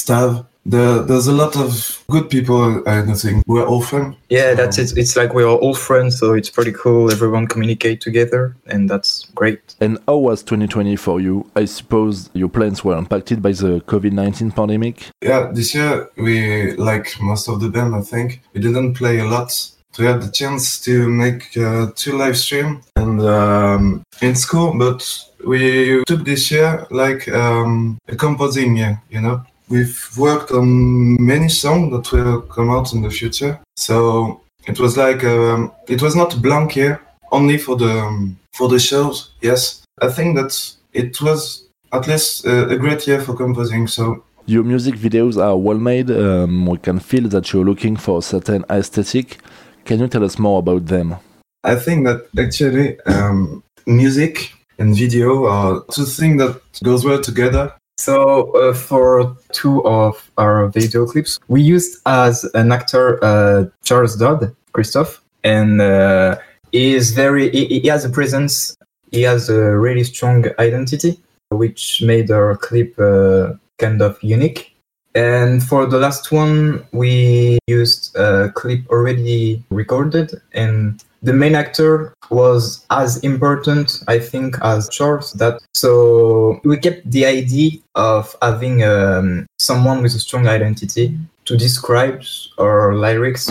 Stav. 0.00 0.46
There, 0.68 1.00
there's 1.00 1.28
a 1.28 1.32
lot 1.32 1.56
of 1.56 2.04
good 2.10 2.28
people. 2.28 2.86
I 2.86 3.00
think 3.14 3.42
we're 3.46 3.66
all 3.66 3.80
friends. 3.80 4.16
Yeah, 4.28 4.52
that's 4.52 4.76
it. 4.76 4.98
It's 4.98 5.16
like 5.16 5.32
we 5.32 5.42
are 5.42 5.56
all 5.56 5.74
friends, 5.74 6.18
so 6.18 6.34
it's 6.34 6.50
pretty 6.50 6.72
cool. 6.72 7.10
Everyone 7.10 7.46
communicate 7.46 8.02
together, 8.02 8.54
and 8.66 8.88
that's 8.88 9.24
great. 9.34 9.74
And 9.80 9.98
how 10.06 10.18
was 10.18 10.42
2020 10.42 10.96
for 10.96 11.22
you? 11.22 11.50
I 11.56 11.64
suppose 11.64 12.28
your 12.34 12.50
plans 12.50 12.84
were 12.84 12.98
impacted 12.98 13.40
by 13.40 13.52
the 13.52 13.80
COVID 13.86 14.12
19 14.12 14.50
pandemic. 14.50 15.10
Yeah, 15.22 15.50
this 15.50 15.74
year 15.74 16.10
we, 16.18 16.72
like 16.76 17.18
most 17.18 17.48
of 17.48 17.60
the 17.60 17.70
band, 17.70 17.94
I 17.94 18.02
think, 18.02 18.42
we 18.52 18.60
didn't 18.60 18.92
play 18.92 19.20
a 19.20 19.24
lot. 19.24 19.50
We 19.98 20.04
had 20.04 20.20
the 20.20 20.30
chance 20.30 20.78
to 20.80 21.08
make 21.08 21.56
uh, 21.56 21.92
two 21.96 22.18
live 22.18 22.36
stream, 22.36 22.82
and 22.96 23.22
um, 23.22 24.02
it's 24.20 24.44
cool. 24.44 24.78
But 24.78 25.02
we 25.46 26.04
took 26.06 26.26
this 26.26 26.50
year 26.50 26.86
like 26.90 27.26
um, 27.28 27.98
a 28.06 28.16
composing 28.16 28.76
year, 28.76 29.00
you 29.08 29.22
know. 29.22 29.44
We've 29.68 30.08
worked 30.16 30.50
on 30.50 31.22
many 31.24 31.48
songs 31.48 31.92
that 31.92 32.12
will 32.12 32.42
come 32.42 32.70
out 32.70 32.92
in 32.92 33.02
the 33.02 33.10
future. 33.10 33.60
So 33.76 34.40
it 34.66 34.78
was 34.80 34.96
like 34.96 35.24
um, 35.24 35.72
it 35.86 36.00
was 36.02 36.16
not 36.16 36.34
a 36.34 36.38
blank 36.38 36.76
year 36.76 37.00
only 37.30 37.58
for 37.58 37.76
the 37.76 37.90
um, 38.00 38.38
for 38.54 38.68
the 38.68 38.78
shows. 38.78 39.30
Yes, 39.40 39.82
I 40.00 40.08
think 40.08 40.36
that 40.36 40.74
it 40.92 41.20
was 41.20 41.68
at 41.92 42.06
least 42.06 42.46
a, 42.46 42.68
a 42.68 42.76
great 42.76 43.06
year 43.06 43.20
for 43.20 43.34
composing. 43.34 43.86
So 43.86 44.24
Your 44.46 44.64
music 44.64 44.94
videos 44.94 45.36
are 45.36 45.56
well 45.56 45.78
made. 45.78 46.10
Um, 46.10 46.66
we 46.66 46.78
can 46.78 46.98
feel 47.00 47.28
that 47.28 47.52
you're 47.52 47.64
looking 47.64 47.96
for 47.96 48.18
a 48.18 48.22
certain 48.22 48.64
aesthetic. 48.70 49.38
Can 49.84 50.00
you 50.00 50.08
tell 50.08 50.24
us 50.24 50.38
more 50.38 50.58
about 50.58 50.86
them? 50.86 51.16
I 51.64 51.74
think 51.74 52.06
that 52.06 52.28
actually 52.38 52.98
um, 53.00 53.62
music 53.86 54.52
and 54.78 54.96
video 54.96 55.46
are 55.46 55.84
two 55.90 56.04
things 56.04 56.38
that 56.40 56.60
goes 56.82 57.04
well 57.04 57.20
together. 57.20 57.74
So 57.98 58.52
uh, 58.52 58.74
for 58.74 59.36
two 59.52 59.84
of 59.84 60.30
our 60.38 60.68
video 60.68 61.04
clips, 61.04 61.40
we 61.48 61.60
used 61.60 62.00
as 62.06 62.44
an 62.54 62.70
actor 62.70 63.22
uh, 63.24 63.66
Charles 63.82 64.14
Dodd, 64.14 64.54
Christophe, 64.72 65.20
and 65.42 65.80
uh, 65.80 66.36
he 66.70 66.94
is 66.94 67.10
very. 67.10 67.50
He, 67.50 67.80
he 67.80 67.88
has 67.88 68.04
a 68.04 68.08
presence. 68.08 68.76
He 69.10 69.22
has 69.22 69.48
a 69.50 69.76
really 69.76 70.04
strong 70.04 70.44
identity, 70.60 71.20
which 71.50 72.00
made 72.02 72.30
our 72.30 72.56
clip 72.56 72.96
uh, 73.00 73.54
kind 73.78 74.00
of 74.00 74.16
unique. 74.22 74.76
And 75.16 75.60
for 75.60 75.86
the 75.86 75.98
last 75.98 76.30
one, 76.30 76.86
we 76.92 77.58
used 77.66 78.14
a 78.14 78.52
clip 78.54 78.86
already 78.90 79.64
recorded, 79.70 80.40
and 80.52 81.02
the 81.22 81.32
main 81.32 81.54
actor 81.54 82.14
was 82.30 82.86
as 82.90 83.18
important, 83.18 84.02
I 84.06 84.18
think, 84.18 84.56
as 84.62 84.88
Charles. 84.88 85.32
That 85.34 85.60
so 85.74 86.60
we 86.64 86.76
kept 86.76 87.10
the 87.10 87.26
idea 87.26 87.80
of 87.94 88.36
having 88.42 88.82
um, 88.82 89.46
someone 89.58 90.02
with 90.02 90.14
a 90.14 90.18
strong 90.18 90.46
identity 90.46 91.18
to 91.46 91.56
describe 91.56 92.22
our 92.58 92.94
lyrics. 92.94 93.50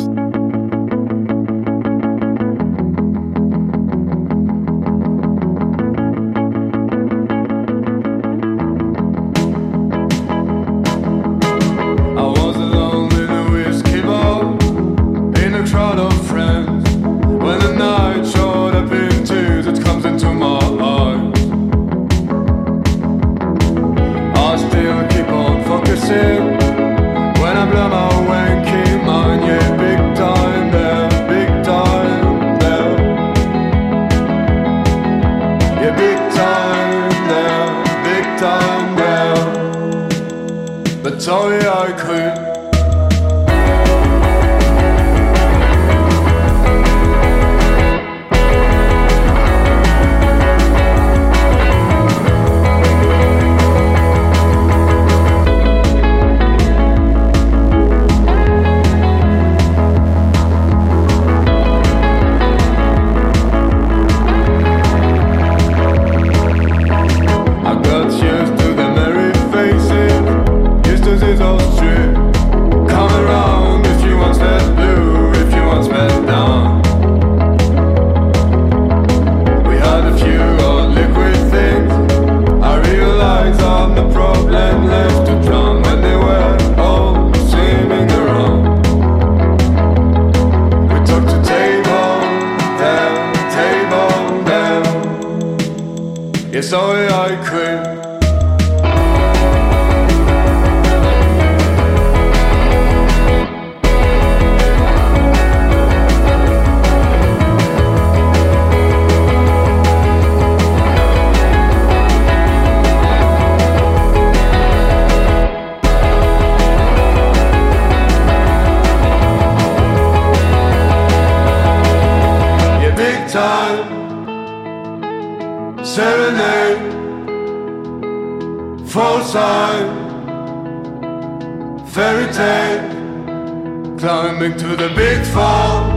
Climbing 134.28 134.58
to 134.58 134.76
the 134.76 134.90
big 134.90 135.26
fall, 135.34 135.90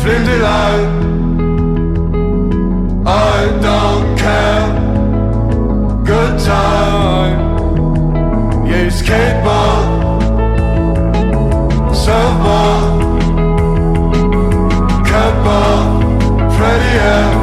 flimsy 0.00 0.38
line. 0.38 0.90
I 3.04 3.58
don't 3.66 4.16
care, 4.16 4.66
good 6.04 6.38
time, 6.38 7.38
yeah, 8.68 8.88
skateboard, 8.98 9.88
surfboard. 12.02 12.86
Cupboard, 15.10 15.88
Freddy 16.56 16.94
M, 17.24 17.37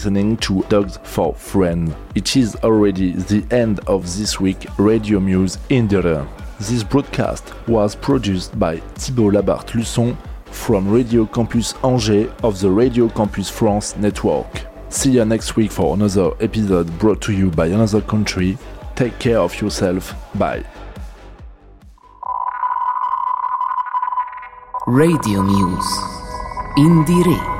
listening 0.00 0.34
to 0.38 0.62
Dogs 0.70 0.98
for 1.02 1.34
Friends. 1.34 1.94
It 2.14 2.34
is 2.34 2.56
already 2.64 3.12
the 3.12 3.44
end 3.54 3.80
of 3.86 4.04
this 4.16 4.40
week 4.40 4.66
Radio 4.78 5.20
Muse 5.20 5.58
Indire. 5.68 6.26
This 6.58 6.82
broadcast 6.82 7.52
was 7.68 7.94
produced 7.94 8.58
by 8.58 8.78
Thibault 8.96 9.32
Labarthe 9.32 9.72
Luçon 9.72 10.16
from 10.46 10.90
Radio 10.90 11.26
Campus 11.26 11.74
Angers 11.84 12.32
of 12.42 12.58
the 12.60 12.70
Radio 12.70 13.10
Campus 13.10 13.50
France 13.50 13.94
network. 13.98 14.62
See 14.88 15.10
you 15.10 15.24
next 15.26 15.56
week 15.56 15.70
for 15.70 15.92
another 15.92 16.30
episode 16.40 16.98
brought 16.98 17.20
to 17.20 17.34
you 17.34 17.50
by 17.50 17.66
another 17.66 18.00
country. 18.00 18.56
Take 18.96 19.18
care 19.18 19.38
of 19.38 19.60
yourself. 19.60 20.14
Bye. 20.34 20.64
Radio 24.86 25.42
Muse. 25.42 25.98
Indire. 26.78 27.59